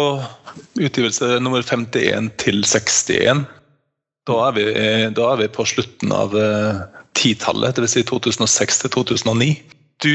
utgivelse 0.78 1.34
nummer 1.42 1.66
51 1.66 2.30
til 2.46 2.62
61. 2.62 3.42
Da 4.30 4.38
er 4.52 4.58
vi, 4.60 4.66
da 5.18 5.34
er 5.34 5.42
vi 5.42 5.50
på 5.52 5.66
slutten 5.66 6.14
av 6.14 6.38
titallet, 7.18 7.74
dvs. 7.74 7.98
Si 7.98 8.06
2006 8.06 8.84
til 8.86 8.94
2009. 9.02 9.56
Du 10.06 10.14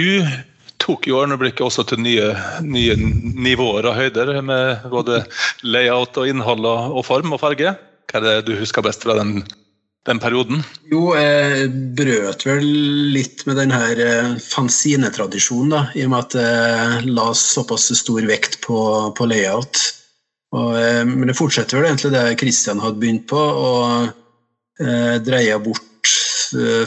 tok 0.82 1.08
jo 1.10 1.20
øyeblikket 1.24 1.64
også 1.66 1.86
til 1.90 2.02
nye, 2.04 2.32
nye, 2.64 2.96
nivåer 2.96 3.90
og 3.90 3.98
høyder, 3.98 4.34
med 4.44 4.88
både 4.92 5.24
layout 5.64 6.16
og 6.20 6.28
innhold 6.30 6.66
og, 6.66 7.04
form 7.06 7.36
og 7.36 7.42
farge. 7.42 7.76
Hva 8.06 8.20
er 8.20 8.26
det 8.26 8.34
du 8.48 8.58
husker 8.60 8.84
best 8.86 9.06
fra 9.06 9.18
den 9.18 9.40
den 10.06 10.20
perioden? 10.22 10.62
Jo, 10.90 11.10
jeg 11.18 11.70
brøt 11.98 12.44
vel 12.46 12.66
litt 13.14 13.42
med 13.48 13.58
den 13.58 13.72
her 13.74 13.98
fanzinetradisjonen, 14.42 15.72
da, 15.74 15.82
i 15.98 16.04
og 16.06 16.12
med 16.12 16.28
at 16.28 16.36
jeg 16.38 17.14
la 17.16 17.26
såpass 17.36 17.88
stor 17.98 18.22
vekt 18.30 18.60
på, 18.66 18.78
på 19.16 19.26
layout. 19.26 19.82
Og, 20.56 20.76
men 21.10 21.26
det 21.28 21.36
fortsetter 21.38 21.80
vel 21.80 21.90
egentlig 21.90 22.14
det 22.14 22.38
Christian 22.40 22.82
hadde 22.82 23.02
begynt 23.02 23.26
på, 23.32 23.40
og 23.40 24.06
eh, 24.82 25.16
dreia 25.26 25.58
bort 25.62 25.82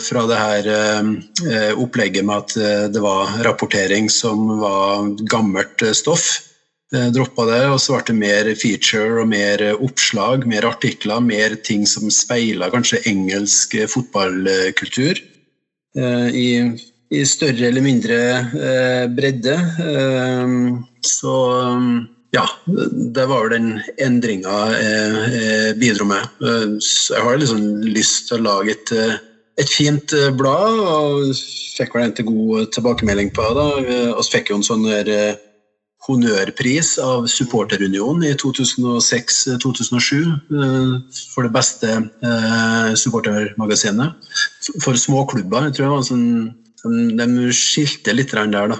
fra 0.03 0.26
det 0.30 0.38
her 0.39 0.70
eh, 0.74 1.72
opplegget 1.80 2.26
med 2.26 2.43
at 2.43 2.93
det 2.93 3.01
var 3.03 3.32
rapportering 3.45 4.10
som 4.12 4.60
var 4.62 5.10
gammelt 5.32 5.84
stoff. 5.97 6.45
Droppa 6.89 7.45
det, 7.45 7.64
og 7.70 7.78
så 7.78 7.99
ble 7.99 8.05
det 8.07 8.16
mer 8.18 8.47
feature 8.57 9.22
og 9.22 9.28
mer 9.30 9.62
oppslag, 9.76 10.47
mer 10.49 10.66
artikler, 10.66 11.22
mer 11.22 11.53
ting 11.62 11.84
som 11.86 12.10
speila 12.10 12.72
kanskje 12.74 13.03
engelsk 13.12 13.76
fotballkultur. 13.93 15.22
I, 16.34 16.47
I, 17.14 17.22
større 17.30 17.70
eller 17.70 17.86
mindre 17.86 18.18
bredde. 19.14 19.53
Så 21.05 21.36
ja, 22.34 22.45
det 23.14 23.26
var 23.26 23.45
jo 23.45 23.53
den 23.53 23.70
endringa 24.01 24.57
jeg 24.78 25.78
bidro 25.82 26.10
med. 26.10 26.26
Så 26.82 27.16
jeg 27.16 27.26
har 27.26 27.41
liksom 27.41 27.64
lyst 27.86 28.30
til 28.30 28.39
å 28.41 28.47
lage 28.49 28.76
et, 28.76 28.93
et 29.60 29.70
fint 29.70 30.16
blad, 30.39 30.80
og 30.80 31.36
fikk 31.76 31.95
vel 31.95 32.07
en 32.07 32.16
til 32.16 32.28
god 32.30 32.72
tilbakemelding 32.76 33.30
på 33.36 33.45
det. 33.57 33.70
Vi 33.89 33.99
fikk 34.32 34.51
jo 34.51 34.60
en 34.60 34.68
sånn 34.68 34.88
der 34.88 35.38
honnørpris 36.07 36.93
av 37.03 37.28
Supporterunionen 37.30 38.24
i 38.30 38.36
2006-2007 38.39 39.60
for 41.34 41.45
det 41.45 41.51
beste 41.53 41.88
supportermagasinet. 42.99 44.32
For 44.84 44.93
små 44.99 45.26
klubber. 45.30 45.68
Jeg 45.68 45.76
tror 45.78 45.97
det 45.97 46.07
sånn, 46.10 46.30
De 47.20 47.51
skilte 47.51 48.16
litt 48.16 48.32
der, 48.32 48.47
da. 48.72 48.78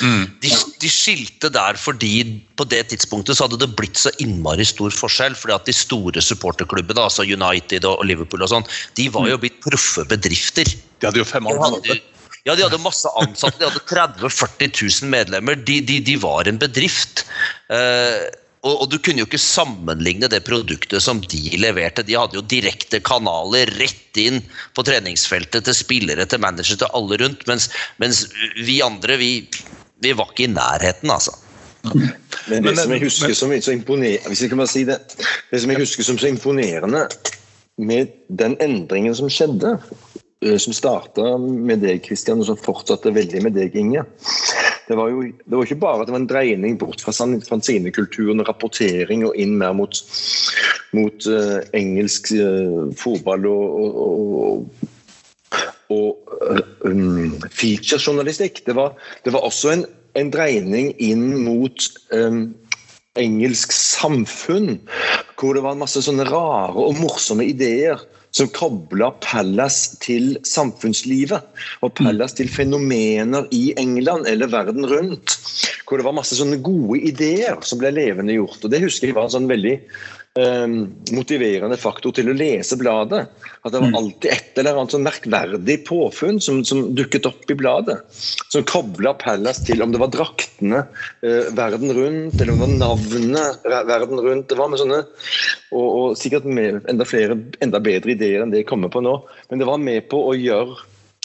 Mm. 0.00 0.24
De, 0.40 0.50
de, 0.80 0.88
skilte 0.88 1.50
der 1.52 1.76
fordi 1.76 2.24
på 2.56 2.64
det 2.72 2.86
tidspunktet 2.88 3.36
så 3.36 3.44
hadde 3.44 3.60
det 3.60 3.74
blitt 3.76 4.00
så 4.00 4.12
innmari 4.22 4.64
stor 4.66 4.94
forskjell. 4.94 5.36
fordi 5.36 5.56
at 5.56 5.68
de 5.68 5.76
store 5.76 6.24
supporterklubbene, 6.24 7.04
altså 7.04 7.26
United 7.28 7.84
og 7.88 8.04
Liverpool 8.08 8.46
og 8.46 8.52
sånn, 8.54 8.66
de 8.96 9.10
var 9.12 9.28
jo 9.28 9.40
blitt 9.42 9.60
proffe 9.64 10.06
bedrifter. 10.08 10.68
De 10.98 11.08
hadde 11.08 11.20
jo 11.20 11.28
fem 11.28 11.52
ansatte. 11.52 12.00
Ja, 12.44 12.52
de 12.52 12.64
hadde 12.66 12.80
masse 12.80 13.08
ansatte. 13.20 13.56
De 13.60 13.68
hadde 13.68 13.84
30 13.88 14.24
000-40 14.24 14.72
000 15.04 15.12
medlemmer. 15.12 15.56
De, 15.56 15.78
de, 15.80 16.00
de, 16.04 16.16
var 16.20 16.48
en 16.48 16.60
bedrift. 16.60 17.24
Uh, 17.72 18.28
og, 18.64 18.74
og, 18.80 18.86
du 18.88 18.96
kunne 18.98 19.20
jo 19.20 19.28
ikke 19.28 19.40
sammenligne 19.40 20.28
det 20.32 20.40
produktet 20.46 21.04
som 21.04 21.20
de 21.20 21.42
leverte. 21.60 22.04
De 22.06 22.16
hadde 22.16 22.38
jo 22.38 22.44
direkte 22.48 23.00
kanaler 23.04 23.68
rett 23.76 24.20
inn 24.20 24.40
på 24.76 24.84
treningsfeltet 24.86 25.66
til 25.68 25.76
spillere, 25.76 26.24
til 26.24 26.40
managere, 26.40 26.80
til 26.80 26.96
alle 26.96 27.20
rundt. 27.20 27.44
Mens, 27.50 27.68
mens 28.00 28.24
vi 28.64 28.80
andre, 28.84 29.18
vi, 29.20 29.32
vi, 30.00 30.14
var 30.16 30.32
ikke 30.32 30.46
i 30.48 30.54
nærheten, 30.54 31.12
altså. 31.12 31.36
Men 32.48 32.64
det 32.64 32.78
som 32.80 32.94
jeg 32.94 33.04
husker 33.04 33.36
som 33.36 33.50
så 33.60 33.74
imponerende 33.76 34.30
hvis 34.32 34.40
jeg 34.40 34.48
kan 34.54 34.60
bare 34.62 34.72
si 34.72 34.86
det, 34.88 34.96
det 35.50 35.58
som 35.60 35.72
jeg 35.74 35.82
husker 35.82 36.06
som 36.06 36.16
så 36.16 36.30
imponerende 36.32 37.02
med 37.76 38.14
den 38.32 38.56
endringen 38.64 39.12
som 39.18 39.28
skjedde, 39.28 39.74
som 40.60 40.76
starta 40.76 41.34
med 41.38 41.82
deg, 41.84 42.00
Kristian, 42.04 42.40
og 42.40 42.48
som 42.48 42.60
fortsatte 42.60 43.12
veldig 43.12 43.44
med 43.44 43.56
deg, 43.56 43.76
Inge. 43.76 44.04
Det 44.88 44.96
var 44.98 45.08
jo 45.12 45.22
det 45.24 45.56
var 45.56 45.64
ikke 45.64 45.80
bare 45.80 46.02
at 46.02 46.08
det 46.08 46.14
var 46.14 46.22
en 46.22 46.30
dreining 46.30 46.78
bort 46.80 47.00
fra 47.00 47.14
fanzinekulturen 47.48 48.44
rapportering 48.44 49.24
og 49.24 49.36
inn 49.40 49.56
mer 49.60 49.72
mot, 49.76 50.00
mot 50.96 51.28
uh, 51.30 51.60
engelsk 51.76 52.32
uh, 52.36 52.90
fotball 53.00 53.46
og, 53.48 53.78
og, 53.84 53.96
og, 54.44 54.90
og 55.94 56.34
uh, 56.50 56.60
um, 56.84 57.32
featurejournalistikk. 57.48 58.64
Det, 58.66 58.76
det, 59.24 59.32
var 59.32 59.46
også 59.46 59.72
en, 59.72 59.86
en 60.20 60.34
dreining 60.34 60.92
inn 61.02 61.30
mot 61.46 61.88
um, 62.12 62.46
engelsk 63.20 63.72
samfunn, 63.72 64.82
hvor 65.38 65.56
det 65.56 65.64
var 65.64 65.78
masse 65.78 66.02
sånne 66.04 66.26
rare 66.28 66.76
og 66.76 66.98
morsomme 67.00 67.46
ideer 67.46 68.02
som 68.34 68.50
kobla 68.50 69.12
Palace 69.22 69.98
til 70.02 70.34
samfunnslivet. 70.46 71.46
Og 71.86 71.94
Palace 71.98 72.40
til 72.40 72.50
fenomener 72.50 73.46
i 73.54 73.68
England 73.80 74.26
eller 74.30 74.50
verden 74.50 74.86
rundt. 74.90 75.36
Hvor 75.84 76.00
det 76.00 76.06
var 76.06 76.16
masse 76.16 76.38
sånne 76.38 76.58
gode 76.64 76.98
ideer 77.06 77.60
som 77.66 77.78
ble 77.78 77.92
levende 77.94 78.34
gjort. 78.34 78.58
Og 78.64 78.72
det 78.72 78.82
husker 78.82 79.10
jeg 79.10 79.16
var 79.18 79.28
en 79.28 79.36
sånn 79.36 79.50
veldig 79.50 79.76
motiverende 80.34 81.76
faktor 81.78 82.10
til 82.16 82.32
å 82.32 82.34
lese 82.34 82.74
bladet. 82.80 83.28
At 83.62 83.70
det 83.70 83.80
var 83.84 83.98
alltid 84.00 84.32
et 84.32 84.58
eller 84.58 84.80
annet 84.80 84.94
sånn 84.96 85.04
merkverdig 85.06 85.76
påfunn 85.86 86.40
som, 86.42 86.58
som, 86.66 86.80
dukket 86.98 87.28
opp 87.30 87.46
i 87.50 87.56
bladet. 87.58 88.00
Som 88.50 88.66
kobla 88.66 89.14
Palace 89.20 89.62
til 89.68 89.84
om 89.84 89.92
det 89.94 90.00
var 90.02 90.10
draktene 90.10 90.82
eh, 91.22 91.52
verden 91.54 91.94
rundt, 91.94 92.40
eller 92.40 92.52
om 92.52 92.58
det 92.58 92.64
var 92.64 92.74
navnet 92.74 93.68
verden 93.94 94.24
rundt. 94.26 94.48
Det 94.50 94.58
var 94.58 94.72
med 94.72 94.82
sånne, 94.82 95.04
og, 95.70 95.86
og 95.86 96.18
sikkert 96.18 96.50
med 96.50 96.82
enda 96.90 97.06
flere, 97.06 97.38
enda 97.62 97.82
bedre 97.84 98.16
ideer 98.16 98.42
enn 98.42 98.50
det 98.50 98.64
jeg 98.64 98.70
kommer 98.72 98.90
på 98.90 99.04
nå. 99.06 99.20
Men 99.52 99.62
det 99.62 99.70
var 99.70 99.78
med 99.86 100.10
på 100.10 100.18
å 100.18 100.34
gjøre 100.34 100.82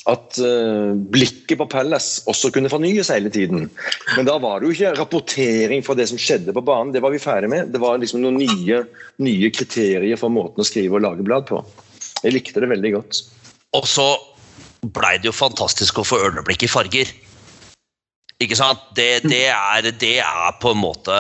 at 0.10 0.40
uh, 0.42 0.96
blikket 1.14 1.60
på 1.60 1.68
Palace 1.70 2.24
også 2.30 2.52
kunne 2.56 2.72
fornyes 2.72 3.12
hele 3.14 3.32
tiden. 3.34 3.68
Men 4.16 4.28
da 4.28 4.38
var 4.42 4.60
det 4.60 4.70
jo 4.70 4.76
ikke 4.76 4.96
rapportering 4.98 5.86
fra 5.86 5.96
det 5.98 6.10
som 6.12 6.20
skjedde 6.22 6.56
på 6.56 6.64
banen. 6.66 6.94
Det 6.96 7.04
var 7.04 7.14
vi 7.14 7.22
ferdig 7.22 7.52
med. 7.52 7.72
Det 7.74 7.82
var 7.84 8.02
liksom 8.02 8.24
noen 8.24 8.40
nye, 8.42 8.84
nye 9.22 9.54
kriterier 9.54 10.20
for 10.20 10.34
måten 10.34 10.64
å 10.64 10.68
skrive 10.68 10.98
og 10.98 11.06
lage 11.06 11.26
blad 11.26 11.48
på. 11.50 11.62
Jeg 12.24 12.36
likte 12.36 12.64
det 12.64 12.72
veldig 12.72 12.94
godt. 12.98 13.24
Og 13.78 13.88
så 13.88 14.10
blei 14.96 15.18
det 15.20 15.30
jo 15.30 15.36
fantastisk 15.36 16.02
å 16.02 16.08
få 16.08 16.22
Ørneblikk 16.28 16.66
i 16.66 16.72
farger. 16.72 17.12
Ikke 18.40 18.56
sant? 18.56 18.82
Det, 18.96 19.10
det, 19.28 19.46
er, 19.52 19.90
det 20.00 20.18
er 20.24 20.54
på 20.64 20.72
en 20.72 20.80
måte 20.80 21.16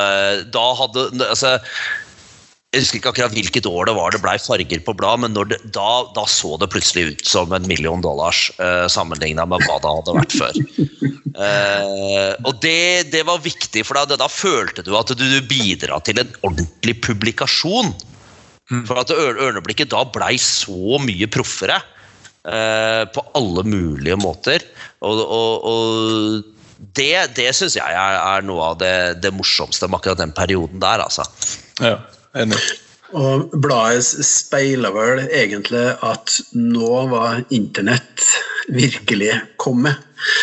Da 0.53 0.65
hadde 0.79 1.09
altså, 1.25 1.57
Jeg 2.69 2.83
husker 2.83 2.99
ikke 2.99 3.11
akkurat 3.15 3.33
hvilket 3.33 3.65
år 3.65 3.87
det 3.89 3.95
var 3.97 4.13
det 4.13 4.21
blei 4.21 4.35
farger 4.37 4.81
på 4.85 4.93
blad, 4.93 5.23
men 5.23 5.33
det, 5.33 5.57
da, 5.73 5.87
da, 6.13 6.25
så 6.29 6.53
det 6.61 6.69
plutselig 6.69 7.15
ut 7.15 7.23
som 7.25 7.53
en 7.55 7.65
million 7.65 8.03
dollars 8.03 8.43
uh, 8.61 8.85
sammenligna 8.85 9.47
med 9.49 9.65
hva 9.65 9.79
det 9.81 9.93
hadde 9.95 10.13
vært 10.19 10.35
før. 10.37 10.59
Uh, 11.33 12.33
og 12.45 12.59
det, 12.61 13.09
det, 13.09 13.23
var 13.25 13.41
viktig, 13.41 13.81
for 13.87 13.97
da, 13.97 14.19
da 14.21 14.29
følte 14.29 14.85
du 14.85 14.93
at 14.99 15.15
du 15.17 15.25
bidra 15.49 15.97
til 16.05 16.21
en 16.21 16.35
ordentlig 16.43 16.99
publikasjon. 17.07 17.89
For 18.85 19.01
at 19.01 19.09
Ørneblikket 19.17 19.89
da 19.89 20.03
blei 20.05 20.35
så 20.37 21.01
mye 21.01 21.25
proffere. 21.33 21.79
Eh, 22.39 23.05
på 23.11 23.23
alle 23.35 23.63
mulige 23.67 24.15
måter. 24.15 24.63
Og, 25.03 25.19
og, 25.19 25.65
og 25.67 26.85
det, 26.95 27.35
det 27.35 27.49
syns 27.55 27.75
jeg 27.75 27.83
er, 27.83 28.15
er, 28.15 28.45
noe 28.47 28.69
av 28.71 28.77
det, 28.79 28.93
det, 29.19 29.33
morsomste 29.35 29.89
med 29.89 29.99
akkurat 29.99 30.21
den 30.21 30.31
perioden 30.35 30.79
der, 30.79 31.03
altså. 31.03 31.25
Ja, 31.83 31.97
enig. 32.37 32.59
Og 33.17 33.49
bladet 33.57 34.05
speiler 34.05 34.93
vel 34.93 35.23
egentlig 35.25 35.87
at 36.05 36.35
nå 36.53 36.91
var 37.09 37.41
internett 37.49 38.25
virkelig 38.69 39.33
kommet. 39.57 39.97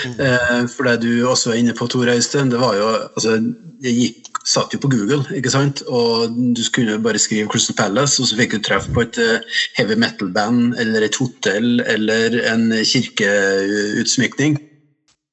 Mm. 0.06 0.14
Eh, 0.24 0.62
for 0.72 0.88
det 0.88 1.04
du 1.04 1.10
også 1.28 1.52
er 1.52 1.60
inne 1.60 1.76
på, 1.76 1.86
Tor 1.86 2.08
Øystein, 2.10 2.50
det 2.50 2.60
var 2.60 2.74
jo 2.78 2.88
altså, 2.88 3.36
Jeg 3.84 3.92
gikk 3.92 4.30
satt 4.46 4.72
jo 4.72 4.78
på 4.80 4.88
Google, 4.88 5.24
ikke 5.36 5.50
sant? 5.50 5.82
og 5.90 6.30
du 6.56 6.62
skulle 6.64 7.00
bare 7.02 7.18
skrive 7.18 7.48
Crystal 7.50 7.76
Palace, 7.76 8.22
og 8.22 8.28
så 8.28 8.38
fikk 8.38 8.54
du 8.54 8.62
treff 8.64 8.86
på 8.94 9.02
et 9.02 9.18
eh, 9.20 9.42
heavy 9.76 9.98
metal-band 9.98 10.78
eller 10.80 11.04
et 11.04 11.18
hotell 11.20 11.82
eller 11.84 12.38
en 12.46 12.70
kirkeutsmykning. 12.72 14.56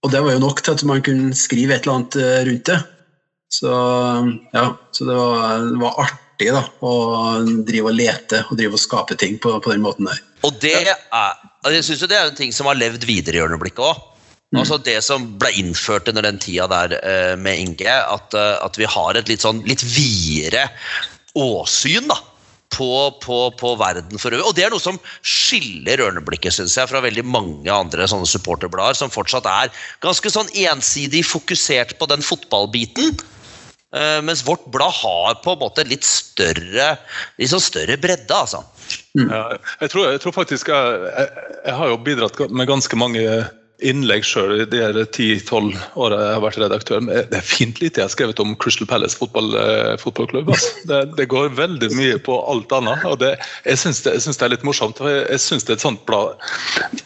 Og 0.04 0.12
det 0.12 0.24
var 0.26 0.36
jo 0.36 0.44
nok 0.44 0.64
til 0.64 0.76
at 0.76 0.84
man 0.90 1.06
kunne 1.06 1.38
skrive 1.38 1.78
et 1.78 1.86
eller 1.86 2.02
annet 2.02 2.20
eh, 2.20 2.42
rundt 2.50 2.74
det. 2.74 2.80
Så 3.54 3.72
ja, 4.54 4.66
så 4.92 5.06
det 5.06 5.16
var, 5.16 5.62
det 5.70 5.80
var 5.80 6.00
artig 6.04 6.33
da, 6.52 6.64
å 6.84 6.94
drive 7.68 7.92
og 7.92 7.96
lete 7.96 8.44
og 8.50 8.58
drive 8.60 8.76
og 8.76 8.82
skape 8.82 9.16
ting 9.20 9.38
på, 9.42 9.56
på 9.64 9.72
den 9.72 9.84
måten 9.86 10.10
der. 10.10 10.20
Og 10.44 10.58
det 10.60 10.76
er, 10.76 10.98
jeg 11.72 11.86
synes 11.88 12.04
jo 12.04 12.10
det 12.12 12.18
er 12.20 12.28
en 12.28 12.40
ting 12.40 12.52
som 12.56 12.68
har 12.68 12.80
levd 12.80 13.06
videre 13.08 13.40
i 13.40 13.46
Ørneblikket 13.46 13.86
òg. 13.86 14.02
Mm. 14.54 14.60
Altså 14.62 14.78
Det 14.86 15.00
som 15.02 15.26
ble 15.42 15.50
innført 15.58 16.10
under 16.12 16.28
den 16.28 16.38
tida 16.42 16.68
der 16.70 16.98
uh, 17.00 17.34
med 17.40 17.62
Inge, 17.62 17.90
at, 17.90 18.36
uh, 18.38 18.60
at, 18.62 18.78
vi 18.78 18.90
har 18.90 19.18
et 19.18 19.32
litt 19.32 19.42
sånn 19.42 19.64
litt 19.66 19.82
videre 19.96 20.68
åsyn 21.34 22.12
da, 22.12 22.20
på, 22.74 22.90
på, 23.24 23.38
på, 23.58 23.74
verden 23.82 24.22
for 24.22 24.34
øvrig. 24.34 24.46
Og 24.46 24.54
det 24.58 24.68
er 24.68 24.74
noe 24.74 24.84
som 24.84 25.00
skiller 25.26 26.04
Ørneblikket 26.06 26.54
synes 26.54 26.76
jeg, 26.78 26.92
fra 26.92 27.02
veldig 27.02 27.26
mange 27.26 27.74
andre 27.74 28.06
sånne 28.10 28.30
supporterblader, 28.30 29.00
som 29.00 29.14
fortsatt 29.14 29.50
er 29.50 29.74
ganske 30.06 30.30
sånn 30.34 30.52
ensidig 30.68 31.24
fokusert 31.26 31.98
på 31.98 32.10
den 32.14 32.26
fotballbiten. 32.26 33.16
Uh, 33.94 34.20
mens 34.26 34.42
vårt 34.48 34.66
blad 34.74 34.96
har 35.04 35.36
på 35.44 35.54
en 35.54 35.62
måte 35.62 35.86
litt 35.86 36.06
større, 36.08 36.96
litt 37.38 37.52
sånn 37.52 37.62
større 37.62 37.98
bredde. 38.02 38.34
altså. 38.34 38.64
Mm. 39.14 39.28
Ja, 39.30 39.42
jeg, 39.84 39.92
tror, 39.94 40.08
jeg, 40.10 40.22
tror, 40.24 40.34
faktisk 40.34 40.72
jeg, 40.74 41.04
jeg, 41.14 41.52
jeg 41.68 41.76
har 41.78 41.92
jo 41.92 42.00
bidratt 42.02 42.42
med 42.50 42.72
ganske 42.72 42.98
mange 42.98 43.22
innlegg 43.84 44.26
sjøl 44.28 44.64
i 44.64 44.68
de 44.70 45.06
ti-tolv 45.16 45.76
åra 46.00 46.20
jeg 46.22 46.36
har 46.38 46.44
vært 46.44 46.60
redaktør. 46.64 47.04
Det 47.04 47.38
er 47.38 47.46
fint 47.46 47.82
lite 47.84 48.02
jeg 48.02 48.08
har 48.08 48.14
skrevet 48.14 48.42
om 48.44 48.56
Crystal 48.64 48.88
Palace 48.90 49.18
fotball, 49.20 49.54
eh, 49.60 49.94
fotballklubb. 50.02 50.52
Altså. 50.54 50.72
Det, 50.90 51.00
det, 51.20 51.30
går 51.32 51.54
veldig 51.58 51.90
mye 51.98 52.20
på 52.24 52.38
alt 52.50 52.72
annet. 52.76 53.04
og 53.10 53.20
det, 53.24 53.36
Jeg 53.68 53.82
syns 53.82 54.04
det, 54.06 54.16
det, 54.24 54.36
er 54.40 54.54
litt 54.56 54.68
morsomt. 54.68 55.02
Jeg, 55.04 55.26
jeg 55.30 55.44
synes 55.44 55.68
det 55.68 55.76
er 55.76 55.82
et 55.82 55.88
sånt 55.88 56.06
blad 56.08 56.40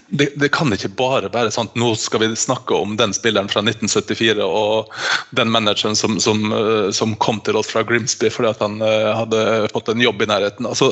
det, 0.08 0.30
det, 0.40 0.50
kan 0.56 0.72
ikke 0.72 0.94
bare 0.96 1.32
være 1.34 1.52
sånn 1.52 1.68
nå 1.76 1.90
skal 2.00 2.22
vi 2.24 2.30
snakke 2.40 2.76
om 2.76 2.96
den 3.00 3.12
spilleren 3.16 3.50
fra 3.52 3.60
1974 3.66 4.46
og 4.46 4.94
den 5.36 5.52
manageren 5.52 5.98
som, 6.00 6.16
som, 6.24 6.46
eh, 6.56 6.88
som 6.96 7.16
kom 7.24 7.42
til 7.44 7.60
oss 7.60 7.72
fra 7.74 7.84
Grimsby 7.88 8.32
fordi 8.32 8.54
at 8.54 8.64
han 8.64 8.80
uh, 8.80 9.12
hadde 9.18 9.42
fått 9.74 9.92
en 9.92 10.02
jobb 10.02 10.24
i 10.24 10.30
nærheten. 10.30 10.68
Altså, 10.70 10.92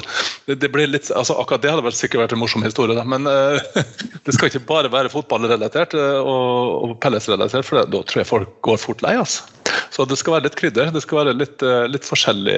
det, 0.49 0.67
blir 0.73 0.89
litt, 0.91 1.07
altså, 1.15 1.38
akkurat 1.39 1.63
det 1.63 1.71
hadde 1.71 1.93
sikkert 1.95 2.25
vært 2.25 2.36
en 2.36 2.41
morsom 2.41 2.65
historie, 2.65 2.97
da. 2.97 3.05
men 3.07 3.27
det 4.25 4.36
skal 4.36 4.49
ikke 4.49 4.65
bare 4.67 4.91
være 4.91 5.11
fotballrelatert 5.13 5.74
uh, 5.76 6.21
og, 6.21 6.88
og 6.88 6.95
Pelles-relatert, 7.03 7.67
for 7.67 7.84
da 7.84 8.01
tror 8.01 8.21
jeg 8.21 8.30
folk 8.30 8.55
går 8.65 8.82
fort 8.82 9.03
lei. 9.05 9.15
altså. 9.19 9.45
Så 9.93 10.07
det 10.09 10.17
skal 10.19 10.38
være 10.38 10.47
litt 10.47 10.57
krydder. 10.59 10.91
Det 10.95 11.03
skal 11.03 11.21
være 11.21 11.38
litt, 11.38 11.63
litt 11.91 12.07
forskjellig 12.07 12.57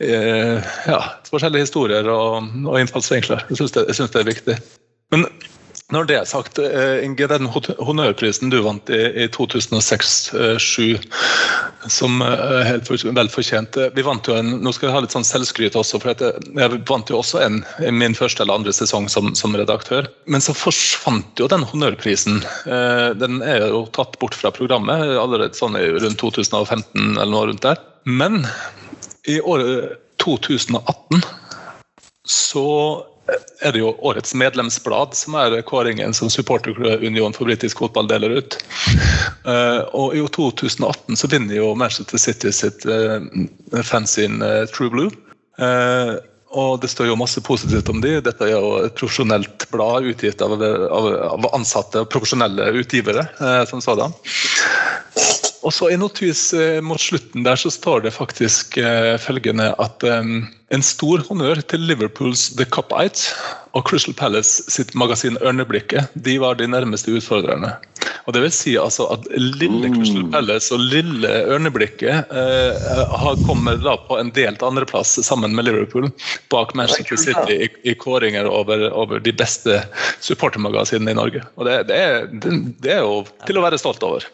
ja, 0.00 0.98
forskjellige 1.28 1.66
historier 1.66 2.06
og, 2.08 2.46
og 2.64 2.76
innfallsvinkler. 2.80 3.42
Jeg 3.50 3.60
syns 3.60 3.74
det, 3.76 3.84
det, 3.92 4.20
er 4.20 4.28
viktig. 4.28 4.56
Men 5.12 5.26
når 5.90 6.06
det 6.06 6.16
er 6.20 6.26
sagt, 6.28 6.58
eh, 6.62 7.02
Inge, 7.04 7.26
den 7.30 7.48
honnørprisen 7.50 8.50
du 8.52 8.60
vant 8.62 8.90
i, 8.92 9.00
i 9.24 9.26
2006-2007, 9.34 10.84
eh, 10.94 11.00
som 11.90 12.22
er 12.22 12.42
eh, 12.44 12.68
helt 12.68 12.90
vel 12.90 13.30
fortjent 13.32 13.78
Vi 13.96 14.04
vant 14.06 14.28
jo 14.28 14.36
en, 14.38 14.52
Nå 14.62 14.72
skal 14.76 14.88
jeg 14.88 14.94
ha 14.96 15.02
litt 15.04 15.14
sånn 15.16 15.26
selvskryt 15.26 15.78
også, 15.78 16.00
for 16.02 16.14
jeg 16.14 16.80
vant 16.88 17.10
jo 17.10 17.18
også 17.20 17.42
en 17.42 17.60
i 17.82 17.90
min 17.94 18.14
første 18.14 18.44
eller 18.44 18.60
andre 18.60 18.74
sesong 18.76 19.08
som, 19.10 19.32
som 19.38 19.56
redaktør. 19.56 20.08
Men 20.30 20.44
så 20.44 20.54
forsvant 20.56 21.40
jo 21.40 21.48
den 21.50 21.64
honnørprisen. 21.66 22.40
Den 23.20 23.40
er 23.42 23.66
jo 23.70 23.84
tatt 23.96 24.18
bort 24.22 24.36
fra 24.36 24.52
programmet 24.54 25.16
allerede 25.18 25.58
sånn 25.58 25.76
rundt 25.76 26.20
2015 26.20 27.16
eller 27.16 27.32
noe 27.32 27.48
rundt 27.50 27.64
der. 27.66 27.80
Men 28.06 28.44
i 29.28 29.40
året 29.40 29.98
2018 30.22 31.24
så 32.30 32.68
er 33.64 33.74
det 33.74 33.82
jo 33.82 33.92
årets 34.06 34.34
medlemsblad 34.34 35.14
som 35.18 35.36
er 35.40 35.58
kåringen 35.66 36.14
som 36.16 36.30
supporterunionen 36.32 37.36
for 37.36 37.48
britisk 37.48 37.82
fotball 37.82 38.08
deler 38.10 38.38
ut. 38.40 38.56
Uh, 39.46 39.82
og 39.96 40.16
i 40.16 40.24
2018 40.24 41.18
så 41.20 41.30
vinner 41.30 41.60
jo 41.60 41.74
Manchester 41.78 42.20
City 42.20 42.52
sitt 42.54 42.86
fansyn 42.86 43.84
fanzine 43.90 44.50
uh, 44.64 44.66
True 44.72 44.90
Blue. 44.92 45.10
og 46.50 46.80
det 46.82 46.88
står 46.90 47.10
jo 47.10 47.18
masse 47.20 47.40
positivt 47.44 47.88
om 47.92 48.00
de. 48.02 48.16
Dette 48.24 48.46
er 48.46 48.54
jo 48.54 48.72
et 48.86 48.96
profesjonelt 48.98 49.68
blad 49.70 50.08
utgitt 50.10 50.42
av, 50.42 50.56
av, 50.56 51.10
av 51.36 51.50
ansatte 51.54 52.02
og 52.02 52.10
profesjonelle 52.10 52.72
utgivere. 52.80 53.28
som 53.70 53.84
sådan. 53.84 54.16
Og 55.66 55.74
så 55.76 55.90
I 55.92 55.98
notis 56.00 56.50
mot 56.86 57.00
slutten 57.00 57.44
der 57.44 57.58
så 57.60 57.68
står 57.72 58.06
det 58.06 58.14
faktisk 58.16 58.78
følgende 59.20 59.66
at 59.82 60.06
um, 60.08 60.46
en 60.70 60.84
stor 60.86 61.20
honnør 61.26 61.60
til 61.68 61.82
Liverpools 61.84 62.52
The 62.56 62.64
Cupites 62.64 63.28
og 63.74 63.84
Crystal 63.88 64.14
Palace 64.14 64.64
sitt 64.70 64.94
magasin 64.98 65.38
Ørneblikket. 65.42 66.12
De 66.14 66.36
var 66.42 66.58
de 66.58 66.68
nærmeste 66.70 67.12
utfordrerne. 67.18 67.72
Og 68.26 68.34
det 68.34 68.42
vil 68.44 68.52
si 68.54 68.74
altså 68.78 69.08
at 69.10 69.26
lille 69.34 69.90
Crystal 69.94 70.26
Palace 70.30 70.74
og 70.74 70.84
lille 70.92 71.30
Ørneblikket 71.50 72.30
eh, 72.30 73.24
kommer 73.46 73.80
da 73.82 73.96
på 74.06 74.18
en 74.20 74.30
delt 74.36 74.62
andreplass 74.66 75.16
sammen 75.26 75.54
med 75.56 75.66
Liverpool 75.66 76.10
bak 76.54 76.74
Manchester 76.78 77.18
City 77.18 77.58
i, 77.66 77.70
i 77.90 77.96
kåringer 77.98 78.46
over, 78.46 78.86
over, 78.90 79.18
de 79.18 79.34
beste 79.34 79.82
supportermagasinene 80.22 81.14
i 81.14 81.18
Norge. 81.18 81.42
Og 81.56 81.66
det, 81.66 81.80
det, 81.90 81.98
er, 81.98 82.30
det 82.78 82.94
er 83.00 83.02
jo 83.02 83.24
til 83.48 83.58
å 83.58 83.66
være 83.66 83.80
stolt 83.82 84.06
over, 84.06 84.26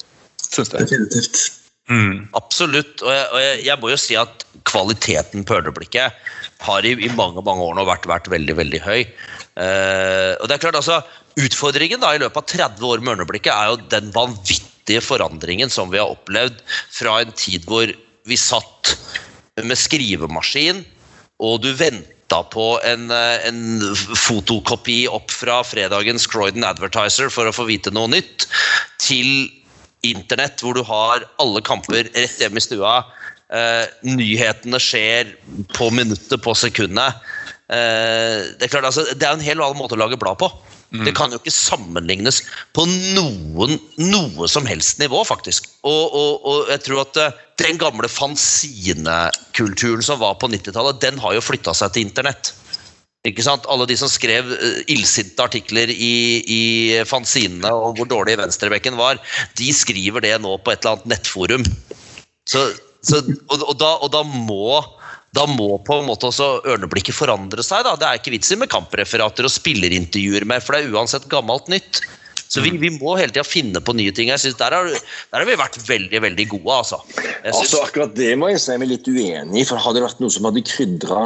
syns 0.52 0.72
jeg. 0.72 0.86
Definitivt. 0.86 1.44
Mm. 1.90 2.26
Absolutt. 2.34 3.02
Og 3.04 3.12
jeg, 3.12 3.26
og 3.30 3.42
jeg, 3.42 3.58
jeg, 3.68 3.78
må 3.82 3.92
jo 3.92 3.98
si 4.00 4.16
at 4.18 4.46
kvaliteten 4.66 5.46
på 5.46 5.58
Ørneblikket 5.60 6.24
har 6.66 6.88
i, 6.88 6.96
i, 6.96 7.10
mange 7.14 7.42
mange 7.46 7.62
år 7.62 7.76
nå 7.76 7.84
vært, 7.86 8.08
vært 8.10 8.30
veldig 8.32 8.56
veldig 8.58 8.80
høy. 8.82 9.02
Eh, 9.02 10.32
og 10.40 10.48
det 10.48 10.56
er 10.56 10.64
klart 10.64 10.78
altså, 10.80 11.00
Utfordringen 11.36 12.00
da 12.00 12.14
i 12.16 12.20
løpet 12.20 12.40
av 12.40 12.72
30 12.72 12.88
år 12.88 13.04
med 13.04 13.14
Ørneblikket 13.14 13.52
er 13.52 13.70
jo 13.70 13.78
den 13.92 14.08
vanvittige 14.14 15.02
forandringen 15.04 15.72
som 15.72 15.92
vi 15.92 16.00
har 16.00 16.12
opplevd 16.14 16.62
fra 16.96 17.18
en 17.20 17.34
tid 17.36 17.66
hvor 17.68 17.92
vi 18.26 18.38
satt 18.40 18.94
med 19.64 19.78
skrivemaskin, 19.78 20.82
og 21.44 21.60
du 21.64 21.70
venta 21.76 22.40
på 22.52 22.66
en, 22.84 23.10
eh, 23.12 23.46
en, 23.48 23.60
fotokopi 24.16 25.04
opp 25.12 25.30
fra 25.32 25.60
fredagens 25.64 26.26
Croydon 26.28 26.66
Advertiser 26.66 27.30
for 27.32 27.48
å 27.48 27.54
få 27.54 27.68
vite 27.68 27.92
noe 27.94 28.10
nytt, 28.16 28.48
til 29.00 29.48
internett, 30.04 30.60
hvor 30.62 30.76
du 30.76 30.82
har 30.86 31.24
alle 31.42 31.62
kamper 31.64 32.10
rett 32.12 32.40
hjemme 32.40 32.60
i 32.60 32.64
stua. 32.64 32.98
Eh, 33.54 33.84
nyhetene 34.06 34.80
skjer 34.82 35.32
på 35.76 35.90
minuttet, 35.94 36.40
på 36.42 36.54
sekundet. 36.58 37.22
Eh, 37.70 38.54
det 38.58 38.66
er 38.66 38.72
klart, 38.72 38.88
altså, 38.88 39.06
det 39.14 39.26
er 39.26 39.34
en 39.34 39.44
helt 39.44 39.62
annen 39.62 39.78
måte 39.78 39.96
å 39.96 40.02
lage 40.02 40.18
blad 40.20 40.38
på. 40.42 40.50
Mm. 40.94 41.02
Det 41.08 41.14
kan 41.18 41.32
jo 41.34 41.38
ikke 41.40 41.50
sammenlignes 41.50 42.42
på 42.76 42.84
noen, 42.86 43.74
noe 43.98 44.48
som 44.50 44.66
helst 44.68 45.00
nivå, 45.02 45.24
faktisk. 45.26 45.66
Og, 45.82 46.14
og, 46.14 46.46
og 46.46 46.70
jeg 46.70 46.84
tror 46.86 47.02
at 47.02 47.18
uh, 47.18 47.40
den 47.58 47.80
gamle 47.80 48.08
fanzinekulturen 48.10 50.04
som 50.06 50.20
var 50.22 50.38
på 50.38 50.50
90-tallet, 50.52 51.00
den 51.02 51.18
har 51.22 51.34
jo 51.34 51.42
flytta 51.42 51.74
seg 51.74 51.94
til 51.94 52.06
internett. 52.06 52.52
Ikke 53.26 53.44
sant? 53.46 53.66
Alle 53.70 53.88
de 53.88 53.96
som 53.98 54.10
skrev 54.10 54.48
uh, 54.52 54.80
illsinte 54.92 55.42
artikler 55.42 55.90
i, 55.92 56.16
i 56.46 56.62
fanzinene 57.08 57.72
og 57.74 57.98
hvor 57.98 58.10
dårlig 58.10 58.38
venstrebekken 58.40 58.98
var, 58.98 59.20
de 59.58 59.70
skriver 59.74 60.24
det 60.24 60.36
nå 60.44 60.56
på 60.62 60.72
et 60.72 60.82
eller 60.82 60.96
annet 60.96 61.16
nettforum. 61.16 61.66
Så, 62.46 62.68
så, 63.02 63.22
og, 63.50 63.56
og, 63.58 63.74
da, 63.80 63.92
og, 63.98 64.12
da, 64.14 64.22
må 64.22 64.78
da 65.36 65.46
må 65.50 65.76
på 65.84 65.98
en 65.98 66.06
måte 66.08 66.30
også 66.30 66.62
ørneblikket 66.68 67.16
forandre 67.16 67.64
seg. 67.66 67.84
da. 67.84 67.96
Det 67.98 68.08
er 68.08 68.20
ikke 68.20 68.34
vits 68.36 68.54
med 68.56 68.70
kampreferater 68.72 69.48
og 69.48 69.52
spillerintervjuer 69.52 70.46
mer, 70.48 70.62
for 70.64 70.76
det 70.76 70.86
er 70.86 70.94
uansett 70.96 71.26
gammelt 71.32 71.68
nytt. 71.72 72.00
Så 72.48 72.62
vi, 72.62 72.70
vi 72.78 72.90
må 72.94 73.16
hele 73.18 73.32
tida 73.34 73.42
finne 73.46 73.80
på 73.82 73.94
nye 73.98 74.12
ting. 74.14 74.28
Jeg 74.30 74.38
synes 74.42 74.58
der, 74.60 74.74
har, 74.76 74.86
der 74.86 75.42
har 75.42 75.46
vi 75.48 75.56
vært 75.58 75.78
veldig 75.88 76.20
veldig 76.22 76.46
gode. 76.52 76.76
altså. 76.76 77.00
Synes, 77.16 77.56
Altså, 77.56 77.80
akkurat 77.82 78.14
det 78.14 78.32
må 78.38 78.52
jeg 78.52 78.60
si 78.62 78.76
meg 78.78 78.88
litt 78.92 79.08
uenig 79.10 79.62
i. 79.62 79.64
for 79.66 79.82
Hadde 79.82 79.98
det 79.98 80.06
vært 80.06 80.20
noe 80.22 80.30
som 80.34 80.46
hadde 80.46 80.62
krydra 80.66 81.18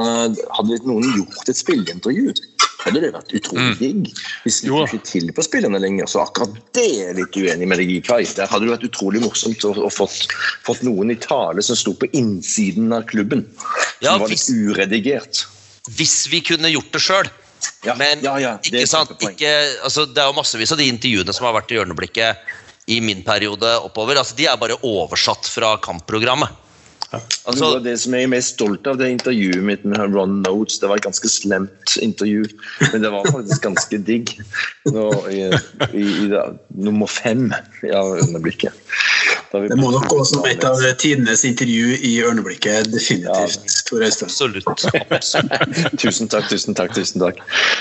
Hadde 0.56 0.78
noen 0.88 1.06
gjort 1.18 1.48
et 1.52 1.60
spilleintervju, 1.60 2.32
hadde 2.80 3.02
det 3.04 3.10
vært 3.12 3.34
utrolig 3.36 3.74
digg. 3.80 4.08
Vi 4.46 4.52
slipper 4.56 4.88
ikke 4.96 5.02
til 5.10 5.28
på 5.36 5.44
spillerne 5.44 5.80
lenger, 5.82 6.08
så 6.08 6.22
akkurat 6.24 6.54
det 6.76 6.86
er 6.86 7.10
jeg 7.10 7.18
litt 7.20 7.36
uenig 7.36 7.68
med 7.68 7.82
deg 7.82 7.92
i, 7.92 8.00
Kai. 8.06 8.22
Der 8.24 8.48
hadde 8.48 8.64
det 8.64 8.72
vært 8.78 8.86
utrolig 8.88 9.20
morsomt 9.20 9.64
å, 9.68 9.74
å 9.76 9.90
fått, 9.92 10.32
fått 10.64 10.80
noen 10.88 11.12
i 11.12 11.18
tale 11.20 11.60
som 11.66 11.76
sto 11.76 11.92
på 12.00 12.08
innsiden 12.16 12.88
av 12.96 13.04
klubben. 13.12 13.44
Som 13.58 14.06
Ja, 14.08 14.16
var 14.16 14.32
litt 14.32 14.48
uredigert. 14.48 15.44
hvis 15.96 16.26
vi 16.32 16.40
kunne 16.44 16.72
gjort 16.72 16.92
det 16.96 17.04
sjøl. 17.04 17.28
Ja, 17.84 17.94
Men 17.98 18.24
ja, 18.24 18.38
ja, 18.40 18.54
det 18.62 18.84
ikke 18.84 18.90
sant? 18.90 19.12
Ikke, 19.20 19.52
altså, 19.84 20.06
det 20.06 20.22
er 20.22 20.30
jo 20.30 20.38
massevis 20.38 20.72
av 20.74 20.80
de 20.80 20.88
intervjuene 20.90 21.34
som 21.36 21.48
har 21.48 21.56
vært 21.58 21.72
i 21.72 21.78
Hjørneblikket 21.78 22.56
i 22.90 22.98
min 23.04 23.22
periode 23.26 23.76
oppover. 23.84 24.18
altså 24.18 24.36
De 24.38 24.48
er 24.50 24.58
bare 24.60 24.78
oversatt 24.86 25.48
fra 25.50 25.76
kampprogrammet. 25.82 26.50
Altså, 27.10 27.28
Altså, 27.50 27.68
det, 27.74 27.84
det 27.88 27.94
som 27.98 28.14
jeg 28.14 28.26
er 28.26 28.30
mest 28.30 28.54
stolt 28.54 28.86
av, 28.86 28.98
det 29.00 29.08
intervjuet 29.10 29.64
mitt 29.66 29.86
med 29.88 29.98
Ron 30.14 30.36
Notes. 30.44 30.78
Det 30.78 30.90
var 30.90 31.00
et 31.00 31.06
ganske 31.08 31.30
slemt 31.30 31.96
intervju, 31.98 32.44
men 32.92 33.02
det 33.02 33.10
var 33.10 33.26
faktisk 33.26 33.64
ganske 33.66 33.98
digg. 34.06 34.36
Nå, 34.94 35.08
i, 35.32 35.48
i, 35.90 36.04
i 36.04 36.28
da, 36.30 36.44
nummer 36.78 37.10
fem 37.10 37.48
av 37.50 38.14
øyeblikket. 38.20 38.76
Det 39.50 39.76
må 39.80 39.88
nok 39.90 40.04
gå 40.06 40.24
som 40.28 40.44
et 40.46 40.62
av 40.62 40.78
tidenes 41.00 41.40
intervju 41.48 41.96
i 42.06 42.12
Ørneblikket, 42.22 42.86
definitivt. 42.92 43.64
Tor 43.88 44.04
Øystein. 44.06 44.28
absolutt. 44.30 44.84
Tusen 46.02 46.28
takk, 46.30 46.46
tusen 46.52 46.76
takk. 46.78 46.92
tusen 46.94 47.22
takk. 47.24 47.40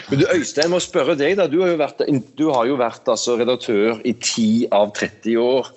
Men 0.09 0.24
du, 0.24 0.26
Øystein, 0.34 0.63
jeg 0.65 0.72
må 0.74 0.80
spørre 0.82 1.13
deg. 1.20 1.36
da. 1.38 1.45
Du 1.45 1.59
har 1.61 1.70
jo 1.70 1.78
vært, 1.78 2.01
du 2.39 2.45
har 2.49 2.65
jo 2.65 2.78
vært 2.80 3.11
altså, 3.13 3.36
redaktør 3.38 3.99
i 4.01 4.15
10 4.15 4.72
av 4.74 4.95
30 4.97 5.38
år. 5.43 5.70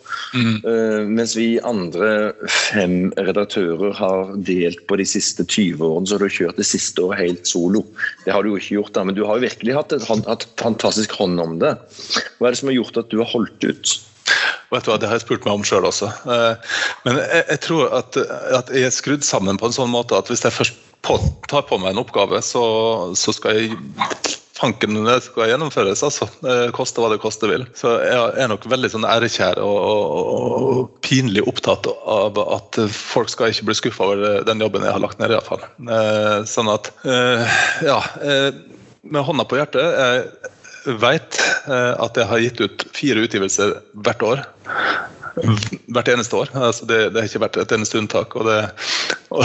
eh, 0.64 1.03
mens 1.12 1.34
vi 1.36 1.49
andre 1.61 2.32
fem 2.49 3.12
redaktører 3.18 3.93
har 3.99 4.32
delt 4.49 4.80
på 4.88 4.97
de 4.97 5.07
siste 5.09 5.45
20 5.45 5.76
årene, 5.90 6.09
så 6.09 6.16
har 6.16 6.24
du 6.24 6.38
kjørt 6.38 6.62
det 6.62 6.68
siste 6.70 7.05
året 7.05 7.20
helt 7.20 7.51
solo. 7.51 7.84
Det 8.24 8.32
har 8.32 8.40
du 8.40 8.55
jo 8.55 8.62
ikke 8.62 8.78
gjort, 8.78 8.95
da, 8.97 9.05
men 9.05 9.18
du 9.18 9.26
har 9.28 9.36
jo 9.36 9.45
virkelig 9.45 9.76
hatt 9.76 9.93
et 9.93 10.09
hatt 10.09 10.49
fantastisk 10.62 11.12
hånd 11.20 11.36
om 11.43 11.59
det. 11.61 11.74
Hva 12.38 12.49
er 12.49 12.57
det 12.57 12.62
som 12.62 12.72
har 12.72 12.78
gjort 12.78 13.03
at 13.05 13.12
du 13.12 13.20
har 13.20 13.28
holdt 13.34 13.68
ut? 13.68 13.95
Vet 14.72 14.84
du 14.86 14.90
hva, 14.93 14.99
Det 15.01 15.09
har 15.11 15.18
jeg 15.18 15.26
spurt 15.26 15.45
meg 15.49 15.55
om 15.59 15.64
sjøl 15.66 15.84
også. 15.88 16.09
Eh, 16.26 16.76
Men 17.05 17.18
jeg, 17.22 17.45
jeg 17.55 17.61
tror 17.68 17.93
at, 17.99 18.16
at 18.61 18.72
jeg 18.74 18.88
er 18.88 18.95
skrudd 18.95 19.24
sammen 19.26 19.59
på 19.61 19.68
en 19.70 19.76
sånn 19.76 19.93
måte 19.93 20.16
at 20.18 20.30
hvis 20.32 20.45
jeg 20.47 20.55
først 20.57 20.78
på, 21.03 21.16
tar 21.51 21.64
på 21.66 21.80
meg 21.82 21.93
en 21.97 22.01
oppgave, 22.05 22.38
så, 22.47 22.62
så 23.18 23.32
skal 23.34 23.57
jeg 23.59 23.76
fanken 24.62 25.01
det 25.03 25.16
skal 25.24 25.49
gjennomføres, 25.51 26.05
altså. 26.07 26.28
Eh, 26.47 26.68
Koste 26.76 27.03
hva 27.03 27.09
det 27.11 27.18
koste 27.24 27.49
vil. 27.51 27.64
Så 27.74 27.97
jeg 28.05 28.20
er 28.38 28.51
nok 28.53 28.68
veldig 28.70 28.93
sånn 28.93 29.07
ærekjær 29.11 29.59
og, 29.59 29.78
og, 29.82 30.28
og 30.76 30.93
pinlig 31.03 31.43
opptatt 31.51 31.88
av 31.90 32.38
at 32.45 32.78
folk 32.95 33.32
skal 33.32 33.51
ikke 33.51 33.66
bli 33.72 33.74
skuffa 33.80 34.07
over 34.12 34.47
den 34.47 34.62
jobben 34.62 34.86
jeg 34.86 34.95
har 34.95 35.03
lagt 35.03 35.18
ned, 35.18 35.34
iallfall. 35.34 35.64
Sånn 36.47 36.70
at 36.70 36.93
eh, 37.03 37.59
Ja. 37.88 37.99
eh, 38.22 38.53
Med 39.03 39.26
hånda 39.26 39.43
på 39.51 39.59
hjertet. 39.59 39.82
Jeg 39.82 40.53
vet 40.87 41.41
eh, 41.68 41.93
at 41.97 42.18
jeg 42.18 42.28
har 42.30 42.45
gitt 42.45 42.62
ut 42.62 42.85
fire 42.97 43.24
utgivelser 43.26 43.74
hvert 44.05 44.22
år. 44.26 44.45
Hvert 45.93 46.11
eneste 46.12 46.37
år. 46.37 46.53
Altså 46.59 46.87
det, 46.89 47.01
det 47.12 47.22
har 47.22 47.28
ikke 47.30 47.45
vært 47.47 47.61
et 47.62 47.74
eneste 47.76 48.01
unntak. 48.01 48.37
Og 48.37 48.49
det, 48.49 48.61
og, 49.33 49.45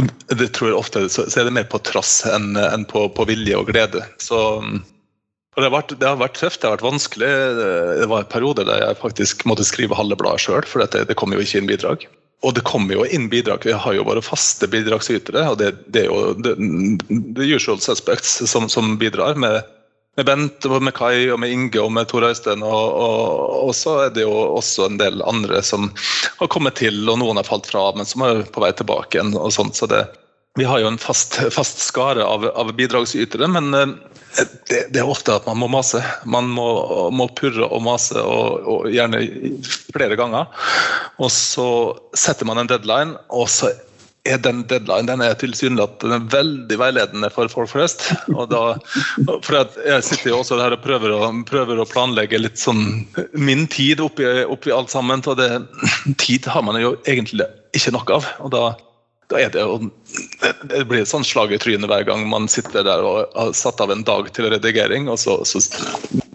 og 0.00 0.36
det 0.40 0.50
tror 0.56 0.72
jeg 0.72 0.78
ofte 0.80 1.06
så, 1.12 1.26
så 1.28 1.40
er 1.40 1.48
det 1.48 1.56
mer 1.58 1.70
på 1.70 1.82
trass 1.86 2.20
enn 2.30 2.54
enn 2.60 2.86
på, 2.88 3.08
på 3.16 3.28
vilje 3.28 3.58
og 3.58 3.72
glede. 3.72 4.04
Så 4.22 4.40
og 5.56 5.62
det, 5.62 5.70
har 5.70 5.72
vært, 5.72 5.96
det 5.96 6.04
har 6.04 6.20
vært 6.20 6.36
tøft, 6.36 6.60
det 6.60 6.68
har 6.68 6.74
vært 6.74 6.84
vanskelig. 6.84 7.28
Det 8.02 8.08
var 8.12 8.24
en 8.24 8.32
periode 8.32 8.66
der 8.68 8.82
jeg 8.82 9.00
faktisk 9.00 9.46
måtte 9.48 9.64
skrive 9.64 9.96
halve 9.96 10.18
bladet 10.20 10.44
sjøl, 10.44 10.66
for 10.68 10.84
det, 10.84 11.06
det 11.08 11.16
kom 11.16 11.32
jo 11.32 11.40
ikke 11.40 11.62
inn 11.62 11.70
bidrag. 11.70 12.04
Og 12.44 12.52
det 12.58 12.66
kommer 12.68 12.98
jo 12.98 13.06
inn 13.08 13.30
bidrag. 13.32 13.64
Vi 13.64 13.72
har 13.72 13.96
jo 13.96 14.04
våre 14.04 14.20
faste 14.20 14.68
bidragsytere, 14.68 15.46
og 15.48 15.56
det, 15.62 15.70
det 15.88 16.04
er 16.04 16.10
jo 16.10 16.34
the, 16.44 16.52
the 17.08 17.48
usual 17.48 17.80
suspects 17.80 18.36
som, 18.52 18.68
som 18.68 18.98
bidrar 19.00 19.40
med 19.40 19.64
med 20.16 20.26
Bent, 20.26 20.66
og 20.68 20.82
med 20.82 20.94
Kai, 20.96 21.28
og 21.32 21.40
med 21.42 21.52
Inge 21.52 21.80
og 21.82 21.90
med 21.92 22.08
Tor 22.08 22.24
Øystein. 22.24 22.64
Og, 22.64 23.00
og, 23.06 23.56
og 23.68 23.74
så 23.76 23.96
er 24.06 24.14
det 24.16 24.24
jo 24.24 24.32
også 24.56 24.88
en 24.88 25.00
del 25.00 25.24
andre 25.28 25.62
som 25.64 25.90
har 26.38 26.52
kommet 26.52 26.78
til, 26.80 27.02
og 27.04 27.20
noen 27.20 27.40
har 27.40 27.48
falt 27.48 27.68
fra, 27.68 27.90
men 27.96 28.08
som 28.08 28.24
er 28.24 28.46
på 28.52 28.64
vei 28.64 28.72
tilbake 28.76 29.18
igjen. 29.18 29.36
og 29.36 29.52
sånt, 29.54 29.76
så 29.76 29.88
det, 29.90 30.06
Vi 30.56 30.64
har 30.64 30.80
jo 30.80 30.88
en 30.88 30.98
fast, 30.98 31.36
fast 31.52 31.82
skare 31.84 32.24
av, 32.24 32.46
av 32.56 32.72
bidragsytere, 32.76 33.48
men 33.52 33.74
eh, 33.76 33.92
det, 34.70 34.86
det, 34.94 35.02
er 35.02 35.08
ofte 35.08 35.34
at 35.36 35.44
man 35.48 35.60
må 35.60 35.68
mase. 35.68 36.00
Man 36.24 36.48
må, 36.48 36.68
må 37.12 37.28
purre 37.36 37.68
og 37.68 37.84
mase, 37.84 38.16
og, 38.16 38.64
og 38.64 38.88
gjerne 38.92 39.20
flere 39.92 40.16
ganger. 40.16 40.48
Og 41.20 41.28
så 41.32 41.68
setter 42.16 42.48
man 42.48 42.62
en 42.62 42.72
deadline, 42.72 43.20
og 43.28 43.50
så 43.52 43.74
er 44.26 44.40
den 44.42 44.62
deadline 44.70 45.08
den 45.08 45.22
er 45.24 45.36
tilsynelatende 45.38 46.18
veldig 46.32 46.78
veiledende 46.80 47.30
for 47.34 47.50
folk 47.52 47.70
flest. 47.72 48.08
og 48.34 48.48
da, 48.52 48.62
for 49.46 49.58
Jeg 49.86 50.06
sitter 50.06 50.32
jo 50.32 50.40
også 50.40 50.60
her 50.60 50.76
og 50.76 50.82
prøver 50.84 51.14
å, 51.14 51.30
prøver 51.48 51.80
å 51.80 51.88
planlegge 51.88 52.40
litt 52.42 52.60
sånn 52.60 53.06
min 53.34 53.66
tid 53.72 54.02
oppi, 54.04 54.26
oppi 54.44 54.74
alt 54.74 54.92
sammen. 54.94 55.24
og 55.26 55.38
det, 55.40 55.50
Tid 56.22 56.48
har 56.50 56.66
man 56.66 56.80
jo 56.80 56.96
egentlig 57.06 57.48
ikke 57.76 57.94
nok 57.96 58.12
av. 58.18 58.28
og 58.40 58.52
da, 58.54 58.64
da 59.32 59.40
er 59.42 59.50
det 59.54 59.64
jo 59.64 59.90
det 60.70 60.84
blir 60.88 61.02
et 61.02 61.10
sånt 61.10 61.26
slag 61.26 61.52
i 61.54 61.58
trynet 61.60 61.90
hver 61.90 62.06
gang 62.06 62.26
man 62.30 62.46
sitter 62.50 62.84
der 62.86 63.02
og 63.04 63.26
har 63.34 63.52
satt 63.56 63.80
av 63.82 63.90
en 63.92 64.04
dag 64.06 64.30
til 64.36 64.50
redigering, 64.52 65.10
og 65.10 65.18
så, 65.20 65.40
så 65.48 65.62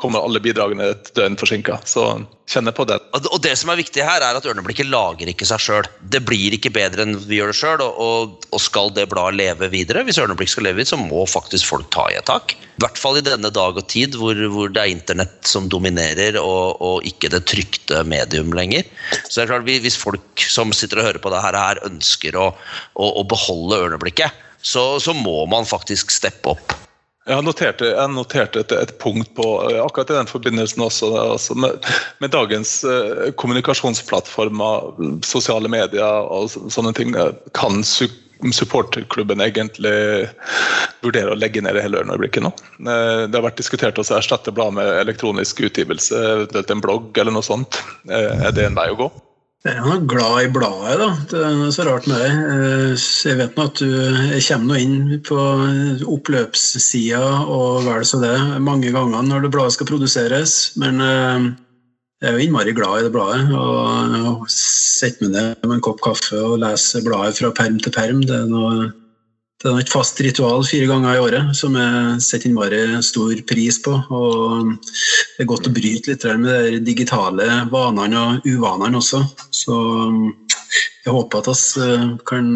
kommer 0.02 0.24
alle 0.26 0.42
bidragene 0.44 0.90
et 0.92 1.12
døgn 1.16 1.38
forsinka. 1.40 1.78
Så 1.88 2.04
kjenner 2.52 2.74
på 2.76 2.84
det. 2.90 2.98
Og 3.16 3.38
det 3.44 3.54
som 3.60 3.70
er 3.72 3.80
viktig 3.80 4.04
her, 4.04 4.24
er 4.26 4.38
at 4.38 4.48
Ørneblikket 4.50 4.90
lager 4.90 5.30
ikke 5.32 5.48
seg 5.48 5.62
sjøl. 5.64 5.88
Det 6.14 6.24
blir 6.28 6.58
ikke 6.58 6.74
bedre 6.76 7.06
enn 7.06 7.16
vi 7.30 7.38
gjør 7.38 7.54
det 7.54 7.60
sjøl, 7.60 7.84
og, 7.86 8.42
og, 8.50 8.60
skal 8.64 8.92
det 8.96 9.08
bladet 9.12 9.40
leve 9.40 9.70
videre, 9.72 10.04
hvis 10.08 10.20
Ørneblikk 10.22 10.52
skal 10.52 10.68
leve 10.68 10.82
videre, 10.82 10.92
så 10.96 11.00
må 11.00 11.24
faktisk 11.30 11.70
folk 11.70 11.88
ta 11.94 12.08
i 12.12 12.18
et 12.20 12.28
tak. 12.28 12.56
I 12.58 12.84
hvert 12.84 13.00
fall 13.00 13.20
i 13.20 13.26
denne 13.26 13.54
dag 13.54 13.78
og 13.78 13.88
tid 13.92 14.18
hvor, 14.18 14.38
hvor 14.52 14.72
det 14.74 14.84
er 14.84 14.94
internett 14.96 15.48
som 15.48 15.70
dominerer, 15.72 16.40
og, 16.42 16.82
og 16.82 17.08
ikke 17.08 17.32
det 17.32 17.46
trykte 17.52 18.04
medium 18.10 18.52
lenger. 18.58 18.88
Så 19.24 19.38
det 19.40 19.46
er 19.46 19.54
klart, 19.54 19.68
vi- 19.70 19.80
hvis 19.86 20.00
folk 20.02 20.48
som 20.50 20.74
sitter 20.76 21.02
og 21.02 21.12
hører 21.12 21.24
på 21.24 21.32
det 21.34 21.44
her 21.46 21.84
ønsker 21.88 22.36
å, 22.42 22.52
å, 22.98 23.12
å 23.22 23.28
beholde 23.30 23.84
Ørneblikket, 23.86 24.48
så, 24.62 25.00
så 25.02 25.14
må 25.18 25.44
man 25.50 25.66
faktisk 25.66 26.12
steppe 26.14 26.54
opp. 26.54 26.81
Jeg 27.30 27.46
noterte, 27.46 27.86
jeg 27.94 28.10
noterte 28.16 28.64
et, 28.64 28.72
et 28.74 28.92
punkt 28.98 29.30
på 29.38 29.44
akkurat 29.84 30.10
i 30.10 30.16
den 30.18 30.30
forbindelsen 30.30 30.82
også. 30.82 31.12
Altså 31.22 31.54
med, 31.54 31.86
med 32.24 32.34
dagens 32.34 32.80
eh, 32.84 33.28
kommunikasjonsplattformer, 33.38 34.88
sosiale 35.28 35.70
medier 35.70 36.26
og 36.26 36.50
så- 36.50 36.66
sånne 36.74 36.96
ting, 36.98 37.14
eh, 37.16 37.32
kan 37.54 37.84
su 37.86 38.08
supporterklubben 38.42 39.38
egentlig 39.46 39.92
vurdere 41.06 41.30
å 41.30 41.38
legge 41.38 41.62
ned 41.62 41.78
hele 41.78 42.00
Ørneblikket 42.02 42.42
nå? 42.42 42.50
Eh, 42.90 43.28
Det 43.30 43.38
har 43.38 43.46
vært 43.46 43.62
diskutert 43.62 44.02
å 44.02 44.06
erstatte 44.18 44.50
bladet 44.50 44.80
med 44.80 44.90
elektronisk 45.04 45.62
utgivelse, 45.62 46.18
eventuelt 46.18 46.72
en 46.74 46.82
blogg 46.82 47.18
eller 47.22 47.38
noe 47.38 47.46
sånt. 47.46 47.78
Eh, 48.10 48.48
Er 48.48 48.52
det 48.52 48.66
en 48.66 48.80
vei 48.82 48.90
å 48.90 48.98
gå? 48.98 49.12
Jeg 49.62 49.78
er 49.78 50.06
glad 50.10 50.40
i 50.42 50.50
bladet, 50.50 50.96
da. 50.98 51.08
Det 51.30 51.42
er 51.46 51.74
så 51.76 51.84
rart 51.86 52.08
med 52.10 52.18
det. 52.18 52.30
Eh, 52.34 53.04
Jeg 53.30 53.38
vet 53.38 53.58
nå 53.60 53.66
at 53.70 53.78
du 53.78 53.92
kommer 54.48 54.80
inn 54.82 55.20
på 55.22 55.38
oppløpssida 56.10 57.22
og 57.46 57.86
vel 57.86 58.02
så 58.10 58.18
det 58.24 58.34
mange 58.66 58.90
ganger 58.90 59.22
når 59.28 59.46
det 59.46 59.52
bladet 59.54 59.76
skal 59.76 59.90
produseres. 59.92 60.56
Men 60.82 60.98
eh, 61.06 61.46
jeg 62.24 62.32
er 62.32 62.40
jo 62.40 62.48
innmari 62.48 62.74
glad 62.74 63.04
i 63.04 63.06
det 63.06 63.14
bladet. 63.14 63.54
Og 63.54 64.50
sitter 64.50 65.28
meg 65.28 65.36
ned 65.38 65.70
med 65.70 65.78
en 65.78 65.86
kopp 65.86 66.02
kaffe 66.10 66.42
og 66.42 66.58
leser 66.66 67.06
bladet 67.06 67.38
fra 67.38 67.54
perm 67.62 67.78
til 67.78 67.94
perm. 67.94 68.26
Det 68.26 68.40
er 68.42 68.50
noe 68.50 68.90
det 69.62 69.70
er 69.70 69.84
et 69.84 69.92
fast 69.94 70.18
ritual 70.26 70.64
fire 70.66 70.88
ganger 70.90 71.16
i 71.16 71.22
året 71.22 71.58
som 71.58 71.76
jeg 71.78 72.22
setter 72.26 72.50
innmari 72.50 72.82
stor 73.06 73.34
pris 73.46 73.78
på. 73.86 73.94
og 74.10 74.72
Det 74.82 75.44
er 75.44 75.50
godt 75.52 75.70
å 75.70 75.74
bryte 75.76 76.10
litt 76.10 76.26
med 76.42 76.50
de 76.50 76.80
digitale 76.86 77.48
vanene 77.70 78.24
og 78.24 78.48
uvanene 78.50 78.98
også. 78.98 79.22
Så 79.54 79.78
jeg 81.06 81.14
håper 81.14 81.44
at 81.44 81.52
vi 81.54 81.90
kan, 82.26 82.48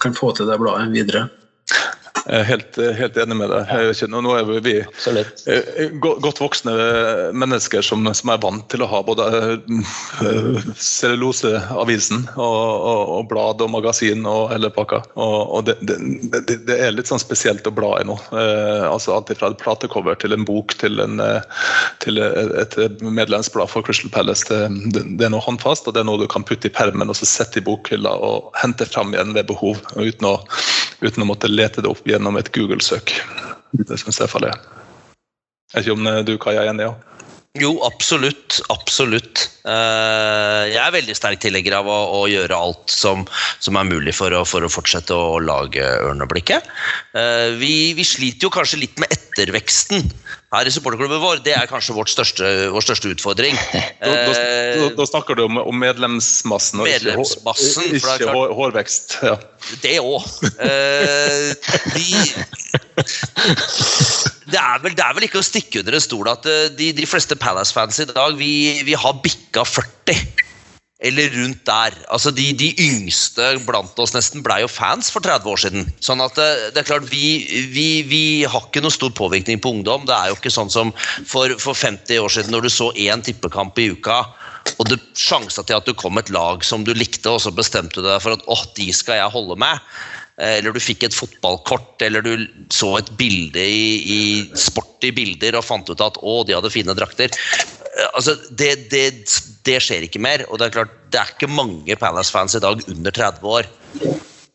kan 0.00 0.16
få 0.16 0.32
til 0.36 0.48
det 0.48 0.60
bladet 0.60 0.92
videre. 0.94 1.26
Jeg 2.24 2.40
er 2.40 2.46
helt, 2.48 2.78
helt 2.96 3.18
enig 3.20 3.36
med 3.36 3.50
deg. 3.52 3.70
Ikke, 3.92 4.06
nå 4.08 4.32
er 4.32 4.46
vi 4.64 4.74
Absolutt. 4.80 5.42
eh, 5.50 5.90
godt 6.00 6.40
voksne 6.40 6.72
mennesker 7.36 7.84
som, 7.84 8.06
som 8.16 8.32
er 8.32 8.40
vant 8.40 8.64
til 8.72 8.84
å 8.84 8.88
ha 8.88 9.02
både 9.04 9.26
eh, 9.34 10.70
celluloseavisen 10.80 12.24
og, 12.32 12.56
og, 12.64 13.02
og 13.18 13.28
blad 13.28 13.64
og 13.64 13.72
magasin 13.74 14.24
og 14.30 14.48
hele 14.54 14.70
pakka. 14.72 15.02
Og, 15.20 15.36
og 15.58 15.68
det, 15.68 15.76
det, 15.84 15.98
det, 16.54 16.78
er 16.78 16.96
litt 16.96 17.10
sånn 17.12 17.20
spesielt 17.20 17.68
å 17.68 17.74
bla 17.76 17.98
i 18.00 18.08
nå. 18.08 18.16
Eh, 18.32 18.86
altså 18.88 19.18
Alt 19.18 19.34
fra 19.36 19.52
et 19.52 19.60
platecover 19.60 20.16
til 20.20 20.32
en 20.36 20.46
bok 20.48 20.72
til, 20.80 20.98
en, 21.04 21.20
til 22.04 22.20
et 22.24 22.78
medlemsblad 23.04 23.68
for 23.70 23.84
Crystal 23.84 24.12
Palace. 24.14 24.48
Det, 24.48 24.90
det, 24.96 25.04
det 25.20 25.28
er 25.28 25.34
noe 25.34 25.44
håndfast, 25.44 25.88
og 25.88 25.96
det 25.96 26.02
er 26.02 26.08
noe 26.08 26.24
du 26.24 26.28
kan 26.30 26.46
putte 26.46 26.70
i 26.70 26.74
permen 26.74 27.12
og 27.12 27.20
så 27.20 27.28
sette 27.28 27.60
i 27.60 27.66
bokhylla 27.66 28.16
og 28.24 28.48
hente 28.62 28.88
fram 28.88 29.12
igjen 29.12 29.36
ved 29.36 29.52
behov. 29.52 29.84
uten 30.00 30.32
å 30.32 30.38
uten 31.04 31.24
å 31.24 31.28
måtte 31.28 31.50
lete 31.50 31.82
det 31.84 31.90
opp 31.90 32.04
gjennom 32.14 32.38
et 32.40 32.52
Google-søk. 32.54 33.16
Det 33.74 33.98
syns 34.00 34.22
jeg 34.22 34.30
faller. 34.30 34.54
Jeg 35.74 35.80
vet 35.80 35.88
ikke 35.88 35.98
om 35.98 36.08
eh, 36.10 36.22
du 36.26 36.36
Kai 36.38 36.54
er 36.54 36.70
enig? 36.70 36.86
Ja? 36.86 37.14
Jo, 37.54 37.76
absolutt. 37.86 38.56
Absolutt. 38.74 39.44
Eh, 39.62 40.62
jeg 40.72 40.80
er 40.82 40.94
veldig 40.94 41.14
sterk 41.14 41.38
tilhenger 41.42 41.76
av 41.78 41.86
å, 41.86 41.98
å 42.18 42.22
gjøre 42.26 42.56
alt 42.58 42.90
som, 42.90 43.22
som 43.62 43.78
er 43.78 43.86
mulig 43.86 44.14
for 44.18 44.34
å, 44.34 44.42
for 44.48 44.66
å 44.66 44.70
fortsette 44.72 45.14
å 45.14 45.38
lage 45.38 45.84
Ørneblikket. 46.02 46.66
Eh, 47.14 47.54
vi, 47.60 47.92
vi 47.94 48.06
sliter 48.06 48.48
jo 48.48 48.54
kanskje 48.54 48.82
litt 48.82 48.98
med 49.02 49.14
etterveksten 49.14 50.02
her 50.54 50.68
i 50.68 50.72
supporterklubben 50.74 51.20
vår. 51.22 51.40
Det 51.44 51.54
er 51.56 51.66
kanskje 51.70 51.96
vårt 51.96 52.10
største, 52.12 52.48
vår 52.74 52.84
største 52.86 53.12
utfordring. 53.14 53.58
Da, 54.04 54.10
da, 54.10 54.32
Eh, 54.34 54.90
da, 54.98 55.04
snakker 55.06 55.36
du 55.38 55.44
om, 55.46 55.56
om 55.62 55.76
medlemsmassen 55.80 56.80
og 56.82 56.88
ikke, 56.90 57.14
hår- 57.14 57.22
Medlemsmassen, 57.22 57.82
det 57.84 57.90
er 57.90 57.96
ikke 58.00 58.06
klart- 58.18 58.34
hår, 58.34 58.54
hårvekst. 58.58 59.14
Ja. 59.24 59.36
Det 59.84 59.94
òg. 60.02 60.22
det, 64.50 64.58
er 64.60 64.82
vel, 64.82 64.94
det 64.96 65.04
er 65.04 65.14
vel 65.16 65.26
ikke 65.28 65.40
å 65.40 65.46
stikke 65.46 65.80
under 65.82 65.96
en 65.98 66.04
stol 66.04 66.28
at 66.32 66.48
eh, 66.50 66.66
de, 66.76 66.90
de 66.96 67.06
fleste 67.08 67.36
Palace-fans 67.40 68.02
i 68.04 68.08
dag 68.10 68.36
vi, 68.38 68.50
vi 68.86 68.96
har 68.98 69.16
bikka 69.24 69.64
40. 69.68 70.43
Eller 71.04 71.28
rundt 71.34 71.60
der. 71.68 71.96
Altså 72.08 72.32
de, 72.32 72.46
de 72.56 72.70
yngste 72.80 73.50
blant 73.66 73.98
oss 74.00 74.14
nesten 74.16 74.44
blei 74.44 74.62
jo 74.62 74.70
fans 74.72 75.10
for 75.12 75.24
30 75.24 75.50
år 75.52 75.60
siden. 75.60 75.90
Sånn 76.04 76.22
at 76.24 76.38
det, 76.38 76.48
det 76.72 76.80
er 76.80 76.88
klart, 76.88 77.10
vi, 77.12 77.44
vi, 77.74 77.88
vi 78.08 78.22
har 78.48 78.64
ikke 78.64 78.82
noe 78.84 78.94
stor 78.94 79.12
påvirkning 79.16 79.60
på 79.60 79.74
ungdom. 79.76 80.08
Det 80.08 80.16
er 80.16 80.32
jo 80.32 80.38
ikke 80.38 80.54
sånn 80.54 80.72
som 80.72 80.94
for, 81.28 81.52
for 81.60 81.76
50 81.76 82.24
år 82.24 82.32
siden, 82.32 82.54
når 82.56 82.66
du 82.66 82.72
så 82.72 82.90
én 82.96 83.24
tippekamp 83.24 83.78
i 83.82 83.90
uka, 83.92 84.22
og 84.78 84.88
det 84.88 85.00
sjansa 85.18 85.62
til 85.66 85.76
at 85.76 85.86
du 85.88 85.92
kom 85.98 86.16
et 86.18 86.32
lag 86.32 86.64
som 86.64 86.86
du 86.86 86.94
likte, 86.96 87.28
og 87.28 87.42
så 87.44 87.52
bestemte 87.52 88.00
du 88.00 88.08
deg 88.08 88.22
for 88.24 88.38
at 88.38 88.44
åh, 88.48 88.64
de 88.78 88.88
skal 88.96 89.20
jeg 89.20 89.34
holde 89.34 89.58
med. 89.60 89.82
Eh, 90.40 90.58
Eller 90.58 90.74
du 90.74 90.80
fikk 90.82 91.04
et 91.06 91.14
fotballkort, 91.14 92.02
eller 92.02 92.24
du 92.24 92.46
så 92.72 92.96
et 92.98 93.10
bilde 93.18 93.60
i, 93.60 93.86
i 94.02 94.20
sporty 94.58 95.12
bilder 95.14 95.60
og 95.60 95.66
fant 95.66 95.90
ut 95.90 96.02
at 96.02 96.18
å, 96.22 96.40
de 96.46 96.56
hadde 96.56 96.72
fine 96.74 96.96
drakter. 96.96 97.30
Altså, 98.14 98.36
det, 98.50 98.90
det, 98.92 99.06
det 99.66 99.80
skjer 99.82 100.06
ikke 100.06 100.22
mer. 100.22 100.46
Og 100.48 100.60
det 100.60 100.68
er 100.68 100.78
klart, 100.78 100.94
det 101.12 101.20
er 101.20 101.34
ikke 101.34 101.50
mange 101.50 101.98
Palace-fans 101.98 102.56
i 102.58 102.62
dag 102.62 102.84
under 102.90 103.14
30 103.14 103.50
år. 103.58 103.68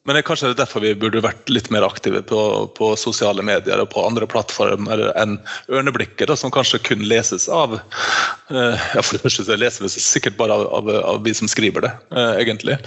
Men 0.07 0.15
det 0.15 0.21
er 0.23 0.25
kanskje 0.25 0.49
derfor 0.57 0.81
vi 0.81 0.95
burde 0.97 1.21
vært 1.21 1.51
litt 1.51 1.67
mer 1.69 1.83
aktive 1.85 2.21
på, 2.25 2.39
på 2.73 2.87
sosiale 2.97 3.43
medier 3.45 3.81
og 3.83 3.91
på 3.91 4.01
andre 4.07 4.25
plattformer 4.31 5.03
enn 5.19 5.35
Ørneblikket, 5.69 6.23
da, 6.31 6.37
som 6.39 6.53
kanskje 6.55 6.79
kun 6.87 7.03
leses 7.05 7.45
av 7.51 7.75
eh, 7.77 8.87
ja 8.95 9.03
For 9.03 9.17
det 9.17 9.21
første 9.21 9.45
så 9.45 9.59
leser 9.59 9.85
vi 9.85 9.91
sikkert 9.93 10.39
bare 10.39 10.55
av, 10.55 10.65
av, 10.79 10.89
av 11.11 11.21
vi 11.27 11.35
som 11.37 11.51
skriver 11.51 11.85
det, 11.85 11.91
eh, 12.15 12.31
egentlig. 12.41 12.79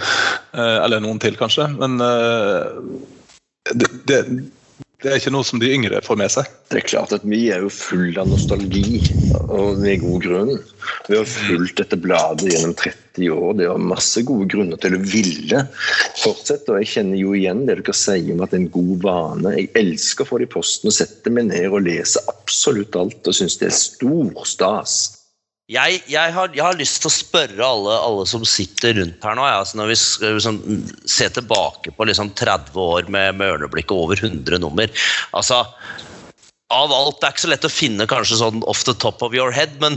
Eh, 0.57 0.77
eller 0.81 1.05
noen 1.05 1.21
til, 1.23 1.37
kanskje. 1.39 1.69
Men 1.77 1.95
eh, 2.03 2.67
det, 3.71 3.91
det, 4.09 4.19
det 5.03 5.11
er 5.11 5.19
ikke 5.19 5.33
noe 5.35 5.43
som 5.43 5.59
de 5.59 5.67
yngre 5.75 5.99
får 6.03 6.17
med 6.19 6.31
seg. 6.31 6.47
Det 6.71 6.79
er 6.79 6.85
klart 6.87 7.11
at 7.15 7.25
vi 7.27 7.41
er 7.51 7.65
jo 7.65 7.71
full 7.73 8.15
av 8.19 8.29
nostalgi, 8.31 9.01
og 9.51 9.81
med 9.81 9.99
god 9.99 10.23
grunn. 10.23 10.51
Vi 11.09 11.17
har 11.17 11.27
fulgt 11.27 11.81
dette 11.81 11.99
bladet 11.99 12.53
gjennom 12.53 12.71
30 12.79 13.27
år. 13.33 13.57
Det 13.59 13.67
er 13.67 13.87
masse 13.91 14.23
gode 14.23 14.47
grunner 14.53 14.79
til 14.79 14.95
å 14.95 15.01
ville 15.03 15.63
fortsette. 16.21 16.71
Og 16.71 16.79
jeg 16.79 16.91
kjenner 16.93 17.19
jo 17.19 17.33
igjen 17.35 17.65
det 17.67 17.81
dere 17.81 17.97
sier 17.97 18.31
om 18.31 18.45
at 18.45 18.53
det 18.53 18.61
er 18.61 18.63
en 18.63 18.71
god 18.77 18.93
vane. 19.03 19.55
Jeg 19.57 19.71
elsker 19.83 20.23
å 20.23 20.31
få 20.31 20.39
det 20.39 20.47
i 20.47 20.53
posten 20.55 20.91
og 20.91 20.95
sette 20.95 21.33
meg 21.33 21.49
ned 21.51 21.67
og 21.67 21.83
lese 21.89 22.23
absolutt 22.31 22.95
alt 22.99 23.27
og 23.27 23.35
syns 23.35 23.59
det 23.59 23.67
er 23.69 23.75
stor 23.75 24.47
stas. 24.47 24.95
Jeg, 25.73 26.03
jeg, 26.11 26.33
har, 26.35 26.51
jeg 26.53 26.61
har 26.61 26.75
lyst 26.77 26.99
til 27.01 27.09
å 27.09 27.15
spørre 27.15 27.65
alle, 27.65 27.93
alle 28.05 28.25
som 28.29 28.43
sitter 28.45 28.93
rundt 28.99 29.23
her 29.25 29.35
nå, 29.37 29.43
ja, 29.47 29.55
altså 29.63 29.77
når 29.79 29.87
vi 29.89 29.95
liksom, 30.35 30.55
ser 31.09 31.29
tilbake 31.33 31.93
på 31.97 32.05
liksom 32.05 32.29
30 32.37 32.77
år 32.83 33.03
med, 33.13 33.35
med 33.39 33.53
Ørneblikket 33.55 33.95
over 33.95 34.15
100 34.19 34.59
nummer. 34.61 34.87
Altså, 35.33 35.63
av 36.73 36.91
alt, 36.93 37.21
Det 37.21 37.25
er 37.25 37.31
ikke 37.33 37.45
så 37.45 37.53
lett 37.53 37.65
å 37.65 37.69
finne 37.71 38.07
kanskje 38.09 38.41
sånn 38.41 38.63
off 38.69 38.81
the 38.85 38.93
top 39.01 39.21
of 39.25 39.33
your 39.37 39.51
head, 39.55 39.71
men 39.81 39.93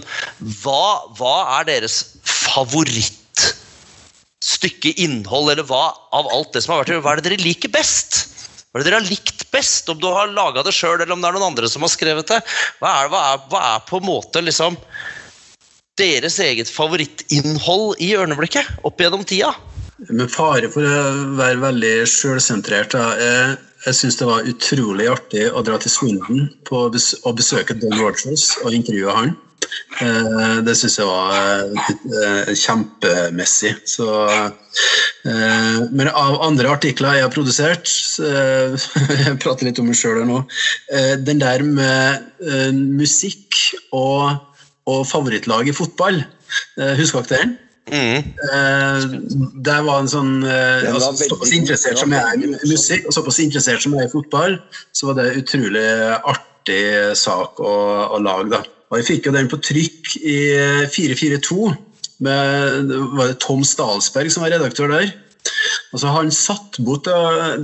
hva, 0.63 0.87
hva 1.19 1.37
er 1.59 1.65
deres 1.69 1.97
favorittstykke 2.25 4.91
innhold, 5.03 5.51
eller 5.53 5.67
hva 5.69 5.87
av 6.17 6.25
alt 6.33 6.53
det 6.57 6.63
som 6.65 6.73
har 6.75 6.81
vært 6.85 7.03
Hva 7.05 7.13
er 7.13 7.19
det 7.21 7.29
dere 7.31 7.45
liker 7.45 7.71
best? 7.75 8.11
Hva 8.71 8.77
er 8.81 8.85
det 8.85 8.89
dere 8.91 9.01
har 9.01 9.13
likt 9.13 9.41
best? 9.53 9.85
Om 9.93 9.99
du 10.01 10.09
har 10.13 10.27
laga 10.33 10.61
det 10.65 10.75
sjøl, 10.77 11.01
eller 11.01 11.15
om 11.15 11.21
det 11.21 11.29
er 11.31 11.37
noen 11.37 11.51
andre 11.53 11.67
som 11.73 11.83
har 11.85 11.93
skrevet 11.93 12.29
det? 12.33 12.41
Hva 12.81 12.89
er, 13.03 13.07
hva 13.13 13.21
er, 13.33 13.37
hva 13.53 13.61
er 13.75 13.79
på 13.89 13.95
en 14.01 14.09
måte 14.09 14.39
liksom 14.45 14.73
deres 15.97 16.39
eget 16.45 16.71
favorittinnhold 16.73 17.97
i 18.05 18.13
Ørneblikket 18.19 18.85
opp 18.87 19.01
gjennom 19.01 19.25
tida? 19.29 19.55
Med 20.11 20.29
fare 20.29 20.69
for 20.73 20.85
å 20.85 21.05
være 21.39 21.63
veldig 21.63 21.95
sjølsentrert, 22.11 22.93
da. 22.93 23.07
Jeg, 23.17 23.57
jeg 23.87 23.99
syns 24.01 24.21
det 24.21 24.29
var 24.29 24.51
utrolig 24.51 25.09
artig 25.09 25.47
å 25.49 25.65
dra 25.65 25.79
til 25.81 25.93
Swindon 25.93 26.47
og 26.75 26.99
besøke 27.39 27.79
Don 27.81 27.97
Rogers 27.97 28.51
og 28.65 28.77
intervjue 28.77 29.17
han. 29.17 29.37
Eh, 30.01 30.57
det 30.67 30.75
syns 30.77 30.99
jeg 30.99 31.09
var 31.09 31.33
eh, 31.41 32.51
kjempemessig. 32.61 33.73
Så, 33.89 34.09
eh, 35.25 35.79
men 35.97 36.11
av 36.11 36.41
andre 36.45 36.75
artikler 36.75 37.17
jeg 37.17 37.27
har 37.27 37.33
produsert 37.33 37.93
eh, 38.21 38.77
Jeg 39.25 39.39
prater 39.43 39.71
litt 39.71 39.81
om 39.81 39.89
meg 39.89 39.99
sjøl 39.99 40.21
her 40.21 40.29
nå. 40.29 40.43
Eh, 40.93 41.15
den 41.25 41.41
der 41.43 41.65
med 41.65 42.29
eh, 42.45 42.73
musikk 42.75 43.63
og, 43.97 44.37
og 44.87 45.07
favorittlag 45.09 45.69
i 45.69 45.75
fotball. 45.77 46.21
Eh, 46.79 46.93
husker 46.99 47.27
dere 47.27 47.43
den? 47.43 47.57
Mm. 47.87 48.33
Eh, 48.51 49.05
det 49.63 49.77
var 49.87 50.01
en 50.03 50.11
sånn 50.11 50.33
eh, 50.43 50.89
altså, 50.91 51.13
Såpass 51.31 51.53
interessert 51.55 52.01
som 52.01 52.15
jeg 52.15 52.19
er 52.19 52.43
i 52.43 52.49
musikk, 52.67 53.05
og 53.07 53.15
såpass 53.15 53.39
interessert 53.45 53.85
som 53.85 53.95
jeg 53.95 54.07
er 54.07 54.11
i 54.11 54.15
fotball, 54.15 54.57
så 54.91 55.11
var 55.11 55.21
det 55.21 55.37
utrolig 55.43 55.85
artig 56.27 56.81
sak 57.19 57.63
å, 57.63 57.75
å 58.17 58.23
lage. 58.23 58.51
da. 58.57 58.65
Og 58.91 59.01
Jeg 59.01 59.09
fikk 59.11 59.29
jo 59.29 59.37
den 59.37 59.51
på 59.51 59.61
trykk 59.63 60.17
i 60.23 60.39
442. 60.95 61.71
Med, 62.27 62.93
var 63.13 63.29
det 63.29 63.41
Tom 63.45 63.63
Stalsberg 63.67 64.31
som 64.33 64.47
var 64.47 64.55
redaktør 64.55 64.91
der? 64.95 65.11
Altså 65.95 66.11
Han 66.13 66.31
satt 66.35 66.79
bort 66.85 67.07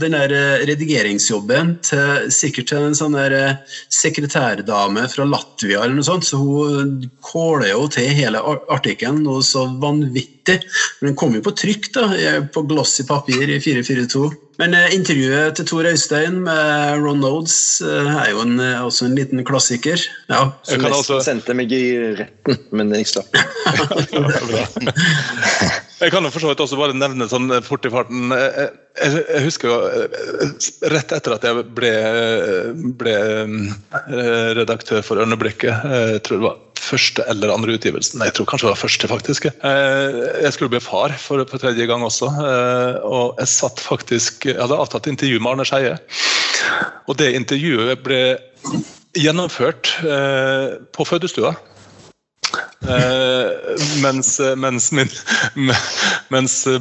den 0.00 0.14
der 0.14 0.32
eh, 0.36 0.64
redigeringsjobben 0.68 1.74
til, 1.86 2.28
sikkert 2.32 2.70
til 2.70 2.86
en 2.88 2.96
sånn 2.98 3.16
der 3.18 3.34
eh, 3.36 3.78
sekretærdame 3.92 5.08
fra 5.12 5.26
Latvia, 5.28 5.82
eller 5.82 5.98
noe 5.98 6.06
sånt, 6.06 6.28
så 6.28 6.38
hun 6.40 6.94
kåler 7.24 7.72
jo 7.72 7.86
til 7.92 8.12
hele 8.14 8.40
ar- 8.40 8.62
artikkelen 8.78 9.24
noe 9.26 9.42
så 9.46 9.66
vanvittig. 9.82 10.30
Men 10.48 11.10
den 11.12 11.18
kom 11.18 11.34
jo 11.36 11.42
på 11.44 11.54
trykk, 11.58 11.90
da, 11.94 12.08
på 12.54 12.64
glossy 12.70 13.04
papir 13.08 13.50
i 13.50 13.60
442. 13.62 14.30
Men 14.60 14.74
eh, 14.76 14.92
intervjuet 14.94 15.56
til 15.56 15.66
Tor 15.66 15.86
Øystein 15.88 16.42
med 16.44 17.00
Ron 17.02 17.22
Nodes 17.24 17.54
eh, 17.82 18.10
er 18.24 18.30
jo 18.34 18.42
en, 18.44 18.58
eh, 18.60 18.82
også 18.84 19.08
en 19.08 19.16
liten 19.16 19.40
klassiker. 19.48 19.98
Ja, 20.28 20.52
Jeg 20.68 20.80
kan 20.82 20.90
nesten 20.92 21.16
altså- 21.16 21.22
sendte 21.24 21.56
meg 21.56 21.72
i 21.72 21.84
retten, 22.18 22.58
men 22.70 22.92
jeg 22.94 23.08
slapp. 23.10 23.32
Jeg 26.02 26.10
kan 26.10 26.24
jo 26.26 26.32
for 26.34 26.42
så 26.42 26.48
vidt 26.50 26.60
også 26.64 26.76
bare 26.80 26.96
nevne 26.98 27.28
sånn 27.30 27.46
fort 27.62 27.84
i 27.86 27.90
farten 27.92 28.32
Jeg, 28.34 28.70
jeg, 28.98 29.20
jeg 29.22 29.42
husker 29.44 29.70
jo 29.70 29.76
eh, 29.86 30.08
rett 30.90 31.14
etter 31.14 31.36
at 31.36 31.46
jeg 31.46 31.62
ble, 31.76 31.92
ble 32.98 33.14
eh, 33.22 34.48
redaktør 34.58 35.04
for 35.06 35.22
Ørneblikket, 35.22 35.86
eh, 35.86 36.08
jeg 36.16 36.24
tror 36.26 36.40
det 36.40 36.46
var 36.48 36.58
første 36.92 37.24
eller 37.32 37.52
andre 37.54 37.76
utgivelsen, 37.78 38.22
jeg 38.22 38.36
tror 38.36 38.48
kanskje 38.50 38.68
det 38.68 38.74
var 38.74 38.82
første 38.82 39.10
faktisk. 39.10 39.48
Eh, 39.50 40.20
Jeg 40.44 40.52
skulle 40.54 40.72
bli 40.72 40.82
far 40.84 41.14
for, 41.18 41.42
for 41.48 41.62
tredje 41.62 41.86
gang 41.88 42.04
også, 42.06 42.30
eh, 42.30 43.00
og 43.02 43.40
jeg 43.40 43.48
satt 43.48 43.80
faktisk 43.80 44.46
Jeg 44.50 44.60
hadde 44.60 44.78
avtalt 44.78 45.10
intervju 45.10 45.40
med 45.40 45.52
Arne 45.52 45.68
Skeie, 45.68 45.98
og 47.08 47.18
det 47.18 47.32
intervjuet 47.34 48.04
ble 48.04 48.22
gjennomført 49.18 49.92
eh, 50.06 50.78
på 50.92 51.04
fødestua. 51.08 51.56
Eh, 52.82 53.46
mens, 54.02 54.40
mens, 54.56 54.92
min, 54.92 55.08
mens 56.34 56.66
eh, 56.66 56.80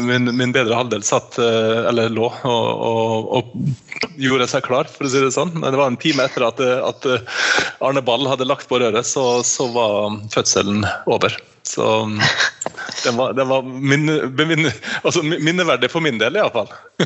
min, 0.00 0.36
min 0.36 0.52
bedre 0.52 0.76
halvdel 0.76 1.06
satt, 1.06 1.38
eh, 1.40 1.80
eller 1.88 2.12
lå, 2.12 2.28
og, 2.28 2.68
og, 2.88 3.32
og 3.38 4.20
gjorde 4.20 4.48
seg 4.50 4.66
klar, 4.66 4.90
for 4.90 5.08
å 5.08 5.12
si 5.12 5.24
det 5.24 5.32
sånn. 5.36 5.54
Det 5.56 5.72
var 5.78 5.88
en 5.88 6.00
time 6.00 6.28
etter 6.28 6.44
at, 6.46 6.60
eh, 6.60 6.84
at 6.84 7.08
eh, 7.08 7.40
Arne 7.84 8.04
Ball 8.04 8.28
hadde 8.28 8.48
lagt 8.48 8.68
på 8.68 8.80
røret, 8.82 9.08
så, 9.08 9.40
så 9.46 9.70
var 9.72 10.20
fødselen 10.34 10.84
over. 11.08 11.36
Så 11.64 11.84
det 13.04 13.10
var, 13.10 13.32
det 13.32 13.44
var 13.44 13.62
minne, 13.62 14.26
minne, 14.46 14.72
altså 15.02 15.22
minneverdig 15.24 15.88
for 15.92 16.04
min 16.04 16.18
del, 16.20 16.36
iallfall. 16.36 16.68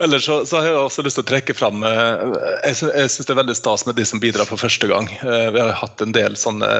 Ellers 0.00 0.24
så, 0.24 0.46
så 0.46 0.56
har 0.56 0.66
jeg 0.66 0.76
også 0.80 1.02
lyst 1.04 1.18
til 1.18 1.24
å 1.24 1.28
trekke 1.30 1.54
fram 1.56 1.84
eh, 1.86 2.24
Jeg, 2.66 2.74
jeg 2.88 3.12
syns 3.12 3.28
det 3.28 3.32
er 3.32 3.38
veldig 3.40 3.56
stas 3.56 3.86
med 3.88 3.96
de 3.96 4.04
som 4.08 4.20
bidrar 4.22 4.48
for 4.48 4.60
første 4.60 4.88
gang. 4.90 5.08
Eh, 5.20 5.48
Vi 5.54 5.60
har 5.60 5.72
hatt 5.76 6.04
en 6.04 6.14
del 6.16 6.36
sånne, 6.40 6.70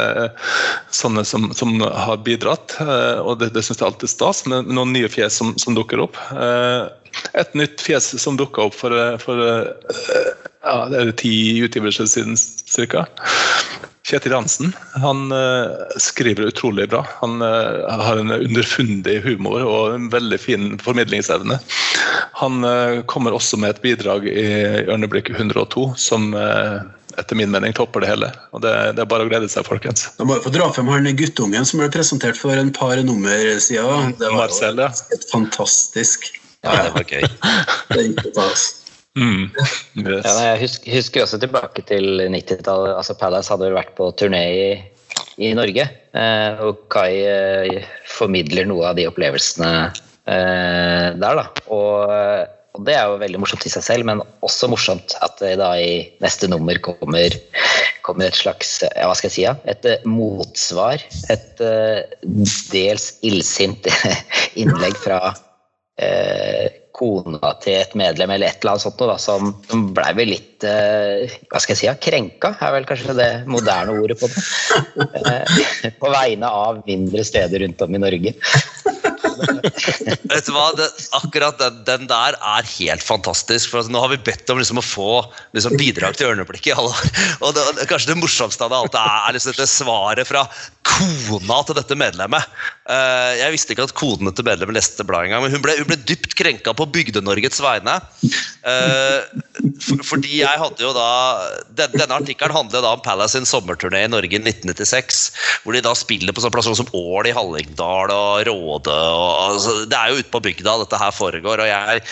sånne 0.95 1.25
som, 1.29 1.51
som 1.57 1.77
har 1.85 2.21
bidratt, 2.27 2.77
eh, 2.83 3.21
og 3.21 3.41
det, 3.41 3.53
det 3.57 3.65
syns 3.67 3.81
jeg 3.81 3.89
alltid 3.91 4.09
er 4.09 4.15
stas. 4.15 4.45
Med 4.51 4.73
noen 4.73 4.95
nye 4.97 5.11
fjes 5.13 5.41
som, 5.41 5.53
som 5.61 5.77
dukker 5.77 6.05
opp. 6.07 6.19
Et 7.37 7.57
nytt 7.59 7.83
fjes 7.83 8.13
som 8.23 8.37
dukka 8.39 8.69
opp 8.69 8.77
for, 8.77 8.95
for 9.23 9.37
ja, 10.61 10.77
det 10.93 11.01
er 11.01 11.13
ti 11.19 11.35
utgivelser 11.65 12.09
siden 12.11 12.37
ca. 12.93 13.07
Kjetil 14.11 14.33
Jansen 14.33 14.73
han 14.99 15.33
eh, 15.33 15.71
skriver 15.97 16.43
utrolig 16.43 16.89
bra. 16.91 17.07
Han 17.21 17.43
eh, 17.43 17.91
har 18.01 18.17
en 18.17 18.31
underfundig 18.31 19.21
humor 19.23 19.63
og 19.63 19.95
en 19.95 20.09
veldig 20.11 20.39
fin 20.41 20.73
formidlingsevne. 20.83 21.61
Han 22.41 22.65
eh, 22.65 23.03
kommer 23.07 23.37
også 23.37 23.61
med 23.63 23.77
et 23.77 23.83
bidrag 23.85 24.27
i 24.27 24.49
Ørneblikk 24.91 25.31
102 25.37 25.93
som 26.01 26.33
etter 27.19 27.39
min 27.39 27.51
mening 27.55 27.75
topper 27.77 28.03
det 28.03 28.11
hele. 28.11 28.33
Og 28.51 28.65
det, 28.65 28.75
det 28.99 29.05
er 29.05 29.11
bare 29.11 29.27
å 29.27 29.31
glede 29.31 29.51
seg, 29.53 29.67
folkens. 29.69 30.09
Da 30.19 30.27
må 30.27 30.39
jeg 30.39 30.47
få 30.49 30.55
dra 30.55 30.67
frem 30.75 30.91
han 30.91 31.07
guttungen 31.15 31.69
som 31.69 31.83
ble 31.83 31.91
presentert 31.95 32.39
for 32.41 32.57
en 32.57 32.75
par 32.75 32.99
nummer 33.07 33.47
siden. 33.63 34.17
Det 34.19 34.27
var 34.27 34.47
Marcel, 34.47 34.83
ja. 34.83 34.91
fantastisk. 35.31 36.33
Ja, 36.67 36.83
det 36.89 36.93
var 36.99 37.07
gøy. 37.09 37.25
Det 37.95 38.05
gikk 38.09 38.27
på 38.35 38.43
oss. 38.43 38.67
Mm. 39.21 39.51
Yes. 40.01 40.25
Ja, 40.27 40.35
jeg 40.53 40.61
husker, 40.65 40.95
husker 40.97 41.25
også 41.25 41.41
tilbake 41.43 41.85
til 41.89 42.23
90-tallet. 42.33 42.95
altså 42.97 43.17
Palace 43.21 43.53
hadde 43.53 43.73
vært 43.75 43.93
på 43.99 44.09
turné 44.17 44.45
i, 44.57 44.69
i 45.45 45.53
Norge. 45.57 45.87
Eh, 46.17 46.63
og 46.65 46.87
Kai 46.93 47.21
eh, 47.29 47.91
formidler 48.09 48.69
noe 48.71 48.89
av 48.91 48.97
de 48.99 49.07
opplevelsene 49.11 49.73
eh, 49.91 51.11
der, 51.21 51.43
da. 51.43 51.45
Og, 51.69 52.15
og 52.71 52.87
det 52.87 52.97
er 52.97 53.11
jo 53.11 53.21
veldig 53.21 53.43
morsomt 53.43 53.67
i 53.67 53.73
seg 53.73 53.85
selv, 53.85 54.09
men 54.09 54.25
også 54.47 54.71
morsomt 54.73 55.17
at 55.21 55.39
det 55.43 55.57
da 55.61 55.75
i 55.79 55.93
neste 56.25 56.49
nummer 56.51 56.81
kommer, 56.85 57.37
kommer 58.07 58.31
et 58.31 58.39
slags 58.39 58.79
ja, 58.87 59.05
hva 59.05 59.15
skal 59.19 59.29
jeg 59.29 59.37
si, 59.37 59.47
ja? 59.47 59.57
et 59.69 59.87
eh, 59.89 60.09
motsvar. 60.09 61.05
Et 61.35 61.65
eh, 61.67 62.19
dels 62.73 63.13
illsint 63.27 63.91
innlegg 64.61 64.97
fra 65.05 65.35
eh, 66.01 66.80
kona 67.01 67.55
til 67.65 67.79
et 67.81 67.97
medlem 67.99 68.35
eller 68.35 68.51
et 68.51 68.61
eller 68.61 68.77
annet 68.77 68.85
sånt 68.85 69.01
da, 69.01 69.17
som, 69.21 69.53
som 69.71 69.87
blei 69.97 70.13
vel 70.19 70.33
litt 70.35 70.67
eh, 70.69 71.39
hva 71.49 71.61
skal 71.63 71.75
jeg 71.75 71.81
si, 71.81 71.89
ja, 71.89 71.97
krenka, 71.97 72.53
er 72.61 72.75
vel 72.77 72.89
kanskje 72.89 73.17
det 73.17 73.31
moderne 73.51 73.97
ordet 73.97 74.21
på 74.21 74.31
det. 74.31 74.47
Eh, 75.01 75.93
på 76.01 76.09
vegne 76.13 76.49
av 76.49 76.81
mindre 76.87 77.23
steder 77.27 77.63
rundt 77.63 77.83
om 77.85 77.95
i 77.95 78.01
Norge. 78.01 78.33
Vet 80.31 80.47
du 80.47 80.53
hva, 80.55 80.71
det, 80.79 80.89
Akkurat 81.17 81.59
den, 81.61 81.81
den 81.87 82.07
der 82.11 82.37
er 82.37 82.69
helt 82.77 83.05
fantastisk. 83.05 83.71
for 83.71 83.81
altså, 83.81 83.93
Nå 83.95 84.03
har 84.05 84.13
vi 84.13 84.21
bedt 84.31 84.51
om 84.53 84.61
liksom 84.61 84.81
å 84.81 84.85
få 84.85 85.11
liksom, 85.57 85.77
bidrag 85.81 86.19
til 86.19 86.31
Ørneblikket. 86.33 86.79
alle. 86.79 86.95
Og 87.47 87.57
det, 87.57 87.89
Kanskje 87.91 88.13
det 88.13 88.21
morsomste 88.21 88.67
av 88.67 88.75
alt 88.77 88.99
er, 88.99 89.17
er 89.29 89.37
liksom 89.37 89.55
dette 89.55 89.71
svaret 89.71 90.29
fra 90.29 90.47
kona 90.87 91.61
til 91.67 91.79
dette 91.79 91.99
medlemmet. 91.99 92.59
Uh, 92.91 93.37
jeg 93.39 93.55
visste 93.55 93.75
ikke 93.75 93.87
at 93.89 93.97
kodene 93.97 94.33
til 94.35 94.47
medlemmet 94.47 94.79
leste 94.79 95.07
bladet 95.07 95.31
engang, 95.31 95.45
men 95.45 95.55
hun 95.55 95.65
ble, 95.65 95.77
hun 95.79 95.91
ble 95.91 95.99
dypt 96.09 96.35
krenka 96.39 96.75
på 96.77 96.89
Bygde-Norges 96.95 97.61
vegne. 97.63 97.99
Eh, 98.71 99.41
for, 99.83 100.03
fordi 100.13 100.41
jeg 100.41 100.61
hadde 100.63 100.85
jo 100.85 100.93
da 100.97 101.09
den, 101.77 101.93
Denne 101.99 102.17
artikkelen 102.17 102.55
handler 102.55 102.85
da 102.85 102.95
om 102.97 103.03
Palace 103.05 103.37
sin 103.37 103.49
sommerturné 103.49 104.05
i 104.07 104.11
Norge 104.11 104.39
i 104.39 104.41
1996. 104.41 105.21
Hvor 105.65 105.77
de 105.77 105.85
da 105.85 105.95
spiller 105.99 106.35
på 106.35 106.45
sånne 106.45 106.57
plasser 106.57 106.79
som 106.79 106.91
Ål 106.97 107.31
i 107.31 107.35
Hallingdal 107.37 108.13
og 108.15 108.47
Råde. 108.49 108.97
Og, 108.97 109.31
altså, 109.51 109.77
det 109.91 109.99
er 109.99 110.11
jo 110.11 110.25
ute 110.25 110.33
på 110.33 110.43
bygda 110.49 110.79
dette 110.83 111.01
her 111.01 111.15
foregår. 111.15 111.65
Og 111.65 111.71
jeg 111.71 112.05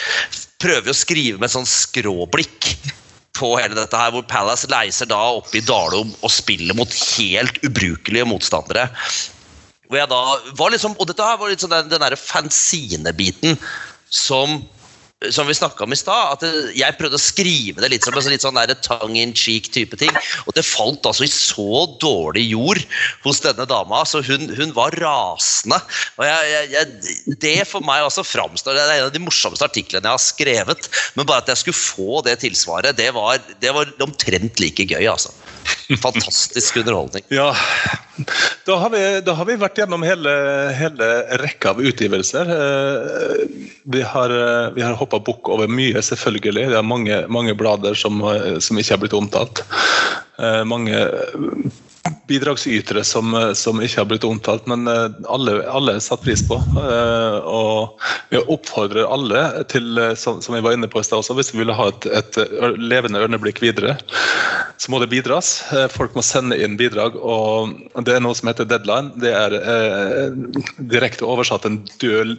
prøver 0.63 0.93
å 0.93 1.01
skrive 1.01 1.43
med 1.43 1.53
sånn 1.53 1.69
skråblikk 1.69 2.73
på 3.39 3.53
hele 3.61 3.77
dette 3.79 3.99
her, 3.99 4.13
hvor 4.15 4.27
Palace 4.27 4.69
leiser 4.71 5.09
da 5.11 5.19
opp 5.39 5.53
i 5.55 5.63
Dalom 5.63 6.11
og 6.11 6.33
spiller 6.35 6.77
mot 6.79 6.95
helt 7.15 7.61
ubrukelige 7.67 8.27
motstandere. 8.27 8.89
Hvor 9.89 10.01
jeg 10.01 10.11
da 10.11 10.23
var 10.59 10.75
liksom, 10.75 10.97
Og 10.99 11.07
dette 11.09 11.25
her 11.25 11.39
var 11.41 11.53
litt 11.53 11.63
sånn 11.65 11.73
den, 11.73 11.93
den 11.93 12.19
fanzine-biten 12.21 13.57
som 14.13 14.59
som 15.31 15.47
vi 15.47 15.55
snakka 15.55 15.83
om 15.85 15.93
i 15.93 15.99
stad, 15.99 16.37
at 16.37 16.75
jeg 16.79 16.95
prøvde 16.95 17.19
å 17.19 17.23
skrive 17.23 17.83
det 17.83 17.91
litt 17.91 18.05
som 18.07 18.15
sånn- 18.15 18.31
litt 18.31 18.45
sånn 18.45 18.55
der 18.55 18.79
tongue 18.87 19.19
in 19.19 19.35
cheek-type 19.35 19.99
ting. 19.99 20.15
Og 20.47 20.55
det 20.55 20.63
falt 20.63 21.03
altså 21.03 21.27
i 21.27 21.33
så 21.33 21.87
dårlig 21.99 22.47
jord 22.53 22.79
hos 23.25 23.41
denne 23.43 23.67
dama, 23.67 24.05
så 24.07 24.23
hun, 24.23 24.47
hun 24.55 24.73
var 24.77 24.95
rasende. 24.95 25.81
Og 26.19 26.25
jeg, 26.25 26.71
jeg, 26.71 27.35
det 27.43 27.67
for 27.67 27.83
meg 27.83 28.07
også 28.07 28.23
framstår 28.23 28.79
Det 28.79 28.85
er 28.85 28.95
en 29.01 29.09
av 29.09 29.13
de 29.13 29.25
morsomste 29.25 29.67
artiklene 29.67 30.07
jeg 30.07 30.15
har 30.15 30.23
skrevet. 30.23 30.89
Men 31.17 31.27
bare 31.27 31.43
at 31.43 31.51
jeg 31.51 31.65
skulle 31.65 31.83
få 31.83 32.23
det 32.23 32.39
tilsvaret, 32.45 32.97
det 32.97 33.11
var, 33.15 33.43
det 33.59 33.75
var 33.75 33.91
omtrent 34.07 34.63
like 34.63 34.87
gøy, 34.87 35.03
altså. 35.11 35.35
Fantastisk 36.03 36.77
underholdning. 36.77 37.25
Ja, 37.33 37.55
da 38.67 38.77
har, 38.77 38.91
vi, 38.93 39.03
da 39.25 39.35
har 39.39 39.49
vi 39.49 39.57
vært 39.61 39.79
gjennom 39.81 40.05
hele, 40.05 40.33
hele 40.77 41.09
rekka 41.43 41.73
av 41.73 41.83
utgivelser. 41.83 42.53
Eh, 42.55 43.43
Vi 43.89 44.03
har, 44.05 44.31
eh, 44.31 44.71
vi 44.77 44.85
har 44.85 44.99
hoppa 45.01 45.21
bukk 45.25 45.49
over 45.49 45.71
mye, 45.71 46.03
selvfølgelig. 46.05 46.69
Det 46.73 46.79
er 46.79 46.85
mange, 46.85 47.23
mange 47.33 47.55
blader 47.57 47.97
som, 47.97 48.21
eh, 48.21 48.59
som 48.61 48.79
ikke 48.79 48.97
har 48.97 49.03
blitt 49.05 49.17
omtalt. 49.17 49.65
Mange 50.39 50.95
bidragsytere 52.29 53.05
som, 53.05 53.35
eh, 53.35 53.53
som 53.53 53.81
ikke 53.83 54.01
har 54.01 54.09
blitt 54.11 54.25
omtalt, 54.25 54.67
men 54.71 54.87
eh, 54.89 55.09
alle, 55.33 55.59
alle 55.69 55.97
er 55.97 56.05
satt 56.05 56.23
pris 56.25 56.45
på. 56.47 56.59
Eh, 56.61 57.39
Og 57.49 58.03
vi 58.31 58.41
oppfordrer 58.53 59.09
alle 59.09 59.43
til, 59.73 59.97
som, 60.21 60.41
vi 60.53 60.61
var 60.65 60.77
inne 60.77 60.89
på 60.91 61.01
i 61.01 61.07
stad 61.07 61.23
også, 61.23 61.37
hvis 61.39 61.53
vi 61.55 61.63
vil 61.63 61.73
ha 61.75 61.89
et, 61.89 62.07
et 62.13 62.39
levende 62.77 63.23
ørneblikk 63.25 63.63
videre, 63.65 63.97
så 64.77 64.93
må 64.93 65.01
det 65.01 65.09
bidras. 65.11 65.63
Folk 65.95 66.15
må 66.17 66.23
sende 66.27 66.59
inn 66.61 66.77
bidrag, 66.79 67.17
og 67.17 67.73
det 68.05 68.15
er 68.15 68.23
noe 68.23 68.37
som 68.37 68.51
heter 68.51 68.69
deadline. 68.69 69.15
Det 69.23 69.33
er 69.33 69.57
direkte 70.93 71.27
oversatt 71.27 71.67
en 71.69 71.81
død, 72.03 72.37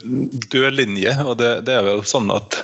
død 0.54 0.78
linje, 0.78 1.16
og 1.26 1.40
det, 1.42 1.52
det 1.68 1.80
er 1.80 1.90
jo 1.90 2.06
sånn 2.08 2.30
at 2.36 2.62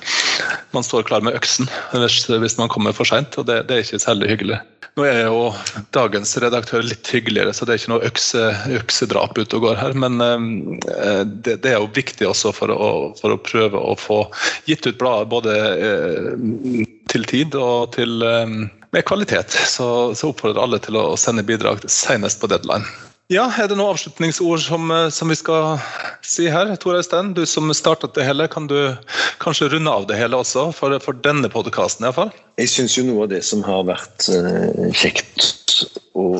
man 0.75 0.85
står 0.85 1.05
klar 1.07 1.23
med 1.25 1.35
øksen 1.37 1.69
hvis, 1.93 2.25
hvis 2.29 2.57
man 2.59 2.71
kommer 2.71 2.95
for 2.95 3.07
seint, 3.07 3.37
og 3.39 3.47
det, 3.49 3.65
det 3.69 3.77
er 3.77 3.85
ikke 3.85 4.01
særlig 4.03 4.31
hyggelig. 4.33 4.59
Nå 4.95 5.03
er 5.03 5.25
jo 5.25 5.49
dagens 5.95 6.37
redaktør 6.39 6.85
litt 6.85 7.09
hyggeligere, 7.11 7.51
så 7.51 7.65
det 7.67 7.73
er 7.73 7.79
ikke 7.81 7.91
noe 7.91 8.07
økse, 8.07 8.43
øksedrap 8.77 9.35
ute 9.35 9.57
og 9.57 9.65
går 9.65 9.79
her. 9.81 9.95
Men 9.99 10.21
eh, 10.23 11.23
det, 11.27 11.57
det 11.65 11.73
er 11.73 11.81
jo 11.81 11.91
viktig 11.97 12.29
også 12.29 12.53
for 12.55 12.71
å, 12.71 12.87
for 13.19 13.35
å 13.35 13.41
prøve 13.43 13.81
å 13.81 13.97
få 13.99 14.21
gitt 14.69 14.87
ut 14.87 14.99
bladet 15.01 15.27
både 15.33 15.57
eh, 15.75 16.85
til 17.11 17.27
tid 17.27 17.59
og 17.59 17.91
til, 17.97 18.23
eh, 18.23 18.55
med 18.95 19.07
kvalitet. 19.09 19.51
Så, 19.67 19.89
så 20.15 20.31
oppfordrer 20.31 20.63
alle 20.63 20.79
til 20.79 20.95
å 21.01 21.09
sende 21.19 21.43
bidrag 21.43 21.83
senest 21.91 22.39
på 22.39 22.47
deadline. 22.55 22.87
Ja, 23.33 23.47
Er 23.57 23.65
det 23.65 23.73
noen 23.79 23.95
avslutningsord 23.95 24.59
som, 24.61 24.91
eh, 24.93 25.09
som 25.09 25.31
vi 25.31 25.35
skal 25.35 25.79
si 26.21 26.45
her? 26.45 26.69
Tor 26.77 26.93
Øystein, 26.93 27.33
du 27.33 27.41
som 27.49 27.73
startet 27.73 28.13
det 28.13 28.23
hele, 28.23 28.47
kan 28.47 28.67
du 28.67 28.95
kanskje 29.41 29.71
runde 29.71 29.89
av 29.89 30.05
det 30.05 30.19
hele 30.19 30.37
også? 30.37 30.67
For, 30.71 30.93
for 31.01 31.17
denne 31.25 31.49
podkasten 31.49 32.05
iallfall? 32.05 32.29
Jeg 32.61 32.69
syns 32.69 32.93
jo 32.99 33.03
noe 33.07 33.23
av 33.25 33.31
det 33.31 33.41
som 33.43 33.63
har 33.65 33.81
vært 33.87 34.27
eh, 34.29 34.91
kjekt 34.93 35.87
å, 36.13 36.37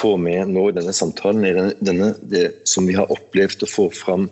få 0.00 0.14
med 0.16 0.54
nå 0.54 0.70
i 0.70 0.76
denne 0.78 0.94
samtalen, 0.96 1.44
er 1.44 1.58
denne, 1.58 1.74
denne, 1.84 2.08
det 2.24 2.46
som 2.64 2.88
vi 2.88 2.96
har 2.96 3.12
opplevd 3.12 3.66
å 3.66 3.68
få 3.68 3.90
fram 3.92 4.30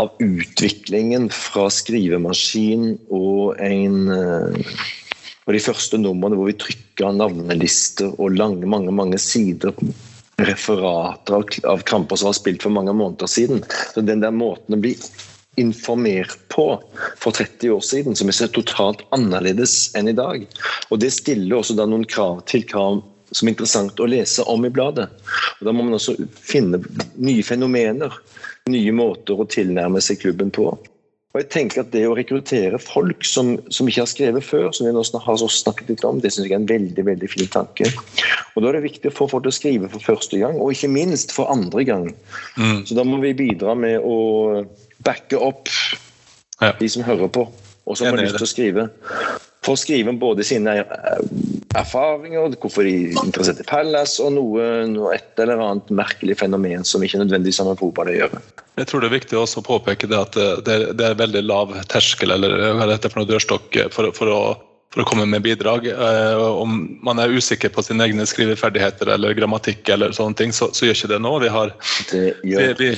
av 0.00 0.16
utviklingen 0.16 1.28
fra 1.28 1.66
skrivemaskin 1.68 2.94
og 3.12 3.60
en 3.60 4.08
eh, 4.16 4.72
og 5.42 5.56
de 5.56 5.60
første 5.60 5.98
numrene 5.98 6.38
hvor 6.38 6.48
vi 6.48 6.56
trykka 6.56 7.10
navnelister 7.18 8.14
og 8.14 8.36
lange, 8.38 8.62
mange 8.64 8.94
mange 8.94 9.18
sider 9.18 9.74
referater 10.48 11.36
av, 11.38 11.44
av 11.64 11.84
kamper 11.88 12.16
som 12.20 12.30
var 12.30 12.38
spilt 12.38 12.64
for 12.64 12.74
mange 12.74 12.94
måneder 12.96 13.30
siden. 13.30 13.62
Så 13.94 14.04
den 14.04 14.24
der 14.24 14.34
måten 14.34 14.76
å 14.76 14.80
bli 14.82 14.96
informert 15.60 16.36
på 16.48 16.66
for 17.20 17.32
30 17.36 17.70
år 17.70 17.80
siden, 17.84 18.16
som 18.16 18.30
er 18.30 18.52
totalt 18.54 19.04
annerledes 19.12 19.90
enn 19.98 20.08
i 20.08 20.16
dag. 20.16 20.46
Og 20.90 21.02
det 21.02 21.12
stiller 21.12 21.58
også 21.58 21.76
da 21.76 21.86
noen 21.88 22.06
krav 22.08 22.40
til 22.50 22.64
hva 22.72 22.86
som 23.32 23.48
er 23.48 23.54
interessant 23.54 24.00
å 24.00 24.08
lese 24.08 24.44
om 24.48 24.64
i 24.64 24.72
bladet. 24.72 25.08
Og 25.60 25.66
Da 25.66 25.72
må 25.72 25.84
man 25.84 25.96
også 25.96 26.16
finne 26.36 26.80
nye 27.16 27.44
fenomener, 27.44 28.12
nye 28.70 28.92
måter 28.96 29.40
å 29.40 29.48
tilnærme 29.48 30.00
seg 30.04 30.20
klubben 30.22 30.52
på. 30.54 30.70
Og 31.32 31.40
jeg 31.40 31.48
tenker 31.52 31.80
at 31.80 31.92
Det 31.94 32.02
å 32.04 32.16
rekruttere 32.16 32.78
folk 32.82 33.24
som, 33.24 33.54
som 33.72 33.88
ikke 33.88 34.02
har 34.04 34.10
skrevet 34.10 34.44
før, 34.44 34.68
som 34.76 34.86
vi 34.86 34.92
nå 34.92 35.02
har 35.24 35.44
snakket 35.56 35.92
litt 35.94 36.04
om, 36.04 36.20
det 36.20 36.32
synes 36.34 36.48
jeg 36.48 36.56
er 36.56 36.60
en 36.60 36.68
veldig 36.68 37.04
veldig 37.08 37.30
fin 37.32 37.48
tanke. 37.52 37.88
Og 38.52 38.60
Da 38.60 38.68
er 38.68 38.78
det 38.78 38.84
viktig 38.90 39.08
å 39.08 39.16
få 39.16 39.28
folk 39.32 39.46
til 39.46 39.52
å 39.52 39.56
skrive 39.56 39.92
for 39.92 40.04
første 40.12 40.40
gang, 40.42 40.60
og 40.60 40.74
ikke 40.74 40.92
minst 40.92 41.32
for 41.32 41.48
andre 41.52 41.86
gang. 41.88 42.10
Så 42.84 42.98
Da 42.98 43.06
må 43.08 43.20
vi 43.24 43.32
bidra 43.38 43.76
med 43.78 44.04
å 44.04 44.66
backe 45.02 45.40
opp 45.40 45.72
Ja. 46.60 46.72
de 46.78 46.88
som 46.88 47.02
hører 47.02 47.28
på, 47.32 47.48
og 47.86 47.96
som 47.96 48.06
har 48.06 48.20
lyst 48.20 48.36
til 48.36 48.46
å 48.46 48.52
skrive. 48.52 48.90
For 49.62 49.76
å 49.76 49.78
skrive 49.78 50.10
om 50.10 50.18
både 50.18 50.44
sine 50.46 50.74
eh, 50.82 51.20
erfaringer, 51.78 52.56
hvorfor 52.58 52.86
de 52.88 52.94
er 53.12 53.20
interessert 53.22 53.62
i 53.62 53.68
Palace, 53.68 54.18
og 54.24 54.34
noe, 54.34 54.66
noe 54.90 55.14
et 55.14 55.38
eller 55.42 55.62
annet 55.62 55.92
merkelig 55.94 56.40
fenomen 56.40 56.82
som 56.88 57.04
ikke 57.04 57.22
nødvendigvis 57.22 57.62
har 57.62 57.70
med 57.70 57.80
fotball 57.80 58.10
å 58.10 58.16
gjøre. 58.16 58.42
Jeg 58.80 58.88
tror 58.90 59.04
det 59.04 59.10
er 59.10 59.18
viktig 59.18 59.38
også 59.38 59.62
å 59.62 59.68
påpeke 59.68 60.10
det 60.10 60.18
at 60.18 60.36
det, 60.66 60.76
det 60.98 61.06
er 61.06 61.20
veldig 61.20 61.44
lav 61.46 61.76
terskel, 61.92 62.34
eller 62.34 62.74
hva 62.74 62.88
det 62.88 62.98
heter 62.98 63.12
for 63.12 63.22
noe 63.22 63.30
dørstokk, 63.30 63.80
for, 63.94 64.10
for 64.16 64.32
å 64.32 64.42
for 64.92 65.02
å 65.02 65.08
komme 65.08 65.26
med 65.28 65.42
bidrag. 65.44 65.86
Eh, 65.88 66.42
om 66.52 66.98
man 67.04 67.20
er 67.22 67.32
usikker 67.32 67.72
på 67.72 67.84
sine 67.84 68.04
egne 68.04 68.26
skriveferdigheter 68.28 69.12
eller 69.14 69.34
grammatikk, 69.36 69.88
eller 69.94 70.12
sånne 70.16 70.36
ting, 70.38 70.52
så, 70.52 70.68
så 70.76 70.86
gjør 70.86 70.98
ikke 70.98 71.12
det 71.14 71.20
nå. 71.24 71.32
Vi 71.42 71.52
har, 71.52 71.72
vi, 72.12 72.90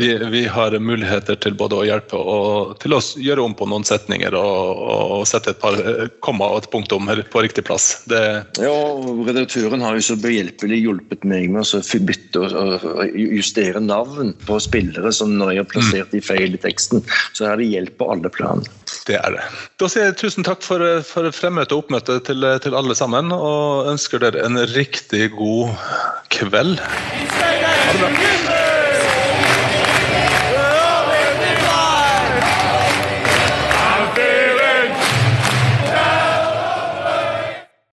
vi, 0.00 0.10
vi, 0.34 0.42
har 0.50 0.78
muligheter 0.82 1.38
til 1.42 1.54
både 1.58 1.78
å 1.78 1.86
hjelpe 1.86 2.18
og 2.18 2.74
til 2.82 2.96
å 2.96 3.00
gjøre 3.22 3.46
om 3.46 3.54
på 3.58 3.68
noen 3.70 3.86
setninger 3.86 4.34
og, 4.38 4.82
og 5.20 5.24
sette 5.30 5.54
et 5.54 5.62
par 5.62 5.78
eh, 5.78 6.10
komma 6.24 6.50
og 6.52 6.64
et 6.64 6.70
punktum 6.74 7.10
her 7.10 7.22
på 7.30 7.44
riktig 7.46 7.66
plass. 7.68 7.92
Det, 8.10 8.22
Ja, 8.62 8.72
og 8.72 9.24
Redaktøren 9.28 9.82
har 9.84 9.96
jo 9.96 10.04
så 10.04 10.18
behjelpelig 10.20 10.82
hjulpet 10.82 11.26
meg 11.28 11.50
med 11.52 11.62
å 11.62 11.82
bytte 12.02 12.42
og 12.42 13.16
justere 13.16 13.82
navn 13.82 14.34
på 14.46 14.58
spillere 14.62 15.12
som 15.14 15.36
når 15.38 15.54
jeg 15.54 15.62
har 15.62 15.70
plassert 15.70 16.14
de 16.14 16.22
feil 16.24 16.56
i 16.56 16.60
teksten. 16.60 17.04
Så 17.36 17.46
er 17.48 17.60
det 17.60 17.70
hjelp 17.70 17.98
på 18.00 18.10
alle 18.12 18.32
plan. 18.32 18.64
Det 19.08 19.18
er 19.18 19.36
det. 19.36 19.46
Da 19.80 19.88
sier 19.90 20.10
jeg 20.10 20.18
tusen 20.20 20.46
takk 20.46 20.62
for, 20.64 20.82
for 21.06 21.30
fremmøte 21.34 21.76
og 21.76 21.86
oppmøte 21.86 22.18
til, 22.28 22.46
til 22.64 22.76
alle 22.78 22.96
sammen, 22.98 23.32
og 23.34 23.90
ønsker 23.92 24.22
dere 24.22 24.44
en 24.46 24.60
riktig 24.74 25.30
god 25.36 25.74
kveld. 26.34 26.78
Ha 26.82 27.96
det 27.96 28.04
bra. 28.04 28.71